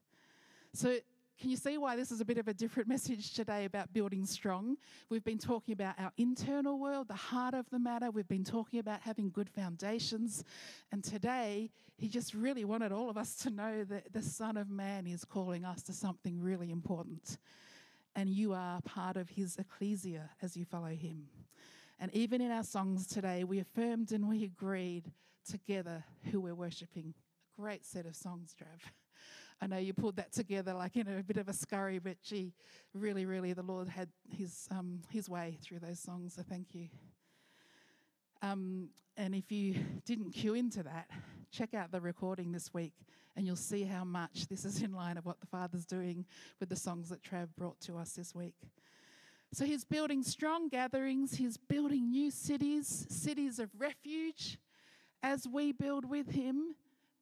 So, 0.74 0.98
can 1.40 1.50
you 1.50 1.58
see 1.58 1.78
why 1.78 1.96
this 1.96 2.12
is 2.12 2.22
a 2.22 2.26
bit 2.26 2.38
of 2.38 2.48
a 2.48 2.54
different 2.54 2.88
message 2.96 3.34
today 3.34 3.66
about 3.66 3.92
building 3.94 4.26
strong? 4.26 4.78
We've 5.10 5.24
been 5.24 5.40
talking 5.40 5.74
about 5.74 5.96
our 6.00 6.12
internal 6.18 6.80
world, 6.80 7.08
the 7.08 7.16
heart 7.16 7.56
of 7.56 7.70
the 7.72 7.80
matter. 7.80 8.12
We've 8.12 8.28
been 8.28 8.44
talking 8.44 8.80
about 8.80 9.02
having 9.02 9.32
good 9.32 9.50
foundations. 9.50 10.44
And 10.92 11.04
today, 11.04 11.72
he 11.98 12.08
just 12.08 12.34
really 12.34 12.64
wanted 12.64 12.92
all 12.92 13.10
of 13.10 13.18
us 13.18 13.36
to 13.38 13.50
know 13.50 13.84
that 13.86 14.14
the 14.14 14.22
Son 14.22 14.56
of 14.56 14.70
Man 14.70 15.08
is 15.08 15.26
calling 15.26 15.66
us 15.66 15.82
to 15.84 15.94
something 15.94 16.40
really 16.40 16.70
important. 16.70 17.38
And 18.16 18.30
you 18.30 18.54
are 18.54 18.80
part 18.82 19.18
of 19.18 19.30
his 19.30 19.58
ecclesia 19.58 20.30
as 20.42 20.56
you 20.56 20.64
follow 20.64 20.90
him. 20.90 21.26
And 22.00 22.14
even 22.14 22.40
in 22.40 22.52
our 22.52 22.64
songs 22.64 23.08
today, 23.08 23.44
we 23.44 23.60
affirmed 23.60 24.12
and 24.12 24.30
we 24.30 24.44
agreed 24.44 25.12
together 25.50 26.04
who 26.32 26.40
we're 26.40 26.56
worshipping. 26.56 27.14
A 27.58 27.62
great 27.62 27.86
set 27.86 28.06
of 28.06 28.16
songs, 28.16 28.56
Trav. 28.58 28.92
I 29.62 29.68
know 29.68 29.78
you 29.78 29.94
pulled 29.94 30.16
that 30.16 30.32
together 30.32 30.74
like 30.74 30.96
in 30.96 31.08
a 31.08 31.22
bit 31.22 31.38
of 31.38 31.48
a 31.48 31.54
scurry, 31.54 32.00
but 32.00 32.22
gee, 32.24 32.54
really, 32.96 33.26
really, 33.26 33.54
the 33.54 33.62
Lord 33.62 33.88
had 33.88 34.10
His 34.28 34.68
um, 34.72 35.02
His 35.10 35.30
way 35.30 35.58
through 35.62 35.80
those 35.80 36.00
songs. 36.00 36.34
So 36.36 36.42
thank 36.42 36.74
you. 36.74 36.88
Um, 38.42 38.90
and 39.18 39.36
if 39.36 39.52
you 39.52 39.76
didn't 40.04 40.32
cue 40.32 40.56
into 40.56 40.82
that, 40.84 41.08
check 41.52 41.76
out 41.76 41.92
the 41.92 42.02
recording 42.02 42.52
this 42.52 42.74
week, 42.74 42.94
and 43.36 43.46
you'll 43.46 43.56
see 43.56 43.84
how 43.84 44.04
much 44.04 44.48
this 44.48 44.66
is 44.66 44.82
in 44.82 44.94
line 44.94 45.18
of 45.18 45.28
what 45.28 45.40
the 45.40 45.46
Father's 45.46 45.86
doing 45.86 46.26
with 46.60 46.70
the 46.70 46.76
songs 46.76 47.10
that 47.10 47.22
Trav 47.22 47.50
brought 47.56 47.80
to 47.82 47.98
us 47.98 48.14
this 48.14 48.34
week. 48.34 48.56
So 49.54 49.66
he's 49.66 49.84
building 49.84 50.24
strong 50.24 50.70
gatherings. 50.70 51.36
He's 51.36 51.58
building 51.58 52.10
new 52.10 52.32
cities, 52.32 53.06
cities 53.10 53.60
of 53.60 53.70
refuge, 53.78 54.58
as 55.22 55.48
we 55.48 55.72
build 55.72 56.10
with 56.10 56.32
him 56.32 56.76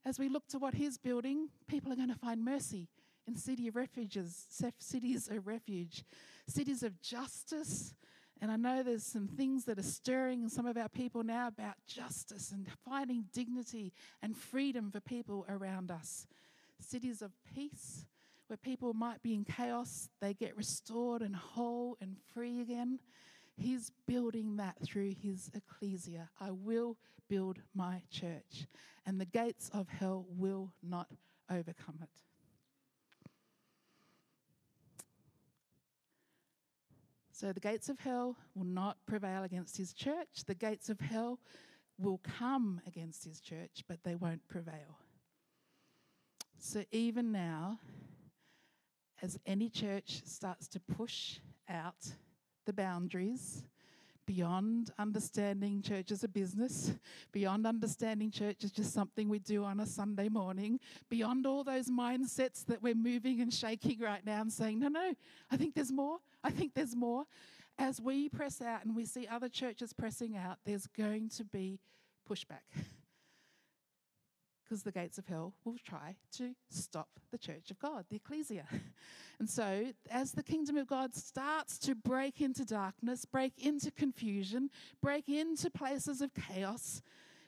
as 0.06 0.20
we 0.20 0.30
look 0.30 0.48
to 0.48 0.60
what 0.60 0.74
He's 0.76 0.98
building, 0.98 1.50
people 1.68 1.92
are 1.92 1.96
going 1.96 2.10
to 2.10 2.16
find 2.16 2.44
mercy 2.44 2.88
in 3.28 3.36
city 3.36 3.68
of 3.68 3.76
refuges, 3.76 4.46
cities 4.80 5.30
of 5.30 5.46
refuge, 5.46 6.04
cities 6.48 6.84
of 6.84 7.00
justice. 7.02 7.94
And 8.42 8.52
I 8.52 8.56
know 8.56 8.82
there's 8.82 9.04
some 9.04 9.28
things 9.28 9.66
that 9.66 9.78
are 9.78 9.84
stirring 9.84 10.44
in 10.44 10.50
some 10.50 10.66
of 10.66 10.78
our 10.78 10.90
people 10.90 11.24
now 11.24 11.48
about 11.48 11.76
justice 11.86 12.52
and 12.52 12.68
finding 12.86 13.26
dignity 13.34 13.92
and 14.22 14.36
freedom 14.36 14.90
for 14.92 15.02
people 15.02 15.46
around 15.50 15.92
us. 15.92 16.26
Cities 16.80 17.22
of 17.22 17.32
peace, 17.54 18.06
where 18.48 18.58
people 18.58 18.94
might 18.94 19.22
be 19.22 19.36
in 19.36 19.44
chaos, 19.44 20.10
they 20.22 20.34
get 20.34 20.58
restored 20.58 21.22
and 21.22 21.36
whole 21.36 21.98
and 22.02 22.16
free 22.34 22.62
again. 22.62 23.00
He's 23.60 23.92
building 24.08 24.56
that 24.56 24.78
through 24.82 25.16
his 25.22 25.52
ecclesia. 25.54 26.30
I 26.40 26.52
will 26.52 26.96
build 27.28 27.60
my 27.76 28.02
church, 28.10 28.68
and 29.06 29.20
the 29.20 29.26
gates 29.26 29.70
of 29.74 29.90
hell 29.90 30.26
will 30.30 30.72
not 30.82 31.08
overcome 31.52 32.00
it. 32.02 32.10
So 37.34 37.52
the 37.52 37.60
gates 37.60 37.90
of 37.90 38.00
hell 38.00 38.38
will 38.56 38.66
not 38.66 38.98
prevail 39.06 39.44
against 39.44 39.76
his 39.76 39.94
church. 39.94 40.46
The 40.46 40.56
gates 40.56 40.90
of 40.90 41.02
hell 41.02 41.40
will 41.98 42.22
come 42.40 42.82
against 42.88 43.26
his 43.26 43.42
church, 43.42 43.84
but 43.90 44.04
they 44.04 44.16
won't 44.16 44.48
prevail. 44.48 45.00
So 46.60 46.86
even 46.92 47.34
now, 47.34 47.80
as 49.22 49.38
any 49.46 49.70
church 49.70 50.22
starts 50.26 50.70
to 50.70 50.80
push 50.80 51.40
out 51.68 52.14
the 52.66 52.74
boundaries 52.74 53.64
beyond 54.30 54.92
understanding 55.00 55.82
church 55.82 56.12
as 56.12 56.24
a 56.24 56.28
business, 56.28 56.94
beyond 57.32 57.66
understanding 57.66 58.30
church 58.30 58.64
as 58.64 58.72
just 58.72 58.94
something 58.94 59.28
we 59.28 59.40
do 59.40 59.64
on 59.64 59.80
a 59.80 59.88
Sunday 59.88 60.30
morning, 60.30 60.80
beyond 61.10 61.48
all 61.48 61.64
those 61.64 61.90
mindsets 61.90 62.64
that 62.64 62.80
we're 62.84 62.94
moving 62.94 63.42
and 63.42 63.52
shaking 63.52 64.00
right 64.00 64.24
now 64.24 64.40
and 64.40 64.54
saying, 64.54 64.80
no, 64.80 64.88
no, 64.88 65.16
I 65.50 65.58
think 65.58 65.74
there's 65.74 65.92
more. 65.92 66.20
I 66.44 66.52
think 66.52 66.76
there's 66.76 66.96
more. 66.96 67.26
As 67.80 68.00
we 68.00 68.30
press 68.30 68.62
out 68.62 68.86
and 68.86 68.96
we 68.96 69.06
see 69.06 69.26
other 69.26 69.50
churches 69.50 69.94
pressing 69.94 70.38
out, 70.38 70.60
there's 70.64 70.86
going 70.86 71.30
to 71.30 71.44
be 71.44 71.80
pushback. 72.30 72.62
because 74.70 74.84
the 74.84 74.92
gates 74.92 75.18
of 75.18 75.26
hell 75.26 75.54
will 75.66 75.78
try 75.84 76.16
to 76.32 76.54
stop 76.70 77.10
the 77.32 77.38
church 77.40 77.72
of 77.72 77.80
God, 77.80 78.06
the 78.10 78.18
ecclesia. 78.18 78.66
And 79.40 79.50
so, 79.50 79.86
as 80.12 80.34
the 80.34 80.44
kingdom 80.44 80.76
of 80.76 80.86
God 80.88 81.16
starts 81.16 81.78
to 81.80 81.96
break 81.96 82.42
into 82.42 82.66
darkness, 82.66 83.24
break 83.24 83.54
into 83.58 83.90
confusion, 83.90 84.70
break 85.02 85.30
into 85.30 85.70
places 85.70 86.20
of 86.20 86.32
chaos, 86.34 87.02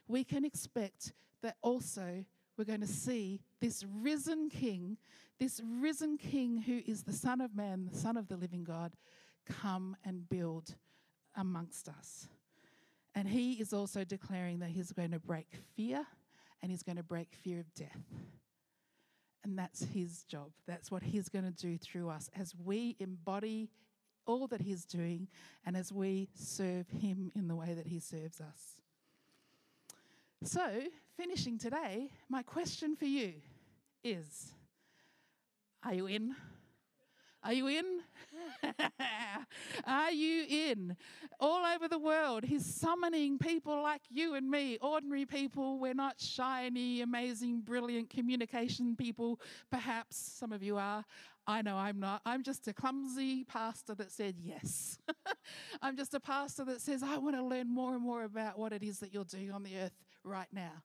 we 0.07 0.23
can 0.23 0.45
expect 0.45 1.11
that 1.41 1.57
also 1.61 2.23
we're 2.57 2.63
going 2.63 2.79
to 2.79 2.87
see 2.87 3.41
this 3.59 3.83
risen 4.01 4.49
king, 4.49 4.95
this 5.37 5.59
risen 5.81 6.17
king 6.17 6.63
who 6.65 6.81
is 6.89 7.03
the 7.03 7.11
Son 7.11 7.41
of 7.41 7.57
Man, 7.57 7.89
the 7.91 7.97
Son 7.97 8.15
of 8.15 8.29
the 8.29 8.37
living 8.37 8.63
God, 8.63 8.93
come 9.45 9.97
and 10.05 10.29
build 10.29 10.75
amongst 11.35 11.89
us. 11.89 12.29
And 13.13 13.27
he 13.27 13.55
is 13.55 13.73
also 13.73 14.05
declaring 14.05 14.59
that 14.59 14.69
he's 14.69 14.93
going 14.93 15.11
to 15.11 15.19
break 15.19 15.47
fear 15.75 16.07
and 16.61 16.71
he's 16.71 16.83
going 16.83 16.97
to 16.97 17.03
break 17.03 17.33
fear 17.33 17.59
of 17.59 17.73
death. 17.73 18.05
And 19.43 19.57
that's 19.57 19.83
his 19.83 20.23
job. 20.23 20.51
That's 20.67 20.91
what 20.91 21.01
he's 21.01 21.27
going 21.27 21.45
to 21.45 21.51
do 21.51 21.77
through 21.77 22.09
us 22.09 22.29
as 22.39 22.53
we 22.63 22.95
embody 22.99 23.69
all 24.27 24.47
that 24.47 24.61
he's 24.61 24.85
doing 24.85 25.27
and 25.65 25.75
as 25.75 25.91
we 25.91 26.29
serve 26.35 26.87
him 26.89 27.31
in 27.35 27.47
the 27.47 27.55
way 27.55 27.73
that 27.73 27.87
he 27.87 27.99
serves 27.99 28.39
us. 28.39 28.81
So, 30.43 30.81
finishing 31.17 31.57
today, 31.57 32.11
my 32.29 32.43
question 32.43 32.95
for 32.95 33.05
you 33.05 33.33
is 34.03 34.53
Are 35.83 35.93
you 35.93 36.07
in? 36.07 36.35
Are 37.43 37.53
you 37.53 37.67
in? 37.67 37.85
Are 39.85 40.11
you 40.11 40.45
in? 40.47 40.95
All 41.39 41.65
over 41.65 41.87
the 41.87 41.97
world, 41.97 42.43
he's 42.43 42.65
summoning 42.65 43.39
people 43.39 43.81
like 43.81 44.01
you 44.09 44.35
and 44.35 44.49
me, 44.49 44.77
ordinary 44.79 45.25
people. 45.25 45.79
We're 45.79 45.95
not 45.95 46.19
shiny, 46.19 47.01
amazing, 47.01 47.61
brilliant 47.61 48.11
communication 48.11 48.95
people. 48.95 49.39
Perhaps 49.71 50.17
some 50.17 50.51
of 50.51 50.61
you 50.61 50.77
are. 50.77 51.03
I 51.47 51.63
know 51.63 51.75
I'm 51.75 51.99
not. 51.99 52.21
I'm 52.25 52.43
just 52.43 52.67
a 52.67 52.73
clumsy 52.73 53.43
pastor 53.43 53.95
that 53.95 54.11
said 54.11 54.35
yes. 54.39 54.99
I'm 55.81 55.97
just 55.97 56.13
a 56.13 56.19
pastor 56.19 56.63
that 56.65 56.81
says, 56.81 57.01
I 57.01 57.17
want 57.17 57.35
to 57.35 57.43
learn 57.43 57.73
more 57.73 57.95
and 57.95 58.03
more 58.03 58.23
about 58.23 58.59
what 58.59 58.71
it 58.71 58.83
is 58.83 58.99
that 58.99 59.13
you're 59.13 59.23
doing 59.23 59.51
on 59.51 59.63
the 59.63 59.77
earth 59.79 59.95
right 60.23 60.47
now. 60.53 60.83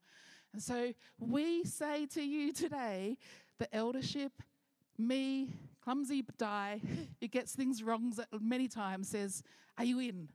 And 0.55 0.63
so 0.63 0.95
we 1.19 1.65
say 1.65 2.07
to 2.15 2.23
you 2.23 2.55
today, 2.55 3.19
the 3.59 3.75
eldership 3.75 4.33
me, 4.99 5.51
clumsy 5.87 6.25
Di, 6.37 6.81
who 7.21 7.29
gets 7.29 7.55
things 7.55 7.81
wrong 7.81 8.13
many 8.41 8.67
times, 8.67 9.09
says, 9.09 9.45
Are 9.79 9.85
you 9.85 10.01
in? 10.01 10.29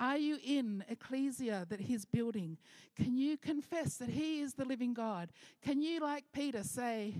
Are 0.00 0.18
you 0.18 0.38
in 0.44 0.84
ecclesia 0.88 1.66
that 1.68 1.78
he's 1.78 2.04
building? 2.04 2.58
Can 2.96 3.16
you 3.16 3.36
confess 3.36 3.98
that 3.98 4.08
he 4.08 4.40
is 4.40 4.54
the 4.54 4.64
living 4.64 4.92
God? 4.92 5.30
Can 5.64 5.80
you, 5.80 6.00
like 6.00 6.24
Peter, 6.34 6.64
say, 6.64 7.14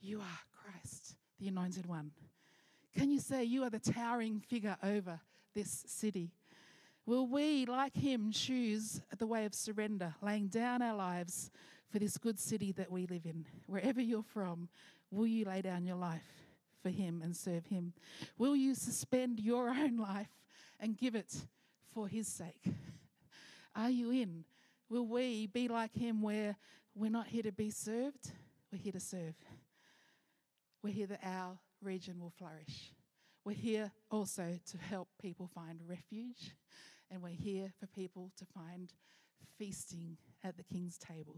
You 0.00 0.20
are 0.20 0.38
Christ, 0.62 1.16
the 1.40 1.48
anointed 1.48 1.86
one? 1.86 2.12
Can 2.96 3.10
you 3.10 3.18
say, 3.18 3.42
You 3.42 3.64
are 3.64 3.70
the 3.70 3.80
towering 3.80 4.38
figure 4.38 4.76
over 4.80 5.18
this 5.56 5.82
city? 5.88 6.30
Will 7.04 7.26
we, 7.26 7.66
like 7.66 7.96
him, 7.96 8.30
choose 8.30 9.00
the 9.18 9.26
way 9.26 9.44
of 9.44 9.56
surrender, 9.56 10.14
laying 10.22 10.46
down 10.46 10.82
our 10.82 10.94
lives 10.94 11.50
for 11.90 11.98
this 11.98 12.16
good 12.16 12.38
city 12.38 12.70
that 12.72 12.92
we 12.92 13.06
live 13.06 13.26
in? 13.26 13.44
Wherever 13.66 14.00
you're 14.00 14.22
from, 14.22 14.68
will 15.10 15.26
you 15.26 15.46
lay 15.46 15.62
down 15.62 15.84
your 15.84 15.96
life 15.96 16.47
for 16.88 16.94
him 16.94 17.20
and 17.22 17.36
serve 17.36 17.66
him? 17.66 17.92
Will 18.38 18.56
you 18.56 18.74
suspend 18.74 19.40
your 19.40 19.68
own 19.68 19.98
life 19.98 20.30
and 20.80 20.96
give 20.96 21.14
it 21.14 21.34
for 21.92 22.08
his 22.08 22.26
sake? 22.26 22.64
Are 23.76 23.90
you 23.90 24.10
in? 24.10 24.44
Will 24.88 25.06
we 25.06 25.46
be 25.46 25.68
like 25.68 25.94
him 25.94 26.22
where 26.22 26.56
we're 26.94 27.10
not 27.10 27.26
here 27.26 27.42
to 27.42 27.52
be 27.52 27.70
served, 27.70 28.32
we're 28.72 28.78
here 28.78 28.92
to 28.92 29.00
serve? 29.00 29.34
We're 30.82 30.94
here 30.94 31.06
that 31.08 31.20
our 31.22 31.58
region 31.82 32.18
will 32.20 32.32
flourish. 32.38 32.92
We're 33.44 33.52
here 33.52 33.92
also 34.10 34.58
to 34.70 34.78
help 34.78 35.08
people 35.20 35.46
find 35.54 35.80
refuge 35.86 36.54
and 37.10 37.22
we're 37.22 37.28
here 37.30 37.72
for 37.78 37.86
people 37.86 38.30
to 38.38 38.46
find 38.46 38.92
feasting 39.58 40.16
at 40.42 40.56
the 40.56 40.62
king's 40.62 40.96
table. 40.96 41.36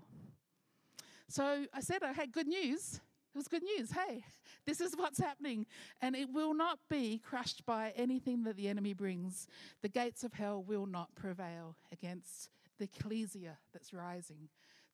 So 1.28 1.66
I 1.72 1.80
said 1.80 2.02
I 2.02 2.12
had 2.12 2.32
good 2.32 2.46
news. 2.46 3.00
It 3.34 3.38
was 3.38 3.48
good 3.48 3.62
news. 3.62 3.92
Hey, 3.92 4.24
this 4.66 4.80
is 4.80 4.96
what's 4.96 5.18
happening. 5.18 5.66
And 6.00 6.16
it 6.16 6.32
will 6.32 6.54
not 6.54 6.78
be 6.88 7.20
crushed 7.24 7.64
by 7.64 7.92
anything 7.96 8.44
that 8.44 8.56
the 8.56 8.68
enemy 8.68 8.92
brings. 8.92 9.46
The 9.82 9.88
gates 9.88 10.24
of 10.24 10.32
hell 10.32 10.62
will 10.62 10.86
not 10.86 11.14
prevail 11.14 11.76
against 11.92 12.50
the 12.78 12.84
ecclesia 12.84 13.58
that's 13.72 13.92
rising. 13.92 14.48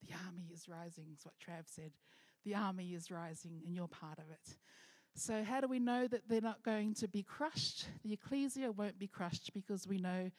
The 0.06 0.14
army 0.26 0.50
is 0.52 0.68
rising, 0.68 1.06
is 1.12 1.24
what 1.24 1.34
Trav 1.38 1.64
said. 1.66 1.92
The 2.44 2.54
army 2.54 2.94
is 2.94 3.10
rising, 3.10 3.62
and 3.64 3.74
you're 3.74 3.88
part 3.88 4.18
of 4.18 4.30
it. 4.30 4.56
So, 5.14 5.42
how 5.42 5.60
do 5.60 5.66
we 5.66 5.78
know 5.78 6.06
that 6.06 6.28
they're 6.28 6.42
not 6.42 6.62
going 6.62 6.92
to 6.94 7.08
be 7.08 7.22
crushed? 7.22 7.86
The 8.04 8.12
ecclesia 8.12 8.70
won't 8.70 8.98
be 8.98 9.06
crushed 9.06 9.52
because 9.54 9.88
we 9.88 9.98
know 9.98 10.30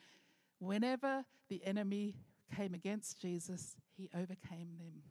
Whenever 0.59 1.23
the 1.49 1.63
enemy 1.63 2.15
came 2.55 2.73
against 2.73 3.21
Jesus, 3.21 3.75
he 3.95 4.09
overcame 4.15 4.77
them. 4.79 5.03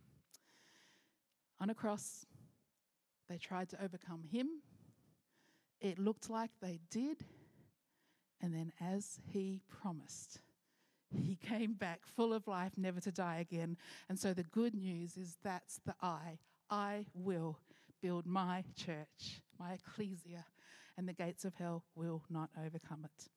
On 1.61 1.71
a 1.71 1.75
cross, 1.75 2.27
they 3.29 3.39
tried 3.39 3.69
to 3.71 3.83
overcome 3.83 4.25
him. 4.31 4.49
It 5.81 5.99
looked 5.99 6.31
like 6.31 6.51
they 6.61 6.81
did. 6.91 7.25
And 8.41 8.55
then, 8.55 8.73
as 8.81 9.19
he 9.33 9.63
promised, 9.69 10.41
he 11.11 11.37
came 11.49 11.75
back 11.75 12.01
full 12.05 12.33
of 12.33 12.47
life, 12.47 12.73
never 12.77 13.01
to 13.01 13.13
die 13.13 13.39
again. 13.39 13.77
And 14.09 14.19
so, 14.19 14.35
the 14.35 14.43
good 14.43 14.75
news 14.75 15.17
is 15.17 15.37
that's 15.43 15.81
the 15.85 15.95
I. 16.03 16.39
I 16.69 17.07
will 17.15 17.59
build 18.03 18.27
my 18.27 18.65
church, 18.77 19.41
my 19.59 19.73
ecclesia, 19.75 20.45
and 20.99 21.09
the 21.09 21.13
gates 21.13 21.45
of 21.45 21.55
hell 21.55 21.85
will 21.95 22.23
not 22.31 22.51
overcome 22.65 23.05
it. 23.05 23.29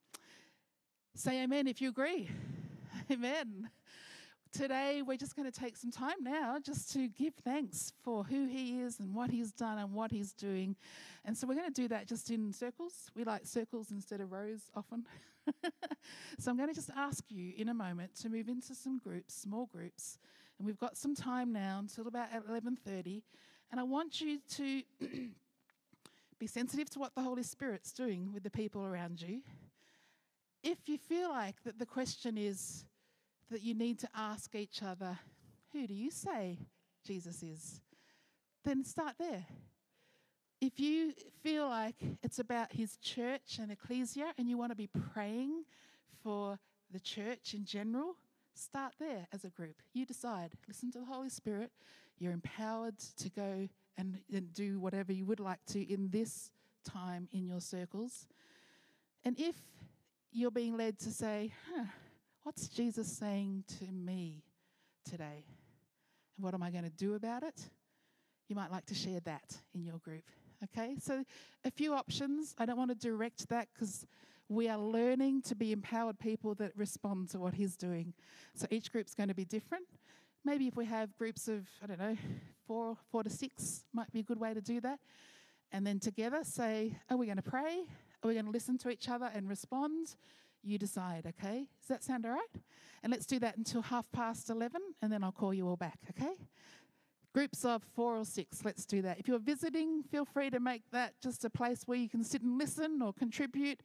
Say 1.15 1.43
amen 1.43 1.67
if 1.67 1.81
you 1.81 1.89
agree. 1.89 2.29
Amen. 3.11 3.69
Today, 4.51 5.03
we're 5.05 5.17
just 5.17 5.35
going 5.35 5.49
to 5.49 5.57
take 5.57 5.77
some 5.77 5.91
time 5.91 6.15
now 6.21 6.57
just 6.59 6.91
to 6.93 7.07
give 7.07 7.35
thanks 7.35 7.93
for 8.03 8.23
who 8.23 8.47
He 8.47 8.79
is 8.79 8.99
and 8.99 9.13
what 9.13 9.29
He's 9.29 9.51
done 9.51 9.77
and 9.77 9.93
what 9.93 10.11
He's 10.11 10.33
doing. 10.33 10.75
And 11.23 11.37
so, 11.37 11.45
we're 11.45 11.53
going 11.53 11.71
to 11.71 11.81
do 11.81 11.87
that 11.89 12.07
just 12.07 12.31
in 12.31 12.51
circles. 12.51 13.11
We 13.15 13.23
like 13.23 13.45
circles 13.45 13.91
instead 13.91 14.21
of 14.21 14.31
rows 14.31 14.61
often. 14.75 15.05
so, 16.39 16.49
I'm 16.49 16.57
going 16.57 16.67
to 16.67 16.73
just 16.73 16.89
ask 16.95 17.23
you 17.29 17.53
in 17.57 17.69
a 17.69 17.75
moment 17.75 18.15
to 18.21 18.29
move 18.29 18.49
into 18.49 18.73
some 18.73 18.97
groups, 18.97 19.35
small 19.35 19.67
groups. 19.67 20.17
And 20.57 20.65
we've 20.65 20.79
got 20.79 20.97
some 20.97 21.13
time 21.13 21.53
now 21.53 21.77
until 21.79 22.07
about 22.07 22.29
11:30. 22.31 23.21
And 23.71 23.79
I 23.79 23.83
want 23.83 24.19
you 24.19 24.39
to 24.55 24.81
be 26.39 26.47
sensitive 26.47 26.89
to 26.89 26.99
what 26.99 27.13
the 27.13 27.21
Holy 27.21 27.43
Spirit's 27.43 27.93
doing 27.93 28.33
with 28.33 28.41
the 28.41 28.49
people 28.49 28.83
around 28.83 29.21
you 29.21 29.41
if 30.63 30.77
you 30.87 30.97
feel 30.97 31.29
like 31.29 31.55
that 31.63 31.79
the 31.79 31.85
question 31.85 32.37
is 32.37 32.83
that 33.49 33.63
you 33.63 33.73
need 33.73 33.99
to 33.99 34.09
ask 34.15 34.55
each 34.55 34.81
other, 34.83 35.17
who 35.73 35.87
do 35.87 35.93
you 35.93 36.11
say 36.11 36.59
Jesus 37.05 37.43
is? 37.43 37.81
Then 38.63 38.83
start 38.83 39.15
there. 39.19 39.45
If 40.61 40.79
you 40.79 41.13
feel 41.41 41.69
like 41.69 41.95
it's 42.21 42.39
about 42.39 42.73
his 42.73 42.97
church 42.97 43.59
and 43.61 43.71
ecclesia 43.71 44.33
and 44.37 44.49
you 44.49 44.57
want 44.57 44.71
to 44.71 44.75
be 44.75 44.89
praying 45.13 45.63
for 46.21 46.59
the 46.91 46.99
church 46.99 47.53
in 47.53 47.63
general, 47.65 48.15
start 48.55 48.93
there 48.99 49.27
as 49.31 49.45
a 49.45 49.49
group. 49.49 49.75
You 49.93 50.05
decide. 50.05 50.51
Listen 50.67 50.91
to 50.91 50.99
the 50.99 51.05
Holy 51.05 51.29
Spirit. 51.29 51.71
You're 52.17 52.33
empowered 52.33 52.99
to 53.17 53.29
go 53.29 53.69
and, 53.97 54.19
and 54.33 54.53
do 54.53 54.79
whatever 54.79 55.13
you 55.13 55.25
would 55.25 55.39
like 55.39 55.63
to 55.67 55.81
in 55.81 56.09
this 56.09 56.51
time 56.83 57.29
in 57.31 57.47
your 57.47 57.61
circles. 57.61 58.27
And 59.23 59.39
if 59.39 59.55
you're 60.31 60.51
being 60.51 60.75
led 60.75 60.99
to 60.99 61.11
say, 61.11 61.53
huh, 61.73 61.85
what's 62.43 62.67
Jesus 62.67 63.11
saying 63.17 63.63
to 63.79 63.85
me 63.91 64.43
today? 65.09 65.45
And 66.37 66.43
what 66.43 66.53
am 66.53 66.63
I 66.63 66.71
going 66.71 66.83
to 66.83 66.89
do 66.89 67.15
about 67.15 67.43
it? 67.43 67.69
You 68.47 68.55
might 68.55 68.71
like 68.71 68.85
to 68.87 68.95
share 68.95 69.19
that 69.21 69.57
in 69.73 69.83
your 69.83 69.99
group. 69.99 70.23
Okay, 70.63 70.95
so 70.99 71.23
a 71.63 71.71
few 71.71 71.93
options. 71.93 72.55
I 72.57 72.65
don't 72.65 72.77
want 72.77 72.91
to 72.91 72.95
direct 72.95 73.47
that 73.49 73.67
because 73.73 74.05
we 74.49 74.67
are 74.67 74.77
learning 74.77 75.43
to 75.43 75.55
be 75.55 75.71
empowered 75.71 76.19
people 76.19 76.55
that 76.55 76.71
respond 76.75 77.29
to 77.29 77.39
what 77.39 77.53
He's 77.53 77.77
doing. 77.77 78.13
So 78.55 78.65
each 78.69 78.91
group's 78.91 79.13
going 79.13 79.29
to 79.29 79.35
be 79.35 79.45
different. 79.45 79.85
Maybe 80.43 80.67
if 80.67 80.75
we 80.75 80.85
have 80.85 81.15
groups 81.17 81.47
of, 81.47 81.67
I 81.83 81.87
don't 81.87 81.99
know, 81.99 82.17
four, 82.65 82.97
four 83.11 83.23
to 83.23 83.29
six, 83.29 83.85
might 83.93 84.11
be 84.11 84.19
a 84.21 84.23
good 84.23 84.39
way 84.39 84.53
to 84.53 84.61
do 84.61 84.81
that. 84.81 84.99
And 85.71 85.85
then 85.85 85.99
together 85.99 86.39
say, 86.43 86.97
are 87.09 87.17
we 87.17 87.27
going 87.27 87.37
to 87.37 87.43
pray? 87.43 87.85
Are 88.23 88.27
we 88.27 88.33
going 88.33 88.45
to 88.45 88.51
listen 88.51 88.77
to 88.79 88.89
each 88.89 89.07
other 89.07 89.29
and 89.33 89.47
respond? 89.47 90.15
You 90.63 90.77
decide, 90.77 91.25
okay? 91.27 91.67
Does 91.79 91.87
that 91.87 92.03
sound 92.03 92.25
all 92.25 92.33
right? 92.33 92.63
And 93.03 93.11
let's 93.11 93.25
do 93.25 93.39
that 93.39 93.57
until 93.57 93.81
half 93.81 94.11
past 94.11 94.49
11, 94.49 94.81
and 95.01 95.11
then 95.11 95.23
I'll 95.23 95.31
call 95.31 95.53
you 95.53 95.67
all 95.67 95.77
back, 95.77 95.99
okay? 96.09 96.33
Groups 97.33 97.63
of 97.63 97.83
four 97.95 98.17
or 98.17 98.25
six, 98.25 98.65
let's 98.65 98.85
do 98.85 99.01
that. 99.03 99.19
If 99.19 99.27
you're 99.27 99.39
visiting, 99.39 100.03
feel 100.03 100.25
free 100.25 100.49
to 100.49 100.59
make 100.59 100.83
that 100.91 101.13
just 101.21 101.45
a 101.45 101.49
place 101.49 101.83
where 101.85 101.97
you 101.97 102.09
can 102.09 102.23
sit 102.23 102.41
and 102.41 102.57
listen 102.57 103.01
or 103.01 103.13
contribute. 103.13 103.81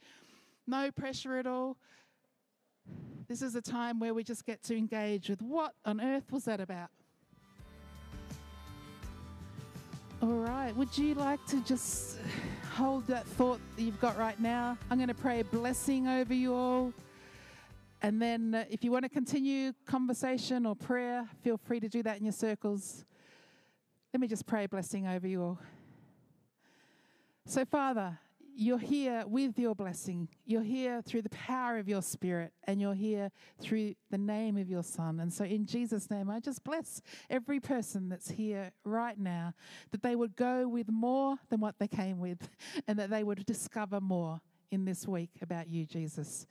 No 0.66 0.91
pressure 0.91 1.37
at 1.37 1.47
all. 1.47 1.77
This 3.29 3.43
is 3.43 3.55
a 3.55 3.62
time 3.62 4.01
where 4.01 4.14
we 4.14 4.25
just 4.25 4.45
get 4.45 4.62
to 4.64 4.77
engage 4.77 5.29
with 5.29 5.43
what 5.43 5.75
on 5.85 6.01
earth 6.01 6.33
was 6.33 6.45
that 6.45 6.61
about? 6.61 6.91
All 10.25 10.31
right. 10.31 10.75
Would 10.75 10.97
you 10.97 11.12
like 11.12 11.45
to 11.49 11.62
just 11.64 12.16
hold 12.72 13.07
that 13.09 13.27
thought 13.27 13.61
that 13.77 13.83
you've 13.83 14.01
got 14.01 14.16
right 14.16 14.41
now? 14.41 14.79
I'm 14.91 14.97
going 14.97 15.09
to 15.09 15.14
pray 15.14 15.41
a 15.41 15.45
blessing 15.45 16.09
over 16.09 16.33
you 16.33 16.55
all. 16.55 16.95
And 18.01 18.22
then, 18.22 18.55
uh, 18.55 18.64
if 18.70 18.83
you 18.83 18.91
want 18.91 19.03
to 19.03 19.11
continue 19.11 19.75
conversation 19.85 20.64
or 20.64 20.75
prayer, 20.75 21.29
feel 21.43 21.59
free 21.59 21.79
to 21.79 21.91
do 21.91 22.03
that 22.05 22.16
in 22.16 22.25
your 22.25 22.33
circles. 22.33 23.05
Let 24.14 24.20
me 24.22 24.27
just 24.27 24.47
pray 24.47 24.64
a 24.64 24.68
blessing 24.68 25.07
over 25.07 25.29
you 25.29 25.43
all. 25.43 25.59
So, 27.45 27.66
Father, 27.66 28.18
you're 28.57 28.79
here 28.79 29.25
with 29.27 29.59
your 29.59 29.75
blessing. 29.75 30.29
You're 30.45 30.63
here 30.63 31.03
through 31.03 31.23
the 31.23 31.31
power 31.31 31.79
of 31.79 31.89
your 31.89 32.03
spirit, 32.03 32.53
and 32.65 32.81
you're 32.81 32.95
here 32.95 33.31
through 33.61 33.95
the 34.11 34.19
name 34.19 34.57
of 34.57 34.69
your 34.69 34.83
son. 34.83 35.21
And 35.21 35.33
so, 35.33 35.45
in 35.45 35.67
Jesus' 35.67 36.11
name, 36.11 36.31
I 36.31 36.41
just 36.41 36.65
bless 36.65 37.03
every 37.29 37.61
person 37.61 38.09
that's 38.09 38.31
here 38.31 38.73
right 38.85 39.19
now 39.19 39.55
that 39.91 40.03
they 40.03 40.17
would 40.17 40.37
go 40.37 40.69
with 40.69 40.91
more 40.91 41.37
than 41.51 41.61
what 41.61 41.79
they 41.79 41.89
came 41.89 42.19
with, 42.19 42.49
and 42.89 42.99
that 42.99 43.11
they 43.11 43.25
would 43.25 43.45
discover 43.45 44.01
more 44.01 44.41
in 44.71 44.85
this 44.85 45.07
week 45.07 45.31
about 45.43 45.69
you, 45.69 45.87
Jesus. 45.87 46.47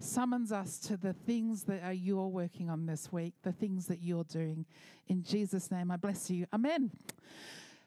Summons 0.00 0.52
us 0.52 0.78
to 0.78 0.96
the 0.96 1.12
things 1.12 1.64
that 1.64 1.82
are 1.82 1.92
you're 1.92 2.28
working 2.28 2.70
on 2.70 2.86
this 2.86 3.12
week, 3.12 3.34
the 3.42 3.52
things 3.52 3.86
that 3.86 4.00
you're 4.00 4.24
doing. 4.24 4.64
In 5.08 5.24
Jesus' 5.24 5.72
name, 5.72 5.90
I 5.90 5.96
bless 5.96 6.30
you. 6.30 6.46
Amen. 6.52 6.92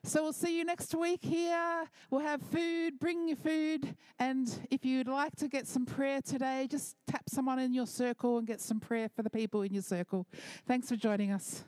So 0.03 0.23
we'll 0.23 0.33
see 0.33 0.57
you 0.57 0.65
next 0.65 0.95
week 0.95 1.23
here. 1.23 1.83
We'll 2.09 2.21
have 2.21 2.41
food, 2.41 2.99
bring 2.99 3.27
your 3.27 3.37
food. 3.37 3.95
And 4.17 4.51
if 4.71 4.83
you'd 4.83 5.07
like 5.07 5.35
to 5.37 5.47
get 5.47 5.67
some 5.67 5.85
prayer 5.85 6.21
today, 6.21 6.67
just 6.69 6.95
tap 7.05 7.29
someone 7.29 7.59
in 7.59 7.71
your 7.71 7.85
circle 7.85 8.39
and 8.39 8.47
get 8.47 8.61
some 8.61 8.79
prayer 8.79 9.09
for 9.15 9.21
the 9.21 9.29
people 9.29 9.61
in 9.61 9.73
your 9.73 9.83
circle. 9.83 10.25
Thanks 10.67 10.89
for 10.89 10.95
joining 10.95 11.31
us. 11.31 11.63